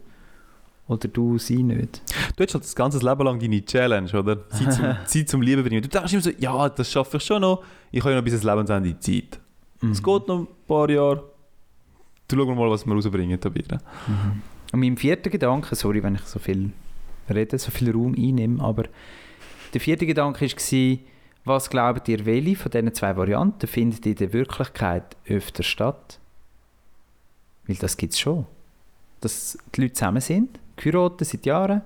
oder 0.88 1.06
du 1.06 1.38
sie 1.38 1.62
nicht. 1.62 2.02
Du 2.36 2.44
hast 2.44 2.54
halt 2.54 2.64
das 2.64 2.74
ganze 2.74 2.98
Leben 2.98 3.22
lang 3.22 3.38
deine 3.38 3.64
Challenge, 3.64 4.10
oder? 4.18 4.48
Zeit 4.48 4.72
zum, 4.72 4.96
Zeit 5.04 5.28
zum 5.28 5.42
Lieben 5.42 5.62
bringen. 5.62 5.82
Du 5.82 5.88
denkst 5.88 6.12
immer 6.12 6.22
so, 6.22 6.30
ja, 6.38 6.68
das 6.70 6.90
schaffe 6.90 7.18
ich 7.18 7.22
schon 7.22 7.42
noch. 7.42 7.62
Ich 7.92 8.00
habe 8.00 8.12
ja 8.12 8.16
noch 8.16 8.24
bis 8.24 8.32
ans 8.32 8.44
Lebensende 8.44 8.98
Zeit. 8.98 9.38
Es 9.90 10.02
geht 10.02 10.28
noch 10.28 10.40
ein 10.40 10.48
paar 10.66 10.90
Jahre. 10.90 11.24
Du 12.26 12.36
schau 12.36 12.54
mal, 12.54 12.70
was 12.70 12.86
wir 12.86 12.94
rausbringen 12.94 13.38
da 13.38 13.54
wieder. 13.54 13.80
Und 14.72 14.80
mein 14.80 14.96
vierter 14.96 15.30
Gedanke, 15.30 15.74
sorry, 15.74 16.02
wenn 16.02 16.16
ich 16.16 16.22
so 16.22 16.38
viel 16.38 16.72
rede, 17.30 17.58
so 17.58 17.70
viel 17.70 17.90
Raum 17.90 18.14
einnehme, 18.14 18.62
aber 18.62 18.84
der 19.72 19.80
vierte 19.80 20.06
Gedanke 20.06 20.46
war, 20.46 20.98
was 21.44 21.70
glaubt 21.70 22.08
ihr, 22.08 22.26
welche 22.26 22.56
von 22.56 22.70
diesen 22.70 22.94
zwei 22.94 23.16
Varianten 23.16 23.66
findet 23.66 24.04
in 24.04 24.16
der 24.16 24.32
Wirklichkeit 24.32 25.16
öfter 25.26 25.62
statt? 25.62 26.18
Weil 27.68 27.76
das 27.76 27.96
gibt 27.96 28.14
es 28.14 28.18
schon. 28.18 28.46
Dass 29.20 29.58
die 29.74 29.82
Leute 29.82 29.92
zusammen 29.94 30.20
sind, 30.20 30.58
geheiratet 30.76 31.28
seit 31.28 31.46
Jahren, 31.46 31.82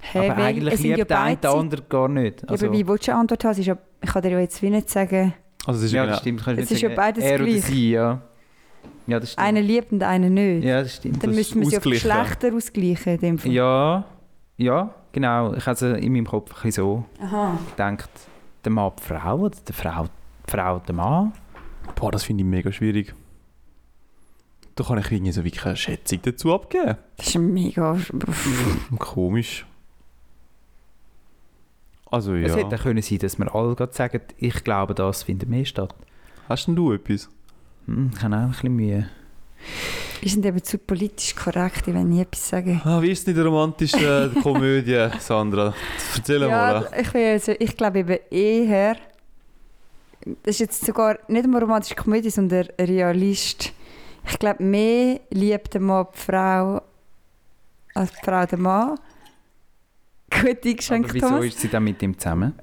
hey, 0.00 0.30
aber 0.30 0.42
eigentlich 0.42 0.76
sind 0.76 0.90
ja 0.90 0.96
liebt 0.96 1.10
der 1.10 1.20
eine 1.20 1.36
den 1.36 1.50
anderen 1.50 1.84
gar 1.88 2.08
nicht. 2.08 2.42
Ja, 2.42 2.48
aber 2.48 2.72
wie 2.72 2.86
willst 2.86 3.06
du 3.06 3.12
eine 3.12 3.20
Antwort 3.20 3.44
haben? 3.44 3.62
Ja, 3.62 3.78
ich 4.00 4.10
kann 4.10 4.22
dir 4.22 4.30
ja 4.30 4.38
jetzt 4.40 4.62
wie 4.62 4.70
nicht 4.70 4.90
sagen, 4.90 5.34
Also 5.66 5.80
es 5.80 5.86
ist 5.86 5.92
ja, 5.92 6.04
ja, 6.04 6.10
das 6.10 6.22
genau, 6.22 6.40
stimmt. 6.40 6.58
Es 6.58 6.70
ist 6.70 6.80
ja 6.80 6.88
sagen, 6.88 6.96
beides 6.96 7.24
er 7.24 7.38
gleich. 7.38 7.64
sie, 7.64 7.90
ja. 7.90 8.22
Ja, 9.06 9.20
das 9.20 9.32
stimmt. 9.32 9.46
einer 9.46 9.60
liebt 9.60 9.92
und 9.92 10.02
einer 10.02 10.30
nicht. 10.30 10.64
ja, 10.64 10.82
das 10.82 10.96
stimmt. 10.96 11.22
Dann 11.22 11.30
das 11.30 11.36
müssen 11.36 11.60
wir 11.60 11.70
sie 11.70 11.76
auf. 11.76 11.82
Geschlechter 11.82 12.54
ausgleichen. 12.54 13.14
In 13.14 13.18
dem 13.20 13.38
Fall. 13.38 13.52
Ja, 13.52 14.04
ja, 14.56 14.94
genau. 15.12 15.52
Ich 15.54 15.66
habe 15.66 15.74
es 15.74 15.82
in 15.82 16.12
meinem 16.12 16.26
Kopf 16.26 16.50
ein 16.50 16.54
bisschen 16.54 16.72
so 16.72 17.04
Aha. 17.20 17.58
gedacht, 17.70 18.08
der 18.64 18.72
Mann 18.72 18.92
die 18.98 19.02
Frau 19.02 19.38
oder 19.40 19.56
der 19.66 19.74
Frau, 19.74 20.04
die 20.04 20.50
Frau 20.50 20.78
der 20.78 20.94
Mann. 20.94 21.32
boah, 21.96 22.10
das 22.10 22.24
finde 22.24 22.44
ich 22.44 22.48
mega 22.48 22.72
schwierig. 22.72 23.14
Da 24.76 24.84
kann 24.84 24.98
ich 24.98 25.10
irgendwie 25.10 25.32
so 25.32 25.44
wirklich 25.44 25.64
eine 25.64 25.76
Schätzung 25.76 26.20
dazu 26.22 26.52
abgeben. 26.52 26.96
Das 27.16 27.28
ist 27.28 27.38
mega... 27.38 27.96
Komisch. 28.98 29.64
Also 32.10 32.34
Es 32.34 32.54
ja. 32.54 32.58
hätte 32.58 32.76
können 32.76 33.02
sein, 33.02 33.18
dass 33.18 33.38
wir 33.38 33.54
alle 33.54 33.74
gerade 33.74 33.92
sagen, 33.92 34.20
ich 34.38 34.64
glaube, 34.64 34.94
das 34.94 35.22
findet 35.24 35.48
mehr 35.48 35.64
statt. 35.64 35.94
Hast 36.48 36.66
denn 36.66 36.76
du 36.76 36.92
etwas? 36.92 37.28
Hm, 37.86 38.10
ich 38.14 38.22
habe 38.22 38.36
auch 38.36 38.40
ein 38.40 38.50
bisschen 38.50 38.76
Mühe. 38.76 39.08
Wir 40.20 40.30
sind 40.30 40.46
eben 40.46 40.62
zu 40.62 40.78
politisch 40.78 41.34
korrekt, 41.34 41.86
ich 41.86 41.94
will 41.94 42.04
nie 42.04 42.20
etwas 42.20 42.48
sagen. 42.48 42.80
Ah, 42.84 43.00
wie 43.02 43.10
ist 43.10 43.22
es 43.22 43.28
in 43.28 43.34
der 43.34 43.44
romantischen 43.44 44.00
äh, 44.36 44.40
Komödie, 44.42 45.08
Sandra? 45.18 45.74
Erzähl 46.16 46.40
mal. 46.40 46.48
Ja, 46.90 46.98
ich, 47.00 47.12
bin 47.12 47.22
also, 47.22 47.52
ich 47.58 47.76
glaube 47.76 47.98
eben 48.00 48.18
eher... 48.30 48.96
Das 50.42 50.54
ist 50.54 50.60
jetzt 50.60 50.84
sogar 50.86 51.18
nicht 51.28 51.44
eine 51.44 51.60
romantische 51.60 51.94
Komödie, 51.96 52.30
sondern 52.30 52.68
ein 52.78 52.86
Realist. 52.86 53.74
Ich 54.26 54.38
glaube, 54.38 54.62
mehr 54.62 55.20
liebt 55.30 55.74
der 55.74 55.80
Mann 55.80 56.06
die 56.14 56.18
Frau 56.18 56.82
als 57.94 58.10
die 58.12 58.24
Frau 58.24 58.46
den 58.46 58.62
Mann. 58.62 58.98
Gut 60.30 60.40
Aber 60.58 60.68
eingeschenkt, 60.68 61.14
wieso 61.14 61.28
Thomas. 61.28 61.44
ist 61.46 61.60
sie 61.60 61.68
dann 61.68 61.84
mit 61.84 62.02
ihm 62.02 62.18
zusammen? 62.18 62.54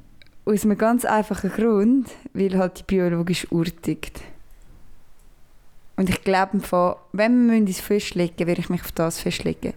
Aus 0.45 0.65
einem 0.65 0.77
ganz 0.77 1.05
einfachen 1.05 1.51
Grund, 1.51 2.09
weil 2.33 2.57
halt 2.57 2.79
die 2.79 2.83
biologische 2.83 3.47
Uhr 3.53 3.65
tickt. 3.65 4.21
Und 5.95 6.09
ich 6.09 6.23
glaube, 6.23 6.59
wenn 7.13 7.49
wir 7.49 7.57
uns 7.59 7.79
festlegen 7.79 8.33
müssen, 8.37 8.47
würde 8.47 8.61
ich 8.61 8.69
mich 8.69 8.81
auf 8.81 8.91
das 8.91 9.19
festlegen. 9.19 9.73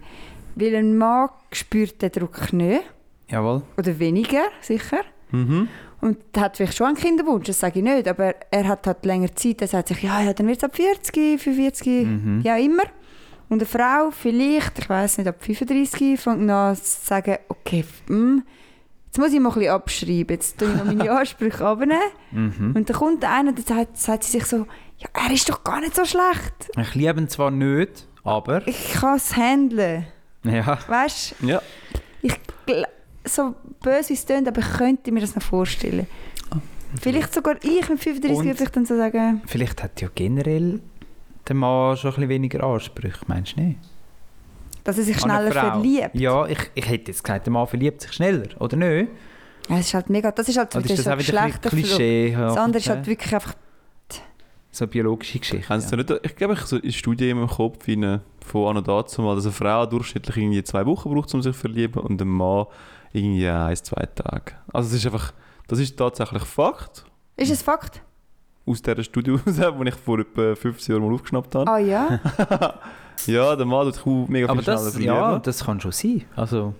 Weil 0.55 0.75
ein 0.75 0.97
Mann 0.97 1.29
spürt 1.53 2.01
den 2.01 2.11
Druck 2.13 2.53
nicht, 2.53 2.83
Jawohl. 3.29 3.63
oder 3.77 3.99
weniger, 3.99 4.45
sicher. 4.61 5.01
Mhm. 5.31 5.69
Und 6.05 6.19
hat 6.37 6.57
vielleicht 6.59 6.77
schon 6.77 6.89
einen 6.89 6.97
Kinderwunsch, 6.97 7.47
das 7.47 7.61
sage 7.61 7.79
ich 7.79 7.85
nicht, 7.85 8.07
aber 8.07 8.35
er 8.51 8.69
hat 8.69 8.87
halt 8.87 9.05
länger 9.07 9.35
Zeit, 9.35 9.63
er 9.63 9.69
sagt 9.69 9.89
sich, 9.89 10.03
ja, 10.03 10.21
ja 10.21 10.33
dann 10.35 10.47
wird 10.47 10.59
es 10.59 10.65
ab 10.65 10.77
40, 10.77 11.41
45, 11.41 12.07
Mhm. 12.07 12.41
ja 12.45 12.57
immer. 12.57 12.83
Und 13.49 13.61
eine 13.63 13.67
Frau 13.67 14.11
vielleicht, 14.11 14.79
ich 14.81 14.89
weiß 14.89 15.19
nicht, 15.19 15.27
ab 15.29 15.37
35, 15.41 16.21
fängt 16.21 16.51
an 16.51 16.77
zu 16.77 16.83
sagen, 17.07 17.37
okay, 17.49 17.81
f- 17.81 18.03
hm, 18.09 18.43
jetzt 19.07 19.19
muss 19.19 19.33
ich 19.33 19.41
mal 19.41 19.49
ein 19.51 19.55
bisschen 19.55 19.71
abschreiben, 19.73 20.27
jetzt 20.37 20.59
tue 20.59 20.69
ich 20.69 20.77
noch 20.77 20.85
meine 20.85 21.11
Ansprüche 21.21 21.65
abnehmen. 21.65 22.01
Mhm. 22.33 22.73
Und 22.77 22.89
dann 22.91 22.97
kommt 22.97 23.25
einer, 23.25 23.53
dann 23.53 23.65
sagt, 23.65 23.97
sagt 23.97 24.25
sie 24.25 24.33
sich 24.33 24.45
so, 24.47 24.67
ja, 24.99 25.09
er 25.15 25.33
ist 25.33 25.49
doch 25.49 25.65
gar 25.65 25.81
nicht 25.81 25.95
so 25.97 26.05
schlecht. 26.05 26.71
Ich 26.79 26.95
liebe 26.95 27.19
ihn 27.21 27.29
zwar 27.29 27.51
nicht, 27.51 28.07
aber... 28.25 28.67
Ich 28.69 28.93
kann 28.93 29.17
es 29.17 29.35
handeln. 29.37 30.07
Ja. 30.43 30.79
Weißt 30.87 31.37
Ja. 31.41 31.63
ich 32.23 32.35
so 33.25 33.55
böse 33.83 34.11
wie 34.11 34.15
es 34.15 34.27
klingt, 34.27 34.49
aber 34.49 34.61
ich 34.61 34.73
könnte 34.77 35.13
mir 35.13 35.21
das 35.21 35.35
noch 35.35 35.43
vorstellen. 35.43 36.07
Vielleicht 37.01 37.35
sogar 37.35 37.57
ich 37.63 37.89
mit 37.89 38.01
35 38.01 38.31
Und- 38.31 38.45
würde 38.47 38.63
ich 38.65 38.69
dann 38.71 38.87
so 38.87 38.97
sagen, 38.97 39.43
Vielleicht 39.47 39.83
hat 39.83 40.01
ja 40.01 40.09
generell 40.15 40.81
der 41.49 41.57
Mann 41.57 41.97
schon 41.97 42.11
ein 42.11 42.15
bisschen 42.15 42.29
weniger 42.29 42.63
Ansprüche, 42.65 43.19
meinst 43.27 43.57
du 43.57 43.63
nicht? 43.63 43.79
dass 44.85 44.99
er 44.99 45.05
sich 45.05 45.19
schneller 45.19 45.51
verliebt. 45.51 46.11
Ja, 46.13 46.47
ich, 46.47 46.59
ich 46.75 46.87
hätte 46.87 47.11
jetzt 47.11 47.25
gesagt, 47.25 47.47
der 47.47 47.53
Mann 47.55 47.67
verliebt 47.67 48.03
sich 48.03 48.13
schneller, 48.13 48.49
oder 48.61 48.77
nicht? 48.77 49.09
Ja, 49.71 49.77
das 49.79 49.87
ist 49.87 49.95
halt 49.95 50.11
mega, 50.11 50.31
das 50.31 50.47
ist 50.47 50.59
halt 50.59 50.75
das 50.75 50.85
ist 50.85 51.07
das 51.07 51.25
schlechter 51.25 51.71
bisschen 51.71 51.85
Flug. 51.87 51.97
Klischee? 51.97 52.35
Das 52.37 52.57
andere 52.59 52.79
ist 52.81 52.89
halt 52.91 53.07
wirklich 53.07 53.35
einfach, 53.35 53.55
So 54.75 54.87
eine 54.87 54.91
biologische 54.91 55.39
Geschichte. 55.39 55.73
Ja. 55.73 55.77
nicht, 55.77 56.11
ich 56.25 56.35
glaube, 56.35 56.55
ich 56.55 56.59
habe 56.61 56.69
so 56.69 56.77
eine 56.77 56.93
Studie 56.93 57.31
in 57.31 57.37
meinem 57.39 57.49
Kopf 57.49 57.87
wie 57.87 57.93
eine, 57.93 58.23
von 58.45 58.71
an 58.71 58.77
und 58.79 58.89
dazu 58.89 59.23
mal, 59.23 59.37
dass 59.37 59.45
eine 59.45 59.53
Frau 59.53 59.87
durchschnittlich 59.87 60.37
irgendwie 60.37 60.65
zwei 60.65 60.85
Wochen 60.85 61.15
braucht, 61.15 61.33
um 61.33 61.43
sich 61.43 61.55
zu 61.55 61.61
verlieben 61.61 62.01
und 62.03 62.21
ein 62.21 62.27
Mann 62.27 62.67
irgendwie 63.13 63.49
ein, 63.49 63.77
zwei 63.77 64.05
Tage. 64.07 64.55
Also 64.73 64.89
es 64.89 64.95
ist 64.95 65.07
einfach, 65.07 65.33
das 65.69 65.79
ist 65.79 65.97
tatsächlich 65.97 66.43
Fakt 66.43 67.05
ist 67.37 67.51
es 67.51 67.63
Fakt? 67.63 68.03
aus 68.67 68.83
dieser 68.83 69.05
Studie 69.05 69.31
raus, 69.31 69.43
die 69.47 69.89
ich 69.89 69.95
vor 69.95 70.19
etwa 70.19 70.57
15 70.57 70.93
Jahren 70.97 71.07
mal 71.07 71.15
aufgeschnappt 71.15 71.55
habe. 71.55 71.71
Ah 71.71 71.79
ja? 71.79 72.19
Ja, 73.27 73.55
der 73.55 73.65
Mann 73.65 73.85
tut 73.93 73.95
sich 73.95 74.05
mega 74.05 74.49
viel 74.49 74.51
Aber 74.51 74.63
schneller 74.63 74.77
das, 74.79 74.91
verlieben. 74.91 75.15
ja, 75.15 75.39
das 75.39 75.65
kann 75.65 75.81
schon 75.81 75.93
sein. 75.93 76.25
Also, 76.35 76.75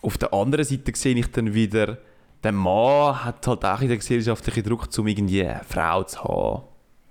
Auf 0.00 0.16
der 0.16 0.32
anderen 0.32 0.64
Seite 0.64 0.90
sehe 0.94 1.14
ich 1.14 1.30
dann 1.30 1.52
wieder, 1.52 1.98
der 2.42 2.52
Mann 2.52 3.22
hat 3.24 3.46
halt 3.46 3.62
auch 3.62 3.82
in 3.82 3.88
der 3.88 3.98
gesellschaftlichen 3.98 4.64
Druck, 4.64 4.88
um 4.96 5.06
irgendwie 5.06 5.44
eine 5.44 5.60
Frau 5.68 6.02
zu 6.04 6.24
haben. 6.24 6.62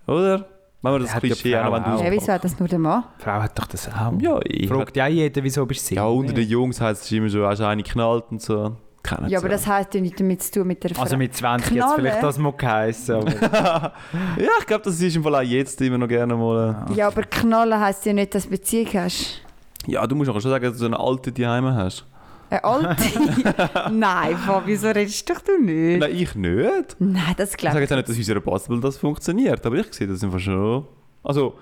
Oder? 0.08 0.46
Wenn 0.82 0.92
man 0.92 1.02
das 1.02 1.14
Klischee 1.14 1.58
auch 1.58 1.70
Frau 1.70 1.80
noch 1.80 2.04
ja, 2.04 2.12
wieso 2.12 2.32
hat 2.32 2.44
das 2.44 2.60
nur 2.60 2.70
der 2.70 2.78
Mann? 2.78 3.06
die 3.20 3.24
Frau 3.24 3.32
hat 3.42 3.58
doch 3.58 3.66
das 3.66 3.88
auch. 3.92 4.14
Ja, 4.20 4.40
ich. 4.44 4.68
Fragt 4.68 4.96
ja 4.96 5.08
jeder, 5.08 5.44
wieso 5.44 5.66
bist 5.66 5.82
du 5.82 5.88
Single? 5.88 6.04
Ja, 6.04 6.10
unter 6.10 6.34
den 6.34 6.48
Jungs 6.48 6.80
heißt 6.80 7.04
es 7.04 7.12
immer 7.12 7.28
so, 7.28 7.46
hast 7.48 7.60
du 7.60 7.68
eine 7.68 7.82
geknallt 7.82 8.26
und 8.30 8.42
so. 8.42 8.78
Kennen 9.02 9.30
Ja, 9.30 9.40
aber 9.40 9.50
das 9.50 9.66
hat 9.66 9.96
ja 9.96 10.02
nichts 10.02 10.18
damit 10.18 10.44
zu 10.44 10.52
tun 10.52 10.68
mit 10.68 10.84
der 10.84 10.94
Frau. 10.94 11.02
Also 11.04 11.18
mit 11.18 11.36
20 11.36 11.76
jetzt 11.76 11.94
vielleicht 11.96 12.22
das 12.24 12.38
mal 12.38 12.54
geheißen. 12.54 13.16
Aber 13.16 13.32
Ja, 14.38 14.50
ich 14.60 14.66
glaube, 14.68 14.84
das 14.84 15.00
ist 15.00 15.16
im 15.16 15.24
Fall 15.24 15.36
auch 15.36 15.42
jetzt 15.42 15.82
immer 15.82 15.98
noch 15.98 16.08
gerne 16.08 16.36
mal. 16.36 16.86
ja, 16.96 17.08
aber 17.08 17.24
knallen 17.24 17.80
heisst 17.80 18.06
ja 18.06 18.14
nicht, 18.14 18.36
dass 18.36 18.44
du 18.44 18.50
Beziehung 18.52 18.88
hast. 18.94 19.42
Äh, 19.88 19.92
ja, 19.92 20.06
du 20.06 20.16
musst 20.16 20.30
auch 20.30 20.40
schon 20.40 20.52
sagen, 20.52 20.66
dass 20.66 20.74
du 20.74 20.80
so 20.80 20.86
eine 20.86 21.00
alte 21.00 21.32
Daheim 21.32 21.66
hast. 21.66 22.06
Eine 22.50 22.64
alte? 22.64 23.92
Nein, 23.92 24.38
Fabi, 24.38 24.76
so 24.76 24.88
redest 24.88 25.30
doch 25.30 25.42
du 25.42 25.60
nicht. 25.62 26.00
Nein, 26.00 26.12
ich 26.16 26.36
nicht. 26.36 26.96
Nein, 27.00 27.34
das 27.38 27.52
Ich 27.52 27.58
glaube 27.58 27.74
sage 27.74 27.84
ich 27.86 27.90
jetzt 27.90 27.92
auch 27.92 27.98
nicht, 27.98 28.10
dass 28.10 28.16
in 28.16 28.22
unserer 28.22 28.40
Bubble 28.40 28.80
das 28.80 28.98
funktioniert, 28.98 29.66
aber 29.66 29.78
ich 29.78 29.94
sehe 29.94 30.08
das 30.08 30.24
einfach 30.24 30.40
schon. 30.40 30.86
Also, 31.24 31.58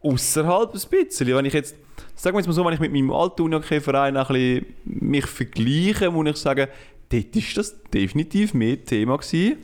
außerhalb 0.00 0.74
ein 0.74 0.80
bisschen. 0.90 1.26
Wenn 1.28 1.44
ich 1.44 1.52
jetzt, 1.52 1.76
sagen 2.14 2.36
wir 2.36 2.40
jetzt 2.40 2.48
mal 2.48 2.52
so, 2.52 2.64
wenn 2.64 2.74
ich 2.74 2.80
mit 2.80 2.92
meinem 2.92 3.12
alten 3.12 3.42
Unihockey-Verein 3.42 4.16
ein 4.16 4.26
bisschen 4.26 4.66
mich 4.84 5.26
vergleiche, 5.26 6.10
muss 6.10 6.28
ich 6.28 6.36
sagen, 6.36 6.68
dort 7.08 7.36
ist 7.36 7.56
das 7.56 7.82
definitiv 7.92 8.54
mehr 8.54 8.84
Thema 8.84 9.16
gewesen. 9.16 9.58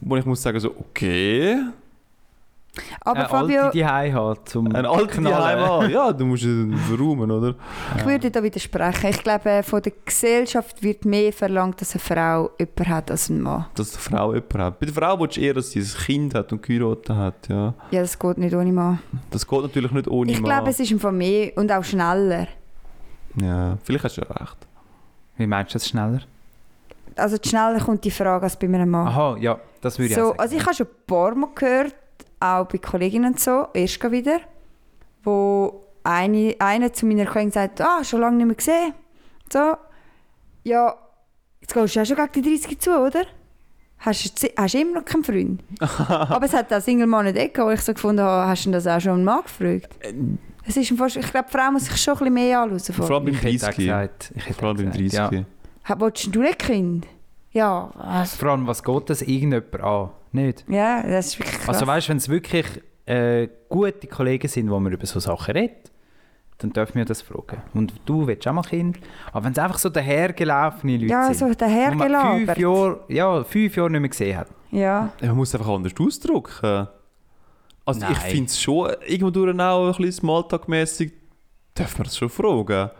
Wo 0.00 0.16
ich 0.16 0.24
muss 0.24 0.42
sagen, 0.42 0.60
so, 0.60 0.70
okay, 0.70 1.56
Aber 3.00 3.20
eine 3.20 3.28
Fabio, 3.28 3.60
alte 3.62 3.72
die 3.78 3.84
hat 3.86 4.48
zum 4.48 4.66
ein 4.74 4.84
alter 4.86 5.06
Knallen. 5.06 5.60
Haben. 5.60 5.90
Ja, 5.90 6.12
du 6.12 6.26
musst 6.26 6.42
ihn 6.44 6.76
verräumen, 6.76 7.30
oder? 7.30 7.54
ich 7.96 8.04
würde 8.04 8.30
da 8.30 8.42
widersprechen. 8.42 9.10
Ich 9.10 9.22
glaube, 9.22 9.62
von 9.62 9.80
der 9.82 9.92
Gesellschaft 10.04 10.82
wird 10.82 11.04
mehr 11.04 11.32
verlangt, 11.32 11.80
dass 11.80 11.92
eine 11.92 12.00
Frau 12.00 12.50
jemanden 12.58 12.88
hat 12.88 13.10
als 13.10 13.28
ein 13.30 13.40
Mann. 13.40 13.66
Dass 13.74 13.92
die 13.92 13.98
Frau 13.98 14.34
jemanden 14.34 14.62
hat. 14.62 14.78
Bei 14.80 14.86
der 14.86 14.94
Frau 14.94 15.18
willst 15.18 15.36
du 15.36 15.40
eher, 15.40 15.54
dass 15.54 15.70
sie 15.70 15.80
ein 15.80 15.86
Kind 16.04 16.34
hat 16.34 16.52
und 16.52 16.62
geheiratet 16.62 17.08
hat, 17.16 17.48
ja. 17.48 17.74
Ja, 17.90 18.00
das 18.02 18.18
geht 18.18 18.38
nicht 18.38 18.54
ohne 18.54 18.72
Mann. 18.72 18.98
Das 19.30 19.46
geht 19.46 19.62
natürlich 19.62 19.92
nicht 19.92 20.08
ohne 20.08 20.32
Ich 20.32 20.40
Mann. 20.40 20.50
glaube, 20.50 20.70
es 20.70 20.80
ist 20.80 20.92
einfach 20.92 21.12
mehr 21.12 21.52
und 21.56 21.72
auch 21.72 21.84
schneller. 21.84 22.48
Ja, 23.40 23.76
vielleicht 23.84 24.04
hast 24.04 24.16
du 24.16 24.22
ja 24.22 24.30
recht. 24.32 24.56
Wie 25.36 25.46
meinst 25.46 25.74
du 25.74 25.78
das 25.78 25.88
schneller? 25.88 26.20
Also 27.16 27.36
schneller 27.42 27.80
kommt 27.80 28.04
die 28.04 28.10
Frage 28.10 28.44
als 28.44 28.58
bei 28.58 28.66
einem 28.66 28.90
Mann. 28.90 29.06
Aha, 29.08 29.36
ja, 29.40 29.58
das 29.80 29.98
würde 29.98 30.12
ich 30.12 30.20
auch 30.20 30.28
sagen. 30.28 30.38
also 30.40 30.56
ich 30.56 30.62
habe 30.64 30.74
schon 30.74 30.86
ein 30.86 31.06
paar 31.06 31.34
Mal 31.34 31.48
gehört, 31.54 31.94
auch 32.40 32.66
bei 32.66 32.78
Kolleginnen 32.78 33.32
und 33.32 33.40
so, 33.40 33.68
erst 33.74 34.02
wieder, 34.10 34.40
wo 35.24 35.82
eine, 36.04 36.54
eine 36.58 36.92
zu 36.92 37.06
meiner 37.06 37.26
Kollegin 37.26 37.50
sagt, 37.52 37.80
ah, 37.80 38.04
schon 38.04 38.20
lange 38.20 38.36
nicht 38.36 38.46
mehr 38.46 38.56
gesehen. 38.56 38.92
So, 39.52 39.74
ja, 40.64 40.94
jetzt 41.60 41.74
gehst 41.74 41.94
du 41.94 41.98
ja 42.00 42.04
schon 42.04 42.16
gegen 42.16 42.42
die 42.42 42.58
30 42.60 42.78
zu, 42.80 42.90
oder? 42.98 43.22
Hast 43.98 44.24
du, 44.42 44.46
jetzt- 44.46 44.58
hast 44.60 44.74
du 44.74 44.78
immer 44.80 45.00
noch 45.00 45.04
keinen 45.04 45.24
Freund? 45.24 45.62
Aber 46.08 46.44
es 46.44 46.52
hat 46.52 46.72
auch 46.72 46.80
Single-Mann 46.80 47.24
nicht 47.26 47.36
gegeben, 47.36 47.66
wo 47.66 47.70
ich 47.70 47.80
so 47.80 47.94
gefunden 47.94 48.22
habe, 48.22 48.48
hast 48.50 48.66
du 48.66 48.70
das 48.70 48.86
auch 48.86 49.00
schon 49.00 49.12
einen 49.12 49.24
Mann 49.24 49.42
gefragt? 49.42 49.88
Es 50.68 50.76
ist 50.76 50.92
fast, 50.98 51.16
ich 51.16 51.30
glaube, 51.30 51.46
die 51.50 51.56
Frau 51.56 51.70
muss 51.70 51.84
sich 51.86 51.96
schon 51.96 52.14
ein 52.14 52.18
bisschen 52.18 52.34
mehr 52.34 52.60
anschauen. 52.60 52.94
Vor 52.94 53.10
allem 53.16 53.24
beim 53.24 53.34
ich 53.34 53.42
hätte 53.42 53.56
auch 53.66 53.70
30. 53.70 53.76
gesagt, 53.76 54.32
ich 54.36 54.46
hätte 54.46 54.58
Vor 54.58 54.68
allem 54.68 54.76
beim 54.76 54.92
gesagt, 54.92 55.32
30. 55.32 55.44
Ja. 55.88 56.00
Willst 56.00 56.34
du 56.34 56.40
nicht 56.42 56.58
Kind? 56.58 57.06
Ja, 57.52 57.90
also, 57.96 58.36
Vor 58.36 58.50
allem, 58.50 58.66
was 58.66 58.82
geht 58.82 59.08
das 59.10 59.22
irgendjemand 59.22 59.80
an? 59.80 60.10
Nicht? 60.36 60.64
ja, 60.68 61.02
das 61.02 61.26
ist 61.28 61.38
wirklich 61.38 61.58
krass. 61.58 61.68
Also 61.68 61.86
weißt 61.86 62.06
du, 62.06 62.10
wenn 62.10 62.16
es 62.18 62.28
wirklich 62.28 62.66
äh, 63.06 63.48
gute 63.68 64.06
Kollegen 64.06 64.48
sind, 64.48 64.70
wo 64.70 64.78
man 64.78 64.92
über 64.92 65.06
so 65.06 65.18
Sachen 65.18 65.52
redet, 65.52 65.90
dann 66.58 66.72
dürfen 66.72 66.94
wir 66.94 67.04
das 67.04 67.22
fragen. 67.22 67.62
Und 67.74 67.92
du 68.06 68.26
willst 68.26 68.46
auch 68.48 68.52
mal 68.52 68.62
Kind. 68.62 68.98
Aber 69.32 69.44
wenn 69.44 69.52
es 69.52 69.58
einfach 69.58 69.78
so 69.78 69.88
dahergelaufene 69.88 70.96
Leute 70.96 71.06
ja, 71.06 71.32
sind, 71.32 71.38
so 71.38 71.46
wo 71.46 71.94
man 71.94 72.46
fünf. 72.46 72.58
Jahre, 72.58 73.00
ja, 73.08 73.44
fünf 73.44 73.76
Jahre 73.76 73.90
nicht 73.90 74.00
mehr 74.00 74.08
gesehen 74.08 74.38
hat. 74.38 74.48
Ja. 74.70 75.10
Ja, 75.20 75.28
Man 75.28 75.36
muss 75.36 75.48
es 75.48 75.54
einfach 75.54 75.72
anders 75.72 75.92
ausdrücken. 75.98 76.88
Also 77.84 78.00
ich 78.00 78.08
Nein. 78.08 78.30
finde 78.30 78.46
es 78.46 78.60
schon 78.60 78.90
irgendwo 79.06 79.30
durch 79.30 79.58
auch 79.60 79.86
ein 79.86 79.92
bisschen 80.02 80.12
smalltalk-mässig, 80.12 81.12
darf 81.74 81.96
man 81.98 82.04
das 82.04 82.16
schon 82.16 82.28
fragen. 82.30 82.90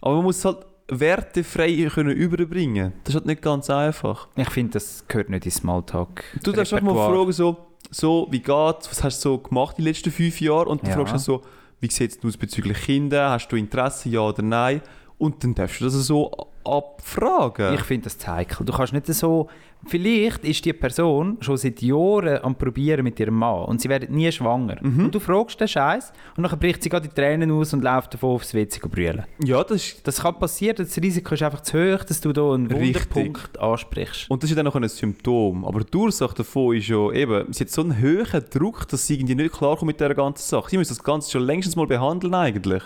Aber 0.00 0.14
man 0.16 0.24
muss 0.24 0.44
halt 0.44 0.58
wertefrei 0.88 1.88
können 1.92 2.10
überbringen. 2.10 2.92
Das 3.04 3.10
ist 3.14 3.14
halt 3.16 3.26
nicht 3.26 3.42
ganz 3.42 3.70
einfach. 3.70 4.28
Ich 4.36 4.50
finde, 4.50 4.72
das 4.74 5.04
gehört 5.08 5.30
nicht 5.30 5.46
ins 5.46 5.56
Smalltalk. 5.56 6.24
Du 6.42 6.52
darfst 6.52 6.72
einfach 6.74 6.94
mal 6.94 7.08
fragen, 7.10 7.32
so, 7.32 7.56
so, 7.90 8.26
wie 8.30 8.40
geht's, 8.40 8.90
was 8.90 9.02
hast 9.02 9.24
du 9.24 9.30
so 9.30 9.38
gemacht 9.38 9.76
die 9.78 9.82
letzten 9.82 10.10
fünf 10.10 10.40
Jahre? 10.40 10.66
Und 10.68 10.82
dann 10.82 10.90
Ja. 10.90 10.96
fragst 10.96 11.14
du 11.14 11.18
so, 11.18 11.42
wie 11.80 11.90
sieht 11.90 12.12
es 12.18 12.24
aus 12.24 12.36
bezüglich 12.36 12.78
Kinder, 12.82 13.30
hast 13.30 13.48
du 13.48 13.56
Interesse, 13.56 14.08
ja 14.08 14.20
oder 14.20 14.42
nein? 14.42 14.80
Und 15.18 15.42
dann 15.44 15.54
darfst 15.54 15.80
du 15.80 15.84
das 15.84 15.94
so 15.94 16.30
abfragen. 16.64 17.74
Ich 17.74 17.82
finde 17.82 18.04
das 18.10 18.26
heikel. 18.26 18.64
Du 18.66 18.72
kannst 18.72 18.92
nicht 18.92 19.06
so... 19.06 19.48
Vielleicht 19.86 20.44
ist 20.44 20.64
die 20.64 20.72
Person 20.72 21.38
schon 21.40 21.56
seit 21.56 21.80
Jahren 21.82 22.42
am 22.42 22.54
probieren 22.54 23.04
mit 23.04 23.18
ihrem 23.20 23.34
Mann 23.34 23.64
und 23.64 23.80
sie 23.80 23.88
werden 23.88 24.14
nie 24.14 24.30
schwanger. 24.32 24.76
Mhm. 24.80 25.06
Und 25.06 25.14
du 25.14 25.20
fragst 25.20 25.60
den 25.60 25.68
Scheiß 25.68 26.12
und 26.36 26.42
dann 26.42 26.58
bricht 26.58 26.82
sie 26.82 26.88
gerade 26.88 27.08
die 27.08 27.14
Tränen 27.14 27.50
aus 27.50 27.72
und 27.72 27.82
läuft 27.82 28.14
davon 28.14 28.30
aufs 28.30 28.54
WC 28.54 28.80
brüllen. 28.88 29.24
ja, 29.42 29.62
das 29.62 29.76
ist, 29.76 30.06
Das 30.06 30.20
kann 30.20 30.38
passieren, 30.38 30.76
das 30.76 30.96
Risiko 30.96 31.34
ist 31.34 31.42
einfach 31.42 31.60
zu 31.60 31.78
hoch, 31.78 32.04
dass 32.04 32.20
du 32.20 32.32
da 32.32 32.52
einen. 32.52 32.70
Wunderpunkt 32.70 33.58
ansprichst. 33.58 34.30
und 34.30 34.42
das 34.42 34.50
ist 34.50 34.56
dann 34.56 34.64
noch 34.64 34.76
ein 34.76 34.88
Symptom. 34.88 35.64
Aber 35.64 35.80
die 35.80 35.96
Ursache 35.96 36.34
davon 36.34 36.76
ist 36.76 36.88
ja 36.88 37.10
eben, 37.12 37.52
sie 37.52 37.64
hat 37.64 37.70
so 37.70 37.82
einen 37.82 38.00
hohen 38.00 38.44
Druck, 38.50 38.88
dass 38.88 39.06
sie 39.06 39.14
irgendwie 39.14 39.34
nicht 39.34 39.52
klarkommt 39.52 39.88
mit 39.88 40.00
dieser 40.00 40.14
ganzen 40.14 40.42
Sache. 40.48 40.70
Sie 40.70 40.78
müssen 40.78 40.94
das 40.94 41.02
Ganze 41.02 41.30
schon 41.30 41.42
längstens 41.42 41.76
mal 41.76 41.86
behandeln 41.86 42.34
eigentlich. 42.34 42.82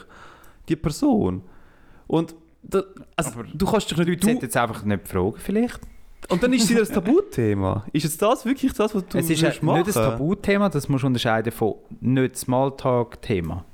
Die 0.68 0.76
Person. 0.76 1.42
Und 2.06 2.34
da, 2.62 2.82
also, 3.16 3.30
Aber 3.32 3.44
du 3.52 3.66
kannst 3.66 3.90
dich 3.90 3.98
nicht... 3.98 4.22
Du, 4.22 4.26
sollten 4.26 4.42
jetzt 4.42 4.56
einfach 4.56 4.84
nicht 4.84 5.08
fragen, 5.08 5.34
vielleicht. 5.38 5.80
Und 6.28 6.42
dann 6.42 6.52
ist 6.52 6.64
es 6.64 6.70
wieder 6.70 6.80
ein 6.82 6.88
Tabuthema. 6.88 7.84
Ist 7.92 8.02
jetzt 8.04 8.20
das 8.20 8.44
wirklich 8.44 8.72
das, 8.72 8.94
was 8.94 9.06
du 9.06 9.18
es 9.18 9.30
ist 9.30 9.42
willst 9.42 9.62
ein- 9.62 9.74
nicht 9.74 9.86
ein 9.88 9.92
Tabuthema, 9.94 10.68
das 10.68 10.88
musst 10.88 11.02
du 11.02 11.06
unterscheiden 11.06 11.52
von 11.52 11.74
nicht 12.00 12.36
Smalltalk-Thema. 12.36 13.64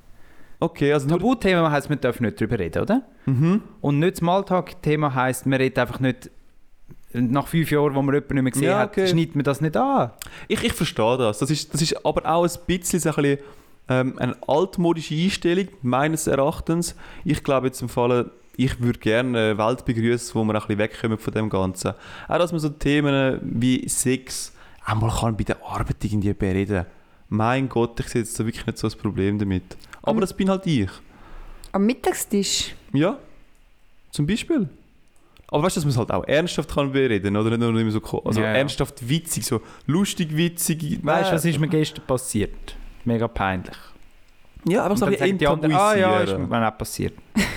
Okay, 0.60 0.92
also. 0.92 1.08
Tabuthema 1.08 1.70
heisst, 1.70 1.90
man 1.90 2.00
darf 2.00 2.20
nicht 2.20 2.40
darüber 2.40 2.58
reden, 2.58 2.82
oder? 2.82 3.02
Mhm. 3.26 3.62
Und 3.80 3.98
nicht 3.98 4.16
Smalltalk-Thema 4.16 5.14
heisst, 5.14 5.46
man 5.46 5.58
redet 5.60 5.78
einfach 5.78 6.00
nicht 6.00 6.30
nach 7.12 7.46
fünf 7.46 7.70
Jahren, 7.70 7.94
wo 7.94 8.02
man 8.02 8.14
jemanden 8.14 8.34
nicht 8.34 8.42
mehr 8.42 8.52
gesehen 8.52 8.68
Ja, 8.68 8.78
hat, 8.80 8.90
okay. 8.90 9.06
schneidet 9.06 9.34
man 9.36 9.44
das 9.44 9.60
nicht 9.60 9.76
an. 9.76 10.10
Ich, 10.48 10.62
ich 10.64 10.72
verstehe 10.72 11.16
das. 11.16 11.38
Das 11.38 11.50
ist, 11.50 11.72
das 11.72 11.80
ist 11.82 12.04
aber 12.04 12.24
auch 12.32 12.44
ein 12.44 12.50
bisschen, 12.66 12.98
so 13.00 13.10
ein 13.10 13.14
bisschen 13.16 13.38
ähm, 13.88 14.18
eine 14.18 14.36
altmodische 14.46 15.14
Einstellung, 15.14 15.68
meines 15.82 16.26
Erachtens. 16.26 16.96
Ich 17.24 17.44
glaube 17.44 17.66
jetzt 17.68 17.82
im 17.82 17.88
Fall, 17.88 18.30
ich 18.56 18.80
würde 18.80 18.98
gerne 18.98 19.38
eine 19.38 19.58
Welt 19.58 19.84
begrüßen, 19.84 20.34
wo 20.34 20.44
wir 20.44 20.54
ein 20.54 20.60
bisschen 20.60 20.78
wegkommen 20.78 21.18
von 21.18 21.32
dem 21.34 21.48
Ganzen. 21.50 21.92
Auch, 22.28 22.38
dass 22.38 22.52
man 22.52 22.60
so 22.60 22.68
Themen 22.68 23.40
wie 23.42 23.88
Sex 23.88 24.52
auch 24.86 24.94
mal 24.94 25.10
kann 25.10 25.36
bei 25.36 25.44
der 25.44 25.64
Arbeit 25.64 25.96
irgendwie 26.04 26.32
bereden 26.34 26.86
Mein 27.28 27.68
Gott, 27.68 27.98
ich 28.00 28.08
sehe 28.08 28.22
jetzt 28.22 28.38
wirklich 28.38 28.66
nicht 28.66 28.78
so 28.78 28.86
das 28.86 28.94
Problem 28.96 29.38
damit. 29.38 29.64
Aber 30.02 30.14
Mhm. 30.16 30.20
das 30.20 30.36
bin 30.36 30.50
halt 30.50 30.66
ich. 30.66 30.90
Am 31.72 31.84
Mittagstisch. 31.86 32.74
Ja, 32.92 33.18
zum 34.10 34.26
Beispiel. 34.26 34.68
Aber 35.48 35.62
weißt 35.64 35.76
du, 35.76 35.80
dass 35.80 35.84
man 35.84 35.90
es 35.92 35.96
halt 35.98 36.10
auch 36.10 36.24
ernsthaft 36.28 36.72
kann 36.74 36.92
bereden, 36.92 37.36
oder? 37.36 37.50
Nicht 37.50 37.60
nur 37.60 37.78
immer 37.80 37.90
so, 37.90 38.00
also 38.24 38.40
Ja, 38.40 38.46
ja. 38.46 38.52
ernsthaft 38.54 39.08
witzig, 39.08 39.44
so 39.46 39.60
lustig 39.86 40.36
witzig. 40.36 40.98
Weißt 41.02 41.30
du, 41.30 41.34
was 41.34 41.44
ist 41.44 41.58
mir 41.58 41.68
gestern 41.68 42.04
passiert? 42.06 42.76
Mega 43.04 43.26
peinlich. 43.28 43.76
Ja, 44.66 44.84
einfach 44.84 44.96
so 44.96 45.06
die 45.06 45.46
anderen, 45.46 45.74
ah 45.74 45.94
ja, 45.94 46.20
ist 46.20 46.38
mir 46.38 46.68
auch 46.68 46.78
passiert. 46.78 47.14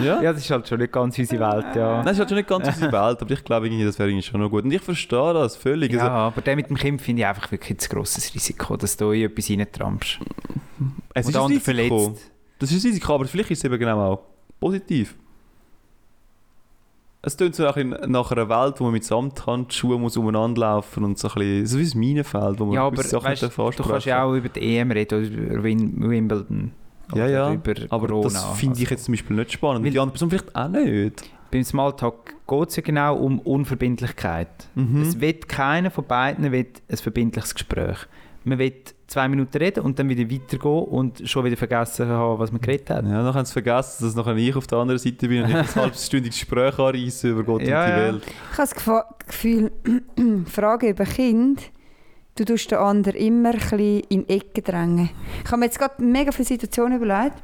Ja? 0.00 0.22
Ja, 0.22 0.32
das 0.32 0.42
ist 0.42 0.50
halt 0.50 0.66
schon 0.66 0.78
nicht 0.78 0.92
ganz 0.92 1.18
unsere 1.18 1.40
Welt, 1.40 1.76
ja. 1.76 1.96
Nein, 1.96 2.04
das 2.06 2.12
ist 2.14 2.18
halt 2.20 2.28
schon 2.30 2.38
nicht 2.38 2.48
ganz 2.48 2.66
unsere 2.66 2.92
Welt, 2.92 3.20
aber 3.20 3.30
ich 3.30 3.44
glaube, 3.44 3.66
irgendwie, 3.66 3.84
das 3.84 3.98
wäre 3.98 4.08
irgendwie 4.08 4.22
schon 4.26 4.40
noch 4.40 4.48
gut. 4.48 4.64
Und 4.64 4.70
ich 4.70 4.80
verstehe 4.80 5.34
das 5.34 5.56
völlig. 5.56 5.92
Ja, 5.92 6.00
Also, 6.00 6.10
aber 6.12 6.40
der 6.40 6.56
mit 6.56 6.70
dem 6.70 6.76
Kind 6.76 7.02
finde 7.02 7.22
ich 7.22 7.26
einfach 7.26 7.50
wirklich 7.52 7.78
ein 7.78 7.88
grosses 7.90 8.34
Risiko, 8.34 8.76
dass 8.76 8.96
du 8.96 9.10
in 9.10 9.24
etwas 9.30 9.50
reintrampst. 9.50 10.18
es 11.14 11.26
und 11.26 11.30
ist 11.32 11.36
ein 11.36 11.46
Risiko. 11.46 11.60
verletzt. 11.60 12.30
Das 12.58 12.72
ist 12.72 12.84
ein 12.84 12.88
Risiko, 12.88 13.14
aber 13.14 13.26
vielleicht 13.26 13.50
ist 13.50 13.58
es 13.58 13.64
eben 13.64 13.78
genau 13.78 14.12
auch 14.12 14.20
positiv. 14.60 15.14
Es 17.24 17.36
tönt 17.36 17.54
so 17.54 17.62
nach 17.62 17.76
einer 17.76 18.48
Welt, 18.48 18.80
wo 18.80 18.84
man 18.84 18.94
mit 18.94 19.04
Samthandschuhen 19.04 20.00
muss 20.00 20.16
umeinander 20.16 20.60
laufen 20.60 21.04
und 21.04 21.18
so 21.18 21.28
ein 21.28 21.34
bisschen, 21.34 21.66
so 21.66 21.78
wie 21.78 21.84
ein 21.84 21.98
Minenfeld, 22.00 22.58
wo 22.58 22.64
man 22.64 22.74
Ja, 22.74 22.84
aber 22.86 23.02
Sachen 23.04 23.24
weißt, 23.26 23.42
du 23.42 23.46
ansprechen 23.46 23.90
kannst 23.90 24.06
ja 24.06 24.24
auch 24.24 24.34
über 24.34 24.48
die 24.48 24.76
EM 24.78 24.90
reden 24.90 25.18
oder 25.20 25.54
über 25.54 25.62
Wimbledon. 25.62 26.72
Ja, 27.14 27.28
ja, 27.28 27.56
aber 27.90 28.06
Corona. 28.08 28.24
das 28.28 28.44
finde 28.58 28.76
ich 28.78 28.84
Also, 28.86 28.94
jetzt 28.94 29.04
zum 29.04 29.12
Beispiel 29.12 29.36
nicht 29.36 29.52
spannend. 29.52 29.84
Weil- 29.84 29.92
die 29.92 29.98
andere 30.00 30.12
Person 30.14 30.30
vielleicht 30.30 30.56
auch 30.56 30.68
nicht. 30.68 31.30
Beim 31.52 31.62
Smalltalk 31.62 32.34
geht 32.48 32.68
es 32.70 32.76
ja 32.76 32.82
genau 32.82 33.16
um 33.16 33.38
Unverbindlichkeit. 33.40 34.48
Mhm. 34.74 35.02
Es 35.02 35.20
will 35.20 35.34
keiner 35.34 35.90
von 35.90 36.04
beiden 36.06 36.50
will 36.50 36.66
ein 36.90 36.96
verbindliches 36.96 37.54
Gespräch. 37.54 37.98
Man 38.44 38.58
will 38.58 38.72
zwei 39.12 39.28
Minuten 39.28 39.56
reden 39.58 39.84
und 39.84 39.98
dann 39.98 40.08
wieder 40.08 40.22
weitergehen 40.30 40.84
und 40.84 41.28
schon 41.28 41.44
wieder 41.44 41.56
vergessen 41.56 42.08
haben, 42.08 42.38
was 42.38 42.50
man 42.50 42.60
geredet 42.60 42.88
hat. 42.90 43.04
Ja, 43.04 43.22
dann 43.22 43.34
haben 43.34 43.44
sie 43.44 43.52
vergessen, 43.52 44.04
dass 44.04 44.14
nachher 44.14 44.36
ich 44.36 44.56
auf 44.56 44.66
der 44.66 44.78
anderen 44.78 44.98
Seite 44.98 45.28
bin 45.28 45.42
und 45.42 45.50
ich 45.50 45.56
ein 45.56 45.74
halbstündiges 45.74 46.38
Gespräch 46.38 46.78
anreisse 46.78 47.30
über 47.30 47.44
Gott 47.44 47.62
Ja, 47.62 47.80
und 47.80 47.86
die 47.86 47.90
ja. 47.90 47.96
Welt. 47.98 48.22
Ich 48.52 48.58
habe 48.58 48.68
das 48.68 49.26
Gefühl, 49.26 49.72
Fragen 50.46 50.88
über 50.88 51.04
Kind, 51.04 51.62
du 52.36 52.44
tust 52.44 52.70
den 52.70 52.78
anderen 52.78 53.20
immer 53.20 53.50
ein 53.50 53.58
bisschen 53.58 54.00
in 54.08 54.28
Ecken 54.28 54.64
drängen. 54.64 55.10
Ich 55.44 55.50
habe 55.50 55.58
mir 55.58 55.66
jetzt 55.66 55.78
gerade 55.78 56.02
mega 56.02 56.32
viele 56.32 56.48
Situationen 56.48 56.96
überlegt. 56.96 57.36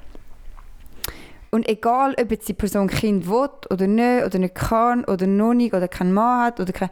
Und 1.51 1.69
egal, 1.69 2.15
ob 2.21 2.31
jetzt 2.31 2.49
die 2.49 2.55
Person 2.55 2.89
Kind 2.89 3.29
will 3.29 3.49
oder 3.71 3.87
nicht, 3.87 4.25
oder 4.25 4.39
nicht 4.39 4.55
kann, 4.55 5.05
oder 5.05 5.27
noch 5.27 5.55
nicht, 5.55 5.75
oder 5.75 5.89
keinen 5.89 6.13
Mann 6.13 6.47
hat, 6.47 6.61
oder 6.61 6.73
kein, 6.73 6.91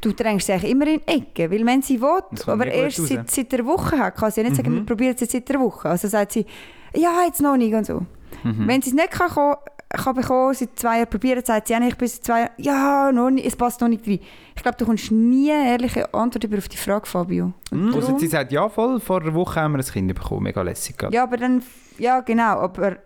du 0.00 0.12
drängst 0.12 0.48
eigentlich 0.50 0.70
immer 0.70 0.86
in 0.86 1.00
Ecken. 1.06 1.50
Weil 1.50 1.64
wenn 1.66 1.82
sie 1.82 2.00
will, 2.00 2.22
aber 2.46 2.66
erst 2.66 3.06
seit, 3.06 3.30
seit 3.30 3.52
einer 3.54 3.66
Woche 3.66 3.98
hat, 3.98 4.16
kann 4.16 4.30
sie 4.30 4.40
ja 4.42 4.48
nicht 4.48 4.56
sagen, 4.56 4.70
Mhm. 4.72 4.76
wir 4.76 4.86
probieren 4.86 5.14
es 5.14 5.20
jetzt 5.20 5.32
seit 5.32 5.50
einer 5.50 5.60
Woche. 5.60 5.88
Also 5.88 6.08
sagt 6.08 6.32
sie, 6.32 6.46
ja, 6.94 7.22
jetzt 7.26 7.40
noch 7.40 7.56
nicht 7.56 7.74
und 7.74 7.84
so. 7.86 8.00
Mhm. 8.44 8.66
Wenn 8.68 8.82
sie 8.82 8.90
es 8.90 8.94
nicht 8.94 9.10
kann, 9.10 9.28
kann, 9.30 9.54
kann 9.88 10.14
bekommen, 10.14 10.52
seit 10.54 10.78
zwei 10.78 10.98
Jahren 10.98 11.08
probieren, 11.10 11.44
sagt 11.44 11.68
sie, 11.68 11.72
ja, 11.74 11.80
ich 11.80 11.96
bin 11.96 12.08
seit 12.08 12.24
zwei 12.24 12.40
Jahren, 12.40 12.50
ja, 12.58 13.12
noch 13.12 13.30
nicht, 13.30 13.46
es 13.46 13.56
passt 13.56 13.80
noch 13.80 13.88
nicht 13.88 14.06
rein. 14.06 14.18
Ich 14.54 14.62
glaube, 14.62 14.76
du 14.78 14.84
kommst 14.84 15.10
nie 15.12 15.50
eine 15.52 15.70
ehrliche 15.70 16.12
Antwort 16.12 16.44
über 16.44 16.58
auf 16.58 16.68
die 16.68 16.76
Frage, 16.76 17.06
Fabio. 17.06 17.52
Und 17.70 17.94
Also 17.94 18.18
sie 18.18 18.26
sagt, 18.26 18.52
ja 18.52 18.68
voll, 18.68 19.00
vor 19.00 19.22
einer 19.22 19.32
Woche 19.34 19.60
haben 19.60 19.72
wir 19.72 19.78
ein 19.78 19.84
Kind 19.84 20.14
bekommen, 20.14 20.42
mega 20.42 20.60
lässig. 20.62 20.96
gerade. 20.98 21.14
ja, 21.14 21.22
aber 21.22 21.36
dann, 21.36 21.62
ja, 21.98 22.20
genau, 22.20 22.58
aber, 22.60 22.96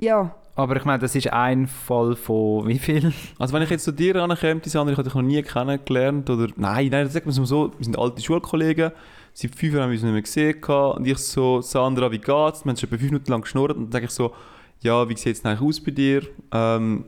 ja. 0.00 0.34
Aber 0.58 0.74
ich 0.76 0.84
meine, 0.84 0.98
das 0.98 1.14
ist 1.14 1.32
ein 1.32 1.68
Fall 1.68 2.16
von 2.16 2.66
wie 2.66 2.80
viel? 2.80 3.12
Also 3.38 3.54
wenn 3.54 3.62
ich 3.62 3.70
jetzt 3.70 3.84
zu 3.84 3.92
dir 3.92 4.16
ankomme, 4.16 4.56
die 4.56 4.68
Sandra, 4.68 4.90
ich 4.90 4.98
habe 4.98 5.08
dich 5.08 5.14
noch 5.14 5.22
nie 5.22 5.40
kennengelernt 5.40 6.28
oder... 6.30 6.48
Nein, 6.56 6.88
nein, 6.88 7.08
sagen 7.08 7.26
wir 7.26 7.30
es 7.30 7.38
mal 7.38 7.46
so, 7.46 7.72
wir 7.78 7.84
sind 7.84 7.96
alte 7.96 8.20
Schulkollegen, 8.20 8.90
seit 9.32 9.54
fünf 9.54 9.72
Jahren 9.72 9.84
haben 9.84 9.90
wir 9.90 9.94
uns 9.94 10.02
nicht 10.02 10.12
mehr 10.12 10.22
gesehen 10.22 10.60
gehabt. 10.60 10.98
und 10.98 11.06
ich 11.06 11.16
so, 11.18 11.60
Sandra, 11.60 12.10
wie 12.10 12.18
geht's? 12.18 12.64
Wir 12.64 12.70
haben 12.70 12.76
schon 12.76 12.88
etwa 12.88 12.96
fünf 12.98 13.02
Minuten 13.02 13.30
lang 13.30 13.42
geschnurrt 13.42 13.76
und 13.76 13.84
dann 13.84 13.92
sage 13.92 14.06
ich 14.06 14.10
so, 14.10 14.34
ja, 14.80 15.08
wie 15.08 15.16
sieht 15.16 15.36
es 15.36 15.44
eigentlich 15.44 15.60
aus 15.60 15.80
bei 15.80 15.92
dir? 15.92 16.22
Ähm, 16.50 17.04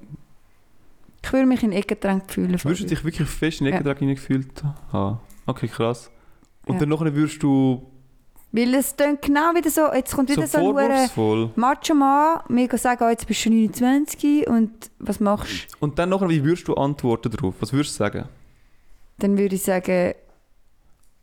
Ich 1.25 1.33
würde 1.33 1.47
mich 1.47 1.63
in 1.65 1.73
Ecken 1.73 1.89
gedrängt 1.89 2.31
fühlen. 2.31 2.51
würdest 2.63 2.83
du 2.83 2.87
dich 2.87 3.03
wirklich 3.05 3.29
fest 3.29 3.61
in 3.63 3.67
den 3.67 3.85
Ja. 3.85 3.93
Gefühlt 3.95 4.63
haben? 4.93 5.19
Okay, 5.47 5.67
krass. 5.67 6.09
Und 6.67 6.81
Ja. 6.81 6.87
dann 6.87 7.15
würdest 7.17 7.43
du 7.43 7.85
Weil 8.53 8.75
es 8.75 8.97
dann 8.97 9.19
genau 9.21 9.55
wieder 9.55 9.71
so, 9.71 9.93
jetzt 9.95 10.15
kommt 10.15 10.29
so 10.29 10.37
wieder 10.37 10.47
so, 10.47 10.59
ein 10.59 10.65
hure 10.65 10.83
vorwurfsvoll... 10.89 11.51
Macho-Mann, 11.55 12.41
mir 12.49 12.69
sagen, 12.79 13.05
oh, 13.05 13.09
jetzt 13.09 13.27
bist 13.27 13.45
du 13.45 13.51
29 13.51 14.49
und 14.49 14.71
was 14.99 15.21
machst 15.21 15.69
du? 15.73 15.77
Und 15.79 15.99
dann 15.99 16.09
nachher, 16.09 16.29
wie 16.29 16.43
würdest 16.43 16.67
du 16.67 16.75
antworten 16.75 17.31
darauf? 17.31 17.55
Was 17.61 17.73
würdest 17.73 17.95
du 17.95 17.99
sagen? 17.99 18.25
Dann 19.19 19.39
würde 19.39 19.55
ich 19.55 19.63
sagen, 19.63 20.15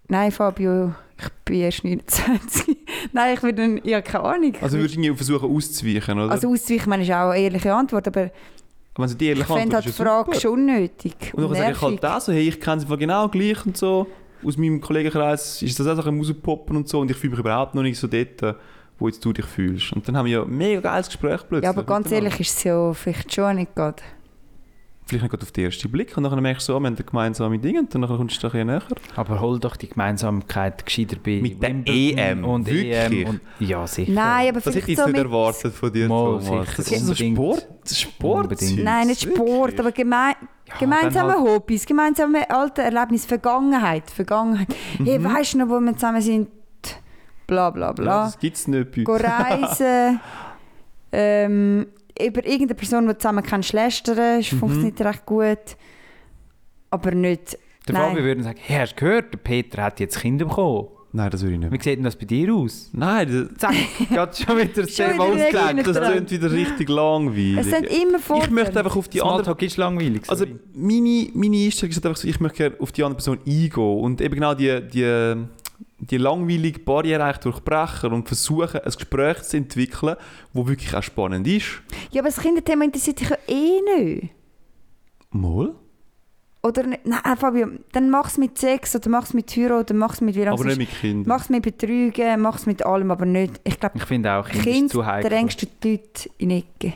nein, 0.07 0.31
Fabio, 0.31 0.93
ich 1.19 1.29
bin 1.43 1.55
erst 1.57 1.83
29. 1.83 2.77
nein, 3.11 3.33
ich 3.33 3.43
würde 3.43 3.61
dann, 3.61 3.81
ich 3.83 3.93
habe 3.93 4.03
keine 4.03 4.23
Ahnung. 4.23 4.53
Also 4.61 4.77
würdest 4.77 4.95
du 4.95 5.01
irgendwie 5.01 5.17
versuchen 5.17 5.53
auszuweichen, 5.53 6.19
oder? 6.19 6.31
also 6.31 6.49
auszuweichen, 6.49 6.89
meine, 6.89 7.03
ist 7.03 7.11
auch 7.11 7.31
eine 7.31 7.41
ehrliche 7.41 7.73
Antwort, 7.73 8.07
aber 8.07 8.31
wenn 8.95 9.07
sie 9.09 9.17
die 9.17 9.25
ich 9.25 9.29
ehrlich 9.29 9.47
fände 9.47 9.75
halt 9.75 9.85
die 9.85 9.89
ja 9.89 9.95
Frage 9.95 10.31
super. 10.31 10.39
schon 10.39 10.53
unnötig 10.53 11.15
Und 11.33 11.43
dann 11.43 11.55
sage 11.55 11.71
ich 11.73 11.81
halt 11.81 12.05
auch 12.05 12.21
so, 12.21 12.31
hey, 12.31 12.47
ich 12.47 12.59
kenne 12.59 12.81
sie 12.81 12.97
genau 12.97 13.27
gleich 13.27 13.65
und 13.65 13.77
so. 13.77 14.07
Aus 14.43 14.57
meinem 14.57 14.81
Kollegenkreis 14.81 15.61
ist 15.61 15.79
das 15.79 15.87
auch 15.87 15.95
so 16.01 16.09
ein 16.09 16.17
rauspoppen 16.19 16.75
und 16.77 16.87
so 16.87 16.99
und 16.99 17.09
ich 17.11 17.17
fühle 17.17 17.31
mich 17.31 17.39
überhaupt 17.39 17.75
noch 17.75 17.83
nicht 17.83 17.99
so 17.99 18.07
dort, 18.07 18.55
wo 18.99 19.07
jetzt 19.07 19.23
du 19.23 19.33
dich 19.33 19.45
fühlst. 19.45 19.93
Und 19.93 20.07
dann 20.07 20.17
haben 20.17 20.25
wir 20.25 20.33
ja 20.33 20.43
ein 20.43 20.55
mega 20.57 20.79
geiles 20.81 21.07
Gespräch 21.07 21.41
plötzlich. 21.47 21.63
Ja, 21.63 21.69
aber 21.69 21.83
ganz 21.83 22.11
ehrlich 22.11 22.39
ist 22.39 22.57
es 22.57 22.63
ja 22.63 22.93
vielleicht 22.93 23.33
schon 23.33 23.55
nicht 23.57 23.75
gerade. 23.75 24.01
Vielleicht 25.05 25.23
nicht 25.23 25.31
gerade 25.31 25.43
auf 25.43 25.51
den 25.53 25.63
ersten 25.65 25.89
Blick 25.89 26.17
und 26.17 26.23
dann 26.23 26.41
merkst 26.41 26.67
du 26.67 26.73
so, 26.73 26.79
wir 26.81 26.87
haben 26.87 26.95
gemeinsame 26.97 27.57
Dinge 27.59 27.79
und 27.79 27.95
dann 27.95 28.01
kommst 28.05 28.43
du 28.43 28.47
ein 28.47 28.51
bisschen 28.51 28.67
näher. 28.67 28.81
Aber 29.15 29.39
hol 29.39 29.57
doch 29.57 29.77
die 29.77 29.87
Gemeinsamkeit 29.87 30.85
gescheiter 30.85 31.15
bei 31.23 31.39
Mit 31.41 31.63
der 31.63 31.69
Wimbledon 31.69 32.17
EM, 32.17 32.43
und 32.43 32.67
wirklich? 32.67 32.93
EM 32.93 33.27
und 33.29 33.41
ja 33.59 33.87
sicher. 33.87 34.11
Nein, 34.11 34.49
aber 34.49 34.59
Das 34.59 34.65
hätte 34.65 34.71
vielleicht 34.85 34.89
ich 34.89 34.97
so 34.97 35.05
nicht 35.07 35.17
erwartet 35.17 35.73
von 35.73 35.93
dir, 35.93 36.09
Mal, 36.09 36.39
Thomas. 36.39 36.45
sicher, 36.45 36.73
Das 36.75 36.91
ist 36.91 37.05
so. 37.05 37.15
Sport, 37.15 37.67
Sport. 37.89 38.61
Nein, 38.75 39.07
nicht 39.07 39.21
Sport, 39.21 39.79
aber 39.79 39.91
geme 39.93 40.33
Ja, 40.67 40.75
gemeinsame 40.79 41.33
halt- 41.33 41.41
Hobbys, 41.41 41.85
gemeinsame 41.85 42.49
alte 42.49 42.81
Erlebnisse, 42.81 43.27
Vergangenheit, 43.27 44.09
Vergangenheit. 44.11 44.67
Hey, 45.03 45.23
weißt 45.23 45.53
du 45.53 45.57
noch, 45.59 45.69
wo 45.69 45.79
wir 45.79 45.93
zusammen 45.93 46.21
sind? 46.21 46.49
Bla 47.47 47.69
bla 47.69 47.87
Ja, 47.87 47.91
bla. 47.93 48.23
das 48.25 48.37
gibt 48.39 48.57
es 48.57 48.67
nicht 48.67 48.91
bei 48.91 49.05
uns. 49.09 49.23
reisen. 49.23 50.19
ähm, 51.13 51.87
über 52.19 52.45
irgendeine 52.45 52.75
Person, 52.75 53.03
die 53.07 53.13
du 53.13 53.17
zusammen 53.17 53.43
kennst, 53.43 53.73
lästern, 53.73 54.39
Mhm. 54.39 54.43
funktioniert 54.43 54.99
recht 55.01 55.25
gut. 55.25 55.77
Aber 56.89 57.11
nicht... 57.11 57.57
Der. 57.87 57.95
Fabio 57.95 58.23
würde 58.23 58.43
sagen, 58.43 58.59
hey, 58.61 58.79
hast 58.79 58.93
du 58.93 59.05
gehört, 59.05 59.33
der 59.33 59.37
Peter 59.37 59.83
hat 59.83 60.01
jetzt 60.01 60.19
Kinder 60.19 60.43
bekommen. 60.45 60.87
Nein, 61.17 61.31
das 61.31 61.41
würde 61.41 61.55
ich 61.55 61.59
nicht. 61.59 61.71
Wie 61.71 61.81
sieht 61.81 61.97
denn 61.97 62.03
das 62.03 62.15
bei 62.15 62.25
dir 62.25 62.53
aus? 62.53 62.91
Nein, 62.93 63.49
das, 63.49 63.57
Zack, 63.57 63.75
geht 63.97 64.37
schon 64.37 64.55
wieder 64.55 64.83
das 64.83 64.93
Thema 64.93 65.23
ausgelegt. 65.23 65.87
das 65.87 66.11
klingt 66.11 66.29
wieder 66.29 66.51
richtig 66.51 66.89
langweilig. 66.89 67.57
Es 67.57 67.69
sind 67.71 67.85
immer 67.85 68.19
vor. 68.19 68.43
ich 68.43 68.51
möchte 68.51 68.77
einfach 68.77 68.95
auf 68.95 69.07
die 69.07 69.19
andere 69.19 69.45
Smalltalk 69.45 69.63
ist 69.63 69.77
langweilig. 69.77 70.21
Also 70.27 70.45
sorry. 70.45 70.59
meine, 70.75 71.29
meine 71.33 71.57
Einstellung 71.57 71.89
ist 71.89 72.05
einfach 72.05 72.17
so, 72.17 72.27
ich 72.27 72.39
möchte 72.39 72.75
auf 72.79 72.91
die 72.91 73.03
andere 73.03 73.15
Person 73.17 73.39
eingehen 73.47 73.99
und 73.99 74.21
eben 74.21 74.35
genau 74.35 74.53
die, 74.53 74.79
die 74.93 75.47
die 75.99 76.17
langweilige 76.17 76.81
Barriere 76.81 77.23
eigentlich 77.23 77.37
durchbrechen 77.37 78.13
und 78.13 78.27
versuchen, 78.27 78.81
ein 78.81 78.91
Gespräch 78.91 79.41
zu 79.41 79.57
entwickeln, 79.57 80.17
wo 80.53 80.67
wirklich 80.67 80.93
auch 80.93 81.01
spannend 81.01 81.47
ist. 81.47 81.81
Ja, 82.11 82.21
aber 82.21 82.29
das 82.29 82.39
Kinderthema 82.39 82.85
interessiert 82.85 83.19
dich 83.19 83.29
ja 83.29 83.37
eh 83.47 83.81
nicht. 83.81 84.29
Mal? 85.31 85.73
Oder 86.67 86.83
nicht? 86.83 87.05
Nein, 87.05 87.37
Fabio, 87.37 87.67
dann 87.91 88.09
mach 88.09 88.27
es 88.27 88.37
mit 88.37 88.57
Sex 88.57 88.95
oder 88.95 89.09
mach 89.09 89.23
es 89.23 89.33
mit 89.33 89.49
Heirat 89.55 89.89
oder 89.91 89.93
mach 89.99 90.13
es 90.13 90.21
mit 90.21 90.35
wie 90.35 90.39
lange 90.43 90.51
Aber 90.51 90.65
nicht 90.65 90.77
mit 90.77 90.89
Kindern. 90.89 91.27
Mach 91.27 91.41
es 91.43 91.49
mit 91.49 91.63
Betrügen, 91.63 92.41
mach 92.41 92.57
es 92.57 92.65
mit 92.65 92.85
allem, 92.85 93.11
aber 93.11 93.25
nicht. 93.25 93.59
Ich 93.63 93.79
glaube, 93.79 93.97
Ich 93.97 94.03
finde 94.05 94.31
auch, 94.33 94.47
Kind, 94.47 94.63
Kind 94.63 94.85
ist 94.87 94.91
zu 94.91 95.05
heikel. 95.05 95.29
drängst 95.29 95.61
du 95.61 95.65
die 95.83 95.91
Leute 95.91 96.29
in 96.37 96.49
die 96.49 96.57
Ecke. 96.79 96.93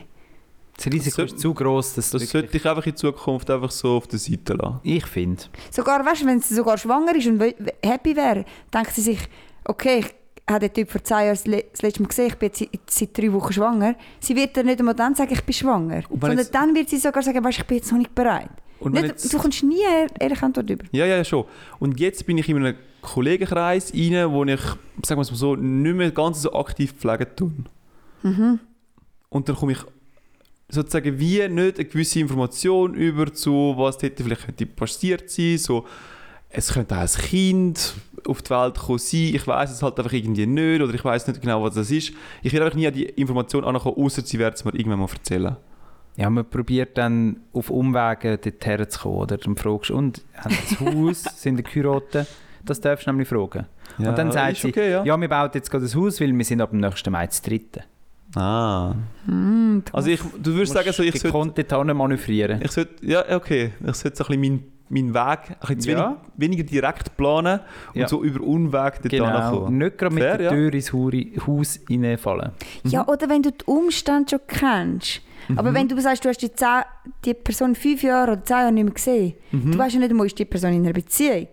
Das 0.76 0.86
Risiko 0.86 1.22
Das 1.22 1.32
ist 1.32 1.40
zu 1.40 1.54
gross, 1.54 1.94
dass 1.94 2.10
Das 2.10 2.22
wirklich- 2.22 2.30
sollte 2.30 2.56
ich 2.56 2.66
einfach 2.68 2.86
in 2.86 2.96
Zukunft 2.96 3.50
einfach 3.50 3.70
so 3.70 3.96
auf 3.98 4.06
der 4.06 4.18
Seite 4.18 4.54
lassen. 4.54 4.80
Ich 4.82 5.06
finde. 5.06 5.42
Sogar, 5.70 6.04
weißt 6.04 6.22
du, 6.22 6.26
wenn 6.26 6.40
sie 6.40 6.54
sogar 6.54 6.78
schwanger 6.78 7.14
ist 7.14 7.26
und 7.26 7.40
happy 7.84 8.16
wäre, 8.16 8.44
denkt 8.72 8.92
sie 8.94 9.02
sich, 9.02 9.18
okay, 9.64 9.98
ich 10.00 10.14
habe 10.48 10.68
den 10.68 10.74
Typ 10.74 10.90
vor 10.90 11.02
zwei 11.04 11.26
Jahren 11.26 11.34
das 11.36 11.46
le- 11.46 11.64
das 11.70 11.82
letzte 11.82 12.02
Mal 12.02 12.08
gesehen, 12.08 12.26
ich 12.28 12.34
bin 12.36 12.50
jetzt 12.50 12.90
seit- 12.90 13.16
drei 13.16 13.32
Wochen 13.32 13.52
schwanger. 13.52 13.94
Sie 14.20 14.34
wird 14.36 14.56
dann 14.56 14.66
nicht 14.66 14.78
einmal 14.80 14.94
dann 14.94 15.14
sagen, 15.14 15.32
ich 15.32 15.42
bin 15.44 15.52
schwanger. 15.54 16.02
Sondern 16.08 16.38
jetzt- 16.38 16.54
dann 16.54 16.74
wird 16.74 16.88
sie 16.88 16.98
sogar 16.98 17.22
sagen, 17.22 17.42
weißt, 17.44 17.58
ich 17.60 17.64
bin 17.66 17.76
jetzt 17.78 17.90
noch 17.92 17.98
nicht 17.98 18.14
bereit. 18.14 18.50
Nicht, 18.84 19.04
jetzt- 19.04 19.32
du 19.32 19.38
kommst 19.38 19.62
nie 19.62 19.78
ehrlich 20.18 20.42
Antwort 20.42 20.68
über. 20.68 20.84
Ja, 20.90 21.06
ja, 21.06 21.22
schon. 21.24 21.44
Und 21.78 22.00
jetzt 22.00 22.26
bin 22.26 22.36
ich 22.38 22.48
in 22.48 22.56
einem 22.56 22.74
Kollegenkreis 23.00 23.92
rein, 23.94 24.32
wo 24.32 24.44
ich, 24.44 24.60
sagen 24.60 25.18
wir 25.18 25.20
es 25.22 25.30
mal 25.30 25.36
so, 25.36 25.54
nicht 25.54 25.94
mehr 25.96 26.10
ganz 26.10 26.42
so 26.42 26.52
aktiv 26.52 26.92
pflegen 26.92 27.26
tue. 27.36 27.52
Mhm. 28.22 28.58
Und 29.28 29.48
dann 29.48 29.54
komme 29.56 29.72
ich 29.72 29.78
sozusagen 30.68 31.18
wie 31.18 31.46
nicht 31.48 31.78
eine 31.78 31.84
gewisse 31.88 32.18
Information 32.18 32.94
über 32.94 33.32
zu, 33.32 33.74
was 33.76 33.98
dort 33.98 34.18
vielleicht 34.18 34.46
könnte 34.46 34.66
passiert 34.66 35.30
sein. 35.30 35.58
So, 35.58 35.86
es 36.48 36.72
könnte 36.72 36.96
auch 36.96 37.00
ein 37.02 37.08
Kind 37.08 37.94
auf 38.28 38.42
die 38.42 38.50
Welt 38.50 38.78
kommen 38.78 38.98
sein. 38.98 39.34
Ich 39.34 39.46
weiß 39.46 39.70
es 39.70 39.82
halt 39.82 39.98
einfach 39.98 40.12
irgendwie 40.12 40.46
nicht 40.46 40.82
oder 40.82 40.94
ich 40.94 41.04
weiß 41.04 41.26
nicht 41.28 41.40
genau, 41.40 41.62
was 41.62 41.74
das 41.74 41.90
ist. 41.90 42.12
Ich 42.42 42.52
werde 42.52 42.66
einfach 42.66 42.76
nie 42.76 42.86
an 42.86 42.94
die 42.94 43.04
Information 43.04 43.64
ankommen, 43.64 43.96
außer 43.96 44.22
sie 44.22 44.38
werden 44.38 44.54
es 44.54 44.64
mir 44.64 44.74
irgendwann 44.74 45.00
mal 45.00 45.08
erzählen. 45.12 45.56
Ja, 46.16 46.28
man 46.28 46.44
probiert 46.44 46.98
dann 46.98 47.40
auf 47.52 47.70
Umwegen 47.70 48.38
dorthin 48.40 48.88
zu 48.88 49.00
kommen. 49.00 49.16
Oder 49.16 49.38
dann 49.38 49.56
fragst 49.56 49.90
du, 49.90 49.96
und, 49.96 50.22
haben 50.36 50.54
sie 50.66 50.76
ein 50.84 50.94
Haus, 50.94 51.22
sind 51.36 51.56
sie 51.56 51.62
geheiratet? 51.62 52.26
Das 52.64 52.80
darfst 52.80 53.06
du 53.06 53.10
nämlich 53.10 53.28
fragen. 53.28 53.66
und 53.98 54.18
dann 54.18 54.30
sagt 54.30 54.58
sie, 54.58 54.68
okay, 54.68 54.90
ja. 54.90 55.04
ja. 55.04 55.20
wir 55.20 55.28
bauen 55.28 55.50
jetzt 55.54 55.70
gerade 55.70 55.84
ein 55.84 55.94
Haus, 55.94 56.20
weil 56.20 56.36
wir 56.36 56.44
sind 56.44 56.60
ab 56.60 56.70
dem 56.70 56.80
nächsten 56.80 57.10
Mai 57.10 57.26
das 57.26 57.42
dritte. 57.42 57.84
Ah. 58.34 58.94
Mm, 59.26 59.80
du 59.84 59.92
Also 59.92 60.10
ich, 60.10 60.20
du 60.20 60.54
würdest 60.54 60.72
sagen, 60.72 60.92
so, 60.92 61.02
ich 61.02 61.12
sollte 61.18 61.30
konnte 61.30 61.64
dort 61.64 61.94
manövrieren. 61.94 62.62
Ich 62.62 62.70
sollte, 62.70 63.04
ja, 63.04 63.24
okay. 63.34 63.72
Ich 63.86 63.94
sollte 63.94 64.16
so 64.16 64.24
ein 64.24 64.40
bisschen 64.40 64.40
meinen, 64.40 64.72
meinen 64.92 65.14
Weg 65.14 65.38
ein 65.60 65.76
bisschen 65.76 65.96
Ja. 65.98 66.16
wenig, 66.36 66.58
weniger 66.58 66.62
direkt 66.64 67.16
planen 67.16 67.60
und 67.94 68.00
Ja. 68.00 68.08
so 68.08 68.22
über 68.22 68.40
Unweg 68.44 68.94
dort 69.02 69.08
Genau. 69.10 69.50
kommen. 69.60 69.78
Nicht 69.78 69.98
gerade 69.98 70.14
mit 70.14 70.22
Fair, 70.22 70.36
der 70.38 70.46
ja. 70.46 70.50
Tür 70.52 70.74
ins 70.74 70.92
Haus 70.92 71.80
reinfallen. 71.90 72.52
Ja, 72.84 73.06
oder 73.08 73.28
wenn 73.28 73.42
du 73.42 73.50
die 73.52 73.64
Umstände 73.64 74.30
schon 74.30 74.40
kennst. 74.46 75.20
Aber 75.56 75.74
wenn 75.74 75.88
du 75.88 76.00
sagst, 76.00 76.24
du 76.24 76.28
hast 76.28 76.38
die, 76.40 76.52
zehn, 76.52 76.82
die 77.24 77.34
Person 77.34 77.74
fünf 77.74 78.02
Jahre 78.02 78.32
oder 78.32 78.44
zehn 78.44 78.56
Jahre 78.58 78.72
nicht 78.72 78.84
mehr 78.84 78.94
gesehen, 78.94 79.34
du 79.50 79.76
weißt 79.76 79.94
ja 79.94 80.00
nicht 80.00 80.10
einmal, 80.10 80.26
ist 80.26 80.38
die 80.38 80.44
Person 80.44 80.72
in 80.72 80.84
einer 80.84 80.92
Beziehung? 80.92 81.48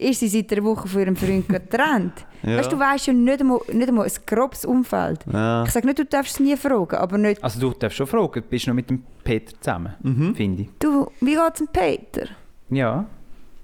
Ist 0.00 0.20
sie 0.20 0.28
seit 0.28 0.52
einer 0.52 0.62
Woche 0.64 0.86
von 0.86 1.00
ihrem 1.00 1.16
Freund 1.16 1.48
getrennt? 1.48 2.24
Ja. 2.42 2.56
Weißt 2.58 2.70
du, 2.70 2.76
du 2.76 2.82
weißt 2.82 3.06
ja 3.08 3.12
nicht 3.12 3.40
einmal, 3.40 3.58
nicht 3.72 3.88
einmal 3.88 4.06
ein 4.06 4.12
grobes 4.26 4.64
Umfeld. 4.64 5.20
Ja. 5.32 5.64
Ich 5.64 5.70
sage 5.70 5.86
nicht, 5.86 5.98
du 5.98 6.04
darfst 6.04 6.34
es 6.34 6.40
nie 6.40 6.56
fragen, 6.56 6.96
aber 6.96 7.18
nicht, 7.18 7.42
Also 7.42 7.58
du 7.60 7.70
darfst 7.76 7.96
schon 7.96 8.06
fragen, 8.06 8.42
bist 8.48 8.66
du 8.66 8.70
noch 8.70 8.74
mit 8.76 8.90
dem 8.90 9.02
Peter 9.24 9.52
zusammen, 9.60 9.94
Mhm. 10.02 10.34
finde 10.36 10.62
ich. 10.62 10.68
du, 10.78 11.08
wie 11.20 11.34
geht 11.34 11.52
es 11.52 11.58
dem 11.58 11.68
Peter? 11.68 12.26
Ja. 12.70 13.06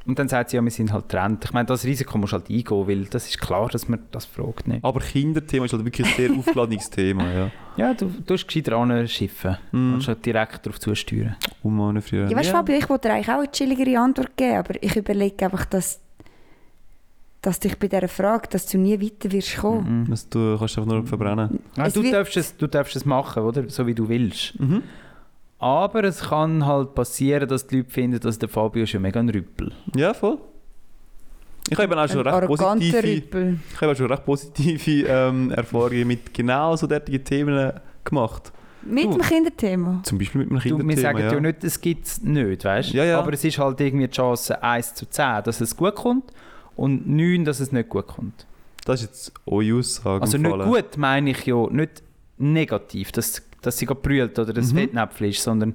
Und 0.06 0.18
dann 0.18 0.28
sagt 0.28 0.50
sie, 0.50 0.56
ja, 0.56 0.62
wir 0.62 0.70
sind 0.70 0.92
halt 0.92 1.08
getrennt. 1.08 1.42
Ich 1.46 1.52
meine, 1.54 1.64
das 1.64 1.82
Risiko 1.84 2.18
musst 2.18 2.34
du 2.34 2.36
halt 2.36 2.50
eingehen, 2.50 2.86
weil 2.88 3.04
das 3.06 3.26
ist 3.26 3.40
klar, 3.40 3.68
dass 3.70 3.88
man 3.88 4.00
das 4.10 4.26
fragt 4.26 4.68
nicht. 4.68 4.84
Aber 4.84 5.00
Kinderthema 5.00 5.64
ist 5.64 5.72
halt 5.72 5.82
wirklich 5.86 6.06
ein 6.06 6.12
sehr 6.14 6.30
aufgeladenes 6.38 6.90
Thema. 6.90 7.24
Ja. 7.32 7.50
Ja, 7.78 7.94
du 7.94 8.12
du 8.26 8.34
hast 8.34 8.46
gescheiter 8.46 8.76
anschiffen 8.76 9.56
Mhm. 9.72 9.94
und 9.94 10.02
schon 10.04 10.20
direkt 10.20 10.66
darauf 10.66 10.78
zusteuern. 10.78 11.36
Ummanövrieren. 11.62 12.28
Ja, 12.28 12.36
weißt 12.36 12.50
du, 12.50 12.52
Fabio, 12.52 12.76
ich 12.76 12.88
wollte 12.90 13.08
dir 13.08 13.14
eigentlich 13.14 13.30
auch 13.30 13.38
eine 13.38 13.50
chilligere 13.50 13.98
Antwort 13.98 14.36
geben, 14.36 14.56
aber 14.58 14.82
ich 14.82 14.94
überlege 14.94 15.42
einfach, 15.46 15.64
dass, 15.64 16.00
dass 17.40 17.60
dich 17.60 17.78
bei 17.78 17.88
dieser 17.88 18.08
Frage, 18.08 18.48
dass 18.50 18.66
du 18.66 18.76
nie 18.76 19.00
weiter 19.00 19.32
wirst 19.32 19.56
kommen. 19.56 20.02
Mhm. 20.02 20.10
Das 20.10 20.28
du 20.28 20.56
kannst 20.58 20.76
einfach 20.78 20.90
nur 20.92 21.06
verbrennen. 21.06 21.60
Ja, 21.78 21.86
Es 21.86 21.94
du, 21.94 22.02
darfst 22.02 22.36
es, 22.36 22.54
du 22.56 22.66
darfst 22.66 22.94
es 22.94 23.06
machen, 23.06 23.42
oder? 23.42 23.68
So 23.70 23.86
wie 23.86 23.94
du 23.94 24.06
willst. 24.08 24.60
Mhm. 24.60 24.82
Aber 25.58 26.04
es 26.04 26.20
kann 26.20 26.66
halt 26.66 26.94
passieren, 26.94 27.48
dass 27.48 27.66
die 27.66 27.78
Leute 27.78 27.90
finden, 27.90 28.20
dass 28.20 28.38
der 28.38 28.48
Fabio 28.48 28.84
schon 28.86 29.02
mega 29.02 29.20
ein 29.20 29.30
Rüppel. 29.30 29.72
Ja, 29.96 30.12
voll. 30.12 30.38
Ich 31.70 31.78
habe 31.78 31.84
eben 31.84 31.94
auch 31.98 32.08
schon 32.08 32.26
Ein 32.26 32.34
recht 32.34 32.48
positive, 32.48 33.02
Rüppel. 33.02 33.58
ich 33.72 33.80
habe 33.80 33.92
auch 33.92 33.96
schon 33.96 34.06
recht 34.06 34.24
positive 34.26 35.06
ähm, 35.08 35.50
Erfahrungen 35.52 36.06
mit 36.06 36.34
genau 36.34 36.76
so 36.76 36.86
derartigen 36.86 37.24
Themen 37.24 37.72
gemacht. 38.04 38.52
Mit 38.82 39.04
Du. 39.04 39.12
dem 39.12 39.22
Kinderthema. 39.22 40.00
Zum 40.02 40.18
Beispiel 40.18 40.42
mit 40.42 40.50
Du, 40.50 40.58
Kinderthema. 40.58 40.88
wir 40.90 40.98
sagen 40.98 41.18
ja. 41.20 41.32
ja. 41.32 41.40
nicht, 41.40 41.64
es 41.64 41.80
gibt 41.80 42.06
es 42.06 42.20
nicht, 42.22 42.64
weißt 42.66 42.92
du? 42.92 42.96
Ja, 42.98 43.04
ja. 43.04 43.18
Aber 43.18 43.32
es 43.32 43.42
ist 43.42 43.56
halt 43.58 43.80
irgendwie 43.80 44.06
die 44.08 44.12
Chance 44.12 44.62
1 44.62 44.92
zu 44.94 45.06
10, 45.08 45.42
dass 45.44 45.62
es 45.62 45.74
gut 45.74 45.94
kommt 45.94 46.24
und 46.76 47.08
9, 47.08 47.46
dass 47.46 47.60
es 47.60 47.72
nicht 47.72 47.88
gut 47.88 48.08
kommt. 48.08 48.46
Das 48.84 49.00
ist 49.00 49.06
jetzt 49.06 49.32
eure 49.46 49.78
Aussage. 49.78 50.20
Also 50.20 50.36
nicht 50.36 50.58
gut 50.64 50.98
meine 50.98 51.30
ich 51.30 51.46
ja 51.46 51.66
nicht 51.70 52.02
negativ, 52.36 53.10
dass, 53.12 53.40
dass 53.66 53.78
sie 53.78 53.86
brüllt 53.86 54.38
oder 54.38 54.52
das 54.52 54.72
Mhm. 54.72 54.78
Fettnäpfchen 54.78 55.28
ist, 55.28 55.42
sondern 55.42 55.74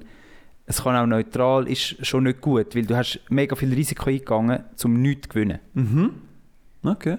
es 0.66 0.82
kann 0.82 0.94
auch 0.96 1.06
neutral, 1.06 1.68
ist 1.68 2.04
schon 2.06 2.24
nicht 2.24 2.40
gut, 2.40 2.74
weil 2.76 2.86
du 2.86 2.96
hast 2.96 3.20
mega 3.28 3.56
viel 3.56 3.72
Risiko 3.74 4.08
eingegangen, 4.08 4.64
um 4.84 5.02
nichts 5.02 5.22
zu 5.22 5.28
gewinnen. 5.30 5.58
Mhm. 5.74 6.10
Okay. 6.84 7.18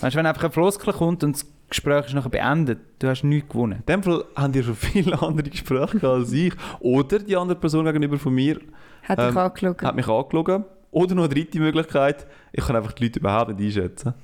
Weißt 0.00 0.14
du, 0.14 0.18
wenn 0.18 0.26
einfach 0.26 0.44
ein 0.44 0.52
Floskel 0.52 0.92
kommt 0.92 1.24
und 1.24 1.34
das 1.36 1.46
Gespräch 1.68 2.06
ist 2.06 2.14
nachher 2.14 2.28
beendet, 2.30 2.78
du 2.98 3.08
hast 3.08 3.24
nichts 3.24 3.48
gewonnen. 3.48 3.78
In 3.80 3.86
dem 3.86 4.02
Fall 4.02 4.24
haben 4.36 4.52
ihr 4.54 4.62
schon 4.62 4.74
viele 4.76 5.20
andere 5.22 5.48
Gespräche 5.48 5.98
gehabt 5.98 6.04
als 6.04 6.32
ich. 6.32 6.52
Oder 6.80 7.18
die 7.20 7.36
andere 7.36 7.58
Person 7.58 7.84
gegenüber 7.86 8.18
von 8.18 8.34
mir 8.34 8.60
Hat 9.04 9.18
Ähm, 9.18 9.36
angeschaut. 9.36 9.82
hat 9.82 9.96
mich 9.96 10.06
angelogen. 10.08 10.64
Oder 10.90 11.14
noch 11.14 11.24
eine 11.24 11.34
dritte 11.34 11.58
Möglichkeit, 11.58 12.26
ich 12.52 12.64
kann 12.64 12.76
einfach 12.76 12.92
die 12.92 13.04
Leute 13.04 13.18
überhaupt 13.18 13.58
nicht 13.58 13.76
einschätzen. 13.76 14.14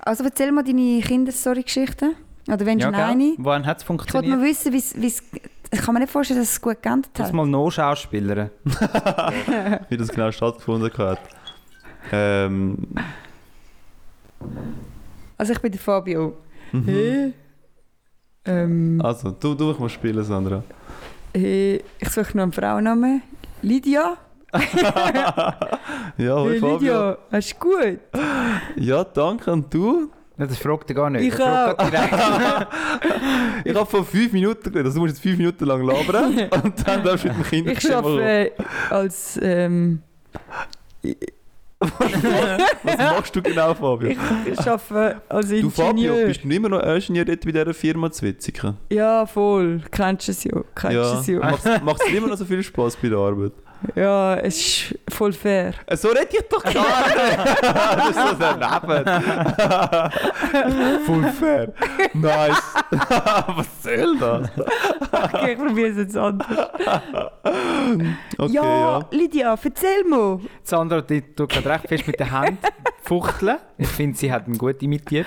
Also 0.00 0.24
erzähl 0.24 0.52
mal 0.52 0.62
deine 0.64 1.00
Kinderstory-Geschichte. 1.00 2.12
Oder 2.48 2.64
wenn 2.66 2.80
schon 2.80 2.92
gell? 2.92 3.00
eine. 3.02 3.34
Wann 3.38 3.66
hat 3.66 3.78
es 3.78 3.82
Ich 3.84 3.88
wollte 3.88 4.02
funktioniert? 4.04 4.38
mal 4.38 4.44
wissen, 4.44 4.72
wie's, 4.72 4.94
wie's, 4.96 5.22
ich 5.72 5.80
kann 5.80 5.94
mir 5.94 6.00
nicht 6.00 6.10
vorstellen, 6.12 6.40
dass 6.40 6.50
es 6.50 6.60
gut 6.60 6.82
geändert 6.82 7.10
Das 7.14 7.28
hat. 7.28 7.34
mal 7.34 7.46
noch 7.46 7.70
Schauspielern. 7.70 8.50
Wie 9.88 9.96
das 9.96 10.08
genau 10.08 10.30
stattgefunden 10.32 10.90
hat. 10.98 11.20
Ähm, 12.12 12.78
Also 15.36 15.52
ich 15.52 15.60
bin 15.60 15.72
der 15.72 15.80
Fabio. 15.80 16.36
mhm. 16.72 16.84
Hey. 16.84 17.32
Ähm, 18.46 19.00
Also, 19.04 19.30
du, 19.32 19.54
du 19.54 19.72
mal 19.78 19.88
spielen, 19.88 20.24
Sandra. 20.24 20.62
hey. 21.34 21.82
Ich 21.98 22.08
suche 22.08 22.36
noch 22.36 22.44
einen 22.44 22.52
Frauennamen. 22.52 23.22
Lydia. 23.62 24.16
Ja, 26.16 26.42
Hey, 26.44 26.58
Fabio. 26.58 26.74
Lydia, 26.78 27.18
hast 27.30 27.52
du 27.52 27.58
gut? 27.58 28.00
Ja, 28.76 29.04
danke. 29.04 29.52
Und 29.52 29.72
du? 29.72 30.10
Ja, 30.40 30.46
das 30.46 30.56
fragt 30.56 30.88
er 30.88 30.94
gar 30.96 31.10
nicht. 31.10 31.34
Ich 31.34 31.40
auch. 31.40 31.76
Ich 33.62 33.74
habe 33.74 33.84
vor 33.84 34.04
fünf 34.06 34.32
Minuten 34.32 34.62
geredet. 34.62 34.86
Also, 34.86 34.94
du 34.96 35.00
musst 35.02 35.16
jetzt 35.16 35.22
fünf 35.22 35.36
Minuten 35.36 35.66
lang 35.66 35.84
labern. 35.84 36.48
und 36.64 36.88
dann 36.88 37.04
darfst 37.04 37.24
du 37.24 37.28
mit 37.28 37.36
dem 37.36 37.44
Kind 37.44 37.68
Ich 37.68 37.94
arbeite 37.94 38.22
äh, 38.22 38.50
als... 38.88 39.38
Ähm, 39.42 40.00
Was 41.80 42.98
machst 42.98 43.36
du 43.36 43.42
genau, 43.42 43.74
Fabio? 43.74 44.10
ich, 44.10 44.18
arbeite 44.60 45.20
als 45.28 45.48
Du, 45.48 45.56
Ingenieur. 45.56 46.14
Fabio, 46.14 46.26
bist 46.26 46.44
du 46.44 46.48
immer 46.48 46.68
noch 46.70 46.82
Ingenieur 46.82 47.24
dort 47.26 47.44
bei 47.44 47.52
dieser 47.52 47.74
Firma 47.74 48.10
zu 48.10 48.26
Witzigen? 48.26 48.76
Ja, 48.90 49.26
voll. 49.26 49.82
Kennst 49.90 50.28
du 50.28 50.32
es 50.32 50.44
ja. 50.44 50.62
Kennst 50.74 50.96
du 50.96 51.00
es 51.00 51.26
ja. 51.26 51.38
Macht 51.38 51.84
macht 51.84 52.02
es 52.06 52.14
immer 52.14 52.28
noch 52.28 52.36
so 52.36 52.46
viel 52.46 52.62
Spaß 52.62 52.96
bei 52.96 53.08
der 53.08 53.18
Arbeit? 53.18 53.52
Ja, 53.94 54.36
es 54.36 54.56
ist 54.56 54.98
voll 55.08 55.32
fair. 55.32 55.74
So 55.94 56.08
rede 56.08 56.28
ich 56.30 56.48
doch 56.48 56.62
gar 56.62 56.72
nicht! 56.72 57.62
das 57.62 58.08
ist 58.08 58.16
so 58.16 58.34
daneben. 58.38 59.04
Voll 61.06 61.24
fair. 61.32 61.72
Nice. 62.14 62.62
Was 63.56 63.82
soll 63.82 64.18
das? 64.18 64.50
Okay, 65.10 65.52
ich 65.52 65.58
probiere 65.58 65.88
es 65.88 65.96
jetzt 65.96 66.16
anders. 66.16 66.46
Okay, 68.38 68.52
ja, 68.52 68.62
ja. 68.64 69.00
Lydia, 69.10 69.58
erzähl 69.62 70.04
mal. 70.04 70.40
Sandra 70.62 71.00
die 71.00 71.22
tut 71.34 71.48
gerade 71.50 71.70
recht 71.70 71.88
fest 71.88 72.06
mit 72.06 72.20
den 72.20 72.30
Händen 72.30 72.58
fuchteln. 73.02 73.58
Ich 73.78 73.88
finde, 73.88 74.16
sie 74.16 74.32
hat 74.32 74.46
ihn 74.46 74.58
gut 74.58 74.82
imitiert. 74.82 75.26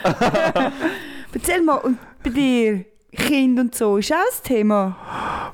Erzähl 1.33 1.61
mal, 1.61 1.77
und 1.77 1.97
bei 2.23 2.29
dir, 2.29 2.85
Kind 3.15 3.59
und 3.59 3.75
so, 3.75 3.97
ist 3.97 4.11
auch 4.13 4.17
das 4.29 4.41
Thema? 4.41 5.53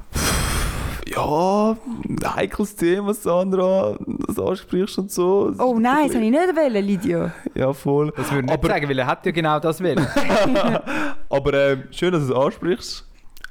Ja, 1.09 1.71
ein 2.07 2.35
heikles 2.35 2.75
Thema, 2.75 3.13
Sandra. 3.13 3.97
Das 4.27 4.37
ansprichst 4.39 4.97
und 4.99 5.11
so. 5.11 5.49
Das 5.49 5.59
Oh 5.59 5.79
nein, 5.79 6.03
ein 6.03 6.07
das 6.07 6.15
habe 6.15 6.25
ich 6.25 6.31
nicht 6.31 6.55
wollen, 6.55 6.85
Lydia. 6.85 7.31
Ja, 7.55 7.73
voll. 7.73 8.11
Das 8.15 8.27
würde 8.31 8.39
ich 8.39 8.51
nicht 8.51 8.53
Aber- 8.53 8.67
sagen, 8.67 8.89
weil 8.89 8.99
er 8.99 9.07
hat 9.07 9.25
ja 9.25 9.31
genau 9.31 9.59
das 9.59 9.81
will. 9.81 9.95
Aber 11.29 11.53
ähm, 11.53 11.83
schön, 11.91 12.11
dass 12.13 12.27
du 12.27 12.33
es 12.33 12.39
ansprichst, 12.39 13.07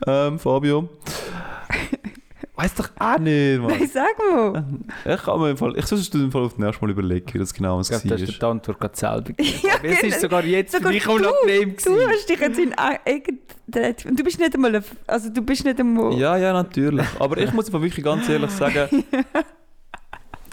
ähm, 0.06 0.38
Fabio. 0.38 0.88
Weiß 2.61 2.74
doch 2.74 2.88
auch 2.98 3.18
nicht, 3.20 3.61
Mann. 3.61 3.70
Nein, 3.70 3.88
sag 3.92 4.18
mal. 4.18 4.64
Ich 5.14 5.22
kann 5.22 5.40
mir 5.40 5.50
im 5.50 5.56
Fall, 5.56 5.78
ich 5.78 5.86
soll 5.86 5.98
es 6.00 6.09
im 6.09 6.32
Fall 6.32 6.42
auf 6.42 6.54
das 6.54 6.59
nächste 6.59 6.84
Mal 6.84 6.90
überlegen, 6.90 7.32
wie 7.32 7.38
das 7.38 7.54
genau 7.54 7.78
was 7.78 7.88
Ich 7.88 7.96
du 8.02 8.11
hast 8.11 8.20
dir 8.20 8.26
war. 8.28 8.34
die 8.34 8.44
Antwort 8.59 8.80
gerade 8.80 8.96
selber 8.96 9.22
gegeben. 9.36 9.59
Ja, 9.62 9.74
Aber 9.76 9.84
es 9.84 10.00
genau. 10.00 10.14
ist 10.14 10.20
sogar 10.20 10.44
jetzt 10.44 10.70
für 10.72 10.78
Sogar 10.78 10.92
mich 10.92 11.04
du, 11.04 11.11
unangenehm 11.12 11.76
Du 11.76 11.84
gewesen. 11.84 12.09
hast 12.11 12.28
dich 12.28 12.40
jetzt 12.40 12.59
in. 12.59 14.11
Und 14.11 14.18
du 14.18 14.24
bist 14.24 14.40
nicht 14.40 14.54
einmal... 14.54 14.74
ein- 14.76 14.84
Also 15.06 15.28
du 15.30 15.40
bist 15.42 15.64
nicht 15.64 15.78
einmal... 15.78 16.12
Ja, 16.14 16.36
ja, 16.36 16.52
natürlich. 16.52 17.06
Aber 17.20 17.36
ich 17.38 17.52
muss 17.54 17.72
wirklich 17.72 18.04
ganz 18.04 18.28
ehrlich 18.28 18.50
sagen, 18.50 19.04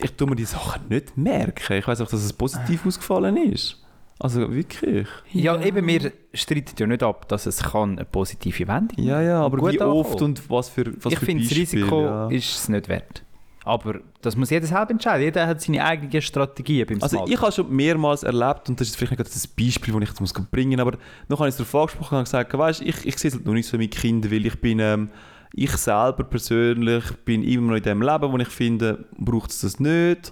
ich 0.02 0.12
tue 0.14 0.28
mir 0.30 0.36
die 0.36 0.46
Sachen 0.46 0.88
nicht 0.90 1.18
merken. 1.18 1.74
Ich 1.78 1.88
weiß 1.88 2.02
auch, 2.02 2.08
dass 2.10 2.24
es 2.24 2.34
positiv 2.34 2.86
ausgefallen 2.86 3.38
ist. 3.38 3.82
Also 4.20 4.54
wirklich. 4.54 5.08
Ja, 5.34 5.62
eben, 5.62 5.86
wir 5.86 6.12
streiten 6.34 6.76
ja 6.78 6.88
nicht 6.88 7.04
ab, 7.04 7.28
dass 7.28 7.46
es 7.46 7.62
kann 7.62 7.98
eine 7.98 8.06
positive 8.06 8.68
Wendung 8.68 9.04
Ja, 9.04 9.22
ja, 9.22 9.42
aber 9.42 9.58
Gut 9.58 9.74
wie 9.74 9.82
oft 9.82 10.22
und 10.22 10.50
was 10.50 10.70
für 10.70 10.86
was 11.04 11.12
Ich 11.12 11.20
für 11.20 11.26
finde, 11.26 11.44
das 11.44 11.58
Risiko 11.58 12.02
ja. 12.02 12.28
ist 12.30 12.56
es 12.56 12.70
nicht 12.70 12.88
wert. 12.88 13.24
Aber 13.66 14.00
das 14.22 14.38
muss 14.38 14.52
jeder 14.52 14.68
selber 14.68 14.92
entscheiden. 14.92 15.24
Jeder 15.24 15.48
hat 15.48 15.60
seine 15.60 15.84
eigenen 15.84 16.22
Strategien 16.22 16.86
beim 16.86 17.02
Also 17.02 17.18
Smalltalk. 17.18 17.36
ich 17.36 17.42
habe 17.42 17.52
schon 17.52 17.76
mehrmals 17.76 18.22
erlebt, 18.22 18.70
und 18.70 18.80
das 18.80 18.88
ist 18.88 18.96
vielleicht 18.96 19.12
nicht 19.12 19.18
gerade 19.18 19.30
das 19.32 19.48
Beispiel, 19.48 19.94
das 19.94 20.04
ich 20.04 20.10
jetzt 20.10 20.22
muss 20.22 20.34
bringen 20.34 20.80
muss, 20.80 20.80
aber 20.80 20.98
noch 21.28 21.40
habe 21.40 21.50
ich 21.50 21.54
es 21.54 21.58
darauf 21.58 21.76
angesprochen 21.76 22.20
und 22.20 22.24
gesagt, 22.26 22.54
weißt, 22.54 22.82
ich, 22.84 23.06
ich 23.06 23.18
sehe 23.18 23.30
es 23.30 23.36
halt 23.36 23.46
noch 23.46 23.54
nicht 23.54 23.68
so 23.68 23.78
mit 23.78 23.92
Kindern, 23.92 24.32
weil 24.32 24.46
ich 24.46 24.62
bin, 24.62 24.80
ähm, 24.80 25.10
ich 25.52 25.72
selber 25.72 26.24
persönlich 26.24 27.04
bin 27.26 27.44
immer 27.44 27.72
noch 27.72 27.78
in 27.78 27.84
dem 27.84 28.02
Leben, 28.04 28.32
wo 28.32 28.38
ich 28.38 28.48
finde, 28.50 29.06
braucht 29.18 29.50
es 29.50 29.62
das 29.62 29.80
nicht. 29.80 30.32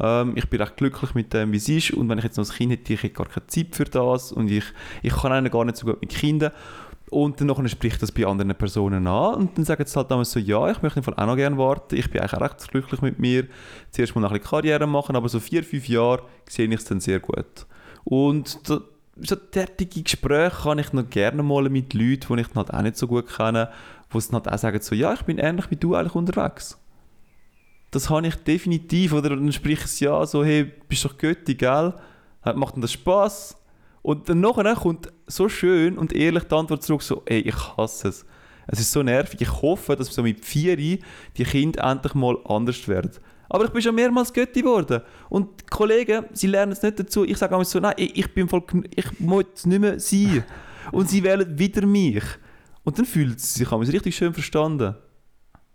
Ähm, 0.00 0.32
ich 0.36 0.48
bin 0.48 0.60
recht 0.60 0.76
glücklich 0.76 1.14
mit 1.14 1.32
dem, 1.32 1.52
wie 1.52 1.56
es 1.56 1.68
ist 1.68 1.92
und 1.92 2.08
wenn 2.08 2.18
ich 2.18 2.24
jetzt 2.24 2.36
noch 2.36 2.48
ein 2.48 2.56
Kind 2.56 2.72
hätte, 2.72 2.92
ich 2.92 3.02
hätte 3.02 3.14
gar 3.14 3.28
keine 3.28 3.46
Zeit 3.46 3.74
für 3.74 3.84
das 3.84 4.32
und 4.32 4.50
ich, 4.50 4.64
ich 5.02 5.14
kann 5.14 5.32
eigentlich 5.32 5.52
gar 5.52 5.64
nicht 5.64 5.76
so 5.76 5.86
gut 5.86 6.00
mit 6.00 6.10
Kindern. 6.10 6.52
Und 7.10 7.40
dann 7.40 7.68
spricht 7.68 8.02
das 8.02 8.10
bei 8.10 8.26
anderen 8.26 8.54
Personen 8.56 9.06
an 9.06 9.34
und 9.34 9.56
dann 9.56 9.64
sagen 9.64 9.84
sie 9.86 9.94
halt 9.94 10.10
damals 10.10 10.32
so, 10.32 10.40
ja, 10.40 10.70
ich 10.70 10.82
möchte 10.82 11.00
auch 11.00 11.26
noch 11.26 11.36
gerne 11.36 11.56
warten, 11.58 11.96
ich 11.96 12.10
bin 12.10 12.20
eigentlich 12.20 12.34
auch 12.34 12.40
recht 12.40 12.70
glücklich 12.70 13.02
mit 13.02 13.20
mir, 13.20 13.46
zuerst 13.90 14.14
mal 14.14 14.22
noch 14.22 14.30
ein 14.30 14.38
bisschen 14.38 14.50
Karriere 14.50 14.86
machen, 14.86 15.14
aber 15.14 15.28
so 15.28 15.38
vier, 15.38 15.62
fünf 15.62 15.88
Jahre 15.88 16.22
sehe 16.48 16.66
ich 16.66 16.74
es 16.74 16.84
dann 16.86 17.00
sehr 17.00 17.20
gut. 17.20 17.66
Und 18.04 18.68
da, 18.68 18.80
so 19.20 19.36
derartige 19.36 20.02
Gespräche 20.02 20.56
kann 20.62 20.78
ich 20.78 20.92
noch 20.92 21.08
gerne 21.08 21.42
mal 21.42 21.68
mit 21.68 21.94
Leuten, 21.94 22.36
die 22.36 22.40
ich 22.40 22.48
dann 22.48 22.56
halt 22.56 22.74
auch 22.74 22.82
nicht 22.82 22.96
so 22.96 23.06
gut 23.06 23.28
kenne, 23.28 23.70
wo 24.10 24.18
sie 24.18 24.30
dann 24.30 24.42
halt 24.42 24.52
auch 24.52 24.58
sagen 24.58 24.80
so, 24.80 24.94
ja, 24.94 25.12
ich 25.12 25.22
bin 25.22 25.38
ähnlich 25.38 25.70
wie 25.70 25.76
du 25.76 25.94
eigentlich 25.94 26.14
unterwegs. 26.14 26.78
Das 27.94 28.10
habe 28.10 28.26
ich 28.26 28.34
definitiv, 28.34 29.12
oder 29.12 29.30
dann 29.30 29.52
spricht 29.52 29.84
es 29.84 30.00
ja 30.00 30.26
so, 30.26 30.44
hey, 30.44 30.64
bist 30.88 31.04
doch 31.04 31.16
Götti, 31.16 31.54
gell? 31.54 31.94
Macht 32.56 32.74
denn 32.74 32.82
das 32.82 32.92
Spaß? 32.92 33.56
Und 34.02 34.28
dann 34.28 34.40
nachher 34.40 34.74
kommt 34.74 35.12
so 35.28 35.48
schön 35.48 35.96
und 35.96 36.12
ehrlich 36.12 36.42
die 36.42 36.54
Antwort 36.56 36.82
zurück, 36.82 37.02
so, 37.02 37.22
ey, 37.24 37.38
ich 37.38 37.76
hasse 37.76 38.08
es. 38.08 38.26
Es 38.66 38.80
ist 38.80 38.90
so 38.90 39.04
nervig. 39.04 39.40
Ich 39.40 39.62
hoffe, 39.62 39.94
dass 39.94 40.08
so 40.08 40.24
mit 40.24 40.44
vier 40.44 40.76
die 40.76 40.98
Kinder 41.36 41.84
endlich 41.84 42.14
mal 42.14 42.36
anders 42.46 42.88
werden. 42.88 43.12
Aber 43.48 43.66
ich 43.66 43.70
bin 43.70 43.80
schon 43.80 43.94
mehrmals 43.94 44.32
Götti 44.32 44.62
geworden. 44.62 45.00
Und 45.28 45.60
die 45.60 45.66
Kollegen, 45.66 46.24
sie 46.32 46.48
lernen 46.48 46.72
es 46.72 46.82
nicht 46.82 46.98
dazu. 46.98 47.24
Ich 47.24 47.38
sage 47.38 47.54
einmal 47.54 47.64
so, 47.64 47.78
nein, 47.78 47.94
ich, 47.96 48.18
ich 48.18 48.34
bin 48.34 48.48
voll, 48.48 48.64
ich 48.96 49.20
muss 49.20 49.44
es 49.54 49.66
nicht 49.66 49.80
mehr 49.80 50.00
sein. 50.00 50.42
Und 50.90 51.08
sie 51.08 51.22
wählen 51.22 51.56
wieder 51.56 51.86
mich. 51.86 52.24
Und 52.82 52.98
dann 52.98 53.06
fühlen 53.06 53.38
sie 53.38 53.60
sich 53.60 53.70
einmal 53.70 53.88
richtig 53.88 54.16
schön 54.16 54.34
verstanden. 54.34 54.96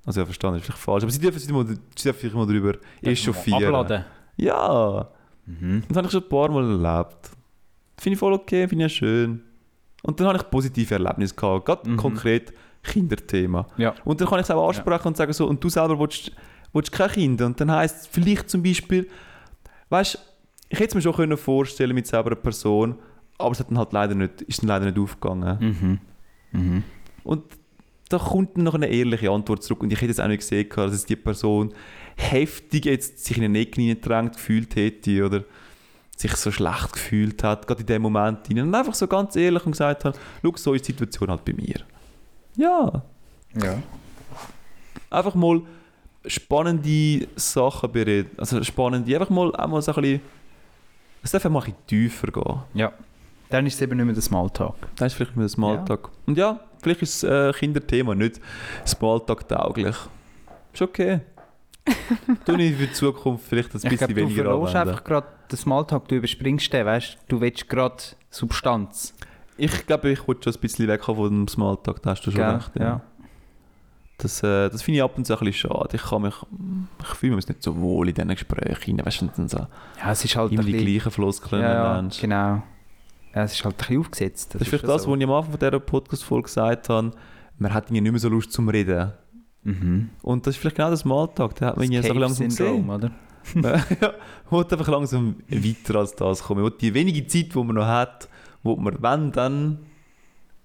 Also 0.09 0.21
ja, 0.21 0.25
verstanden 0.25 0.57
ist 0.57 0.65
vielleicht 0.65 0.79
falsch, 0.81 1.03
aber 1.03 1.11
sie 1.11 1.19
dürfen 1.19 1.37
sich 1.37 1.51
mal, 1.51 1.67
sie 1.67 1.75
dürfen 2.03 2.19
sich 2.19 2.33
mal 2.33 2.47
darüber 2.47 2.73
echauffieren. 3.03 3.75
Abladen. 3.75 4.05
Ja, 4.37 5.07
Mhm. 5.45 5.83
das 5.87 5.97
habe 5.97 6.07
ich 6.07 6.11
schon 6.11 6.23
ein 6.23 6.29
paar 6.29 6.49
Mal 6.49 6.63
erlebt. 6.63 7.29
Finde 7.99 8.13
ich 8.15 8.19
voll 8.19 8.33
okay, 8.33 8.67
finde 8.67 8.85
ich 8.87 8.91
ja 8.91 8.97
schön. 8.97 9.43
Und 10.01 10.19
dann 10.19 10.25
habe 10.27 10.37
ich 10.39 10.49
positive 10.49 10.95
Erlebnisse 10.95 11.35
gehabt, 11.35 11.65
gerade 11.65 11.89
Mhm. 11.91 11.97
konkret 11.97 12.53
Kinderthema. 12.81 13.67
Ja. 13.77 13.93
Und 14.03 14.19
dann 14.19 14.27
kann 14.27 14.39
ich 14.39 14.45
es 14.45 14.51
auch 14.51 14.67
ansprechen 14.67 15.07
und 15.09 15.15
sagen 15.17 15.31
so, 15.31 15.45
und 15.47 15.63
du 15.63 15.69
selber 15.69 15.99
willst, 15.99 16.31
willst 16.73 16.91
kein 16.91 17.09
Kind. 17.11 17.41
Und 17.43 17.61
dann 17.61 17.69
heisst 17.71 18.01
es 18.01 18.07
vielleicht 18.07 18.49
zum 18.49 18.63
Beispiel, 18.63 19.07
weißt 19.89 20.17
ich 20.71 20.79
hätte 20.79 20.89
es 20.89 20.95
mir 20.95 21.01
schon 21.01 21.13
können 21.13 21.37
vorstellen 21.37 21.93
mit 21.93 22.07
selber 22.07 22.27
einer 22.31 22.35
Person, 22.35 22.95
aber 23.37 23.51
es 23.51 23.59
hat 23.59 23.69
dann 23.69 23.77
halt 23.77 23.93
leider 23.93 24.15
nicht, 24.15 24.41
ist 24.41 24.61
dann 24.63 24.69
leider 24.69 24.85
nicht 24.85 24.97
aufgegangen. 24.97 25.99
Mhm. 26.51 26.59
Mhm. 26.59 26.83
Und 27.23 27.43
da 28.09 28.17
kommt 28.17 28.57
dann 28.57 28.63
noch 28.63 28.73
eine 28.75 28.87
ehrliche 28.87 29.29
Antwort 29.31 29.63
zurück. 29.63 29.81
Und 29.83 29.93
ich 29.93 29.97
hätte 29.99 30.07
jetzt 30.07 30.19
auch 30.21 30.27
nicht 30.27 30.39
gesehen, 30.39 30.67
dass 30.75 30.93
es 30.93 31.05
die 31.05 31.15
Person 31.15 31.73
heftig 32.17 32.85
jetzt 32.85 33.23
sich 33.23 33.37
in 33.37 33.43
eine 33.43 33.59
Ecke 33.59 33.81
hineingedrängt 33.81 34.33
gefühlt 34.33 34.75
hätte 34.75 35.25
oder 35.25 35.43
sich 36.17 36.35
so 36.35 36.51
schlecht 36.51 36.91
gefühlt 36.93 37.43
hat, 37.43 37.65
gerade 37.67 37.81
in 37.81 37.85
dem 37.87 38.01
Moment. 38.01 38.47
hinein. 38.47 38.67
Und 38.67 38.75
einfach 38.75 38.93
so 38.95 39.07
ganz 39.07 39.35
ehrlich 39.35 39.65
und 39.65 39.71
gesagt 39.71 40.03
hat, 40.05 40.19
schau, 40.43 40.51
so 40.55 40.73
ist 40.73 40.87
die 40.87 40.91
Situation 40.91 41.29
halt 41.29 41.45
bei 41.45 41.53
mir. 41.53 41.81
Ja, 42.57 43.03
Ja. 43.61 43.81
einfach 45.09 45.33
mal 45.35 45.61
spannende 46.25 47.27
Sachen 47.35 47.91
bereden. 47.91 48.31
Also 48.37 48.61
spannende, 48.63 49.13
einfach 49.15 49.29
mal, 49.29 49.55
auch 49.55 49.67
mal 49.67 49.81
so 49.81 49.93
ein 49.93 50.01
bisschen, 50.01 50.21
es 51.23 51.31
darf 51.31 51.43
mal 51.45 51.59
ein 51.59 51.65
bisschen 51.65 51.87
tiefer 51.87 52.27
gehen. 52.31 52.59
ja. 52.73 52.91
Dann 53.51 53.65
ist 53.65 53.75
es 53.75 53.81
eben 53.81 53.97
nicht 53.97 54.05
mehr 54.05 54.13
der 54.13 54.21
Smalltalk. 54.21 54.75
Das 54.95 55.07
ist 55.07 55.13
vielleicht 55.15 55.35
mal 55.35 55.41
ein 55.43 55.49
Smalltalk. 55.49 56.11
Und 56.27 56.37
ja, 56.37 56.59
vielleicht 56.81 57.01
ist 57.01 57.23
das 57.23 57.55
äh, 57.55 57.57
Kinderthema 57.57 58.15
nicht 58.15 58.39
Smalltalk-tauglich. 58.85 59.95
Ist 60.73 60.81
okay. 60.81 61.21
tu 62.45 62.53
ich 62.55 62.75
für 62.75 62.87
die 62.87 62.93
Zukunft 62.93 63.45
vielleicht 63.47 63.73
ein 63.73 63.77
Ich 63.77 63.83
bisschen 63.83 63.97
glaube, 63.97 64.13
du 64.13 64.21
weniger 64.21 64.43
verlierst 64.43 64.75
anwenden. 64.75 64.89
einfach 64.89 65.03
gerade 65.03 65.27
den 65.51 65.57
Smalltalk, 65.57 66.07
du 66.07 66.15
überspringst 66.15 66.71
den, 66.71 66.85
weißt 66.85 67.17
du? 67.27 67.41
willst 67.41 67.67
gerade 67.69 67.95
Substanz. 68.29 69.13
Ich 69.57 69.85
glaube, 69.87 70.09
ich 70.11 70.27
wollte 70.27 70.43
schon 70.43 70.53
ein 70.53 70.61
bisschen 70.61 70.87
weg 70.87 71.03
von 71.03 71.17
dem 71.29 71.47
Smalltalk, 71.47 72.01
da 72.03 72.11
hast 72.11 72.21
du 72.21 72.31
schon 72.31 72.41
Gell? 72.41 72.49
recht. 72.55 72.71
Ja. 72.75 72.83
Ja. 72.83 73.01
Das, 74.19 74.43
äh, 74.43 74.69
das 74.69 74.81
finde 74.81 74.97
ich 74.97 75.03
ab 75.03 75.17
und 75.17 75.25
zu 75.25 75.33
ein 75.33 75.45
bisschen 75.45 75.69
schade. 75.71 75.95
Ich, 75.95 76.03
kann 76.03 76.21
mich, 76.21 76.35
ich 77.01 77.07
fühle 77.15 77.37
mich 77.37 77.47
nicht 77.47 77.63
so 77.63 77.79
wohl 77.79 78.09
in 78.09 78.13
diesen 78.15 78.29
Gesprächen. 78.29 79.03
Weißt 79.03 79.21
du, 79.21 79.27
du 79.27 79.47
so 79.47 79.57
Ja, 79.57 80.11
es 80.11 80.25
ist 80.25 80.35
halt 80.35 80.51
immer 80.51 80.61
ein 80.61 80.65
die 80.65 80.73
bisschen... 80.73 80.87
gleichen 80.87 81.11
Floskeln 81.11 81.61
Ja, 81.61 81.99
ja, 82.01 82.09
genau. 82.19 82.61
Ja, 83.39 83.45
es 83.45 83.53
ist 83.53 83.63
halt 83.63 83.75
ein 83.75 83.77
bisschen 83.77 83.99
aufgesetzt. 84.01 84.53
Das 84.53 84.61
ist 84.61 84.67
vielleicht 84.67 84.81
schon 84.81 84.89
das, 84.89 85.03
so. 85.03 85.11
was 85.11 85.17
ich 85.17 85.23
am 85.23 85.31
Anfang 85.31 85.51
von 85.51 85.59
dieser 85.59 85.79
Podcast-Folge 85.79 86.43
gesagt 86.43 86.89
habe. 86.89 87.11
Man 87.57 87.73
hat 87.73 87.85
irgendwie 87.85 88.01
nicht 88.01 88.11
mehr 88.11 88.19
so 88.19 88.27
Lust 88.27 88.51
zum 88.51 88.67
Reden. 88.67 89.13
Mhm. 89.63 90.09
Und 90.23 90.45
das 90.45 90.55
ist 90.55 90.59
vielleicht 90.59 90.75
genau 90.75 90.89
das 90.89 90.99
Smalltalk. 90.99 91.55
Da 91.55 91.67
hat 91.67 91.77
man 91.77 91.85
Das 91.89 91.95
irgendwie 92.03 92.13
so 92.13 92.19
langsam 92.19 92.47
gesehen. 92.49 92.89
Oder? 92.89 93.11
ja, 93.55 94.13
man 94.51 94.59
will 94.59 94.65
einfach 94.69 94.87
langsam 94.89 95.35
weiter 95.47 95.99
als 95.99 96.13
das 96.17 96.43
kommen. 96.43 96.63
Man 96.63 96.69
will 96.69 96.77
die 96.81 96.93
wenige 96.93 97.25
Zeit, 97.27 97.55
die 97.55 97.63
man 97.63 97.75
noch 97.77 97.87
hat, 97.87 98.27
will 98.63 98.75
man 98.75 99.01
wenn 99.01 99.31
dann 99.31 99.79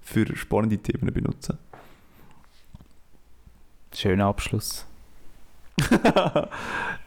für 0.00 0.36
spannende 0.36 0.78
Themen 0.78 1.14
benutzen. 1.14 1.56
Schöner 3.94 4.26
Abschluss. 4.26 4.84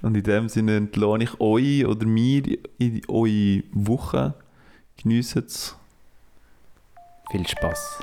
Und 0.02 0.16
in 0.16 0.24
dem 0.24 0.48
Sinne 0.48 0.78
entlohne 0.78 1.26
ich 1.26 1.42
euch 1.42 1.86
oder 1.86 2.06
mir 2.06 2.58
in 2.78 3.02
eure 3.10 3.64
Woche. 3.74 4.34
Geniessen 4.98 5.46
es. 5.46 5.76
Viel 7.32 7.48
Spaß. 7.48 8.00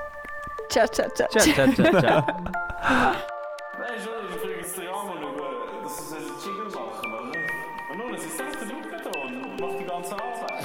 Ciao, 0.71 0.87
ciao, 0.87 1.09
ciao. 1.15 1.29
Ciao, 1.29 1.45
ciao, 1.53 1.73
ciao, 1.73 2.01
ciao. 2.01 2.27
Nein, 3.79 4.01
schon, 4.03 4.13
ich 4.31 4.43
bringe 4.43 4.61
es 4.61 4.75
dir 4.75 4.91
an, 4.91 5.07
schauen, 5.21 5.83
dass 5.83 6.09
sie 6.09 6.17
einen 6.17 6.27
Jingle 6.45 6.67
machen, 6.67 7.13
oder? 7.13 7.33
Und 7.91 7.99
nun, 7.99 8.15
es 8.15 8.25
ist 8.25 8.37
selbst 8.37 8.61
der 8.61 8.69
da 8.69 9.21
und 9.21 9.61
macht 9.61 9.81
die 9.81 9.85
ganze 9.85 10.15
Arbeit. 10.15 10.65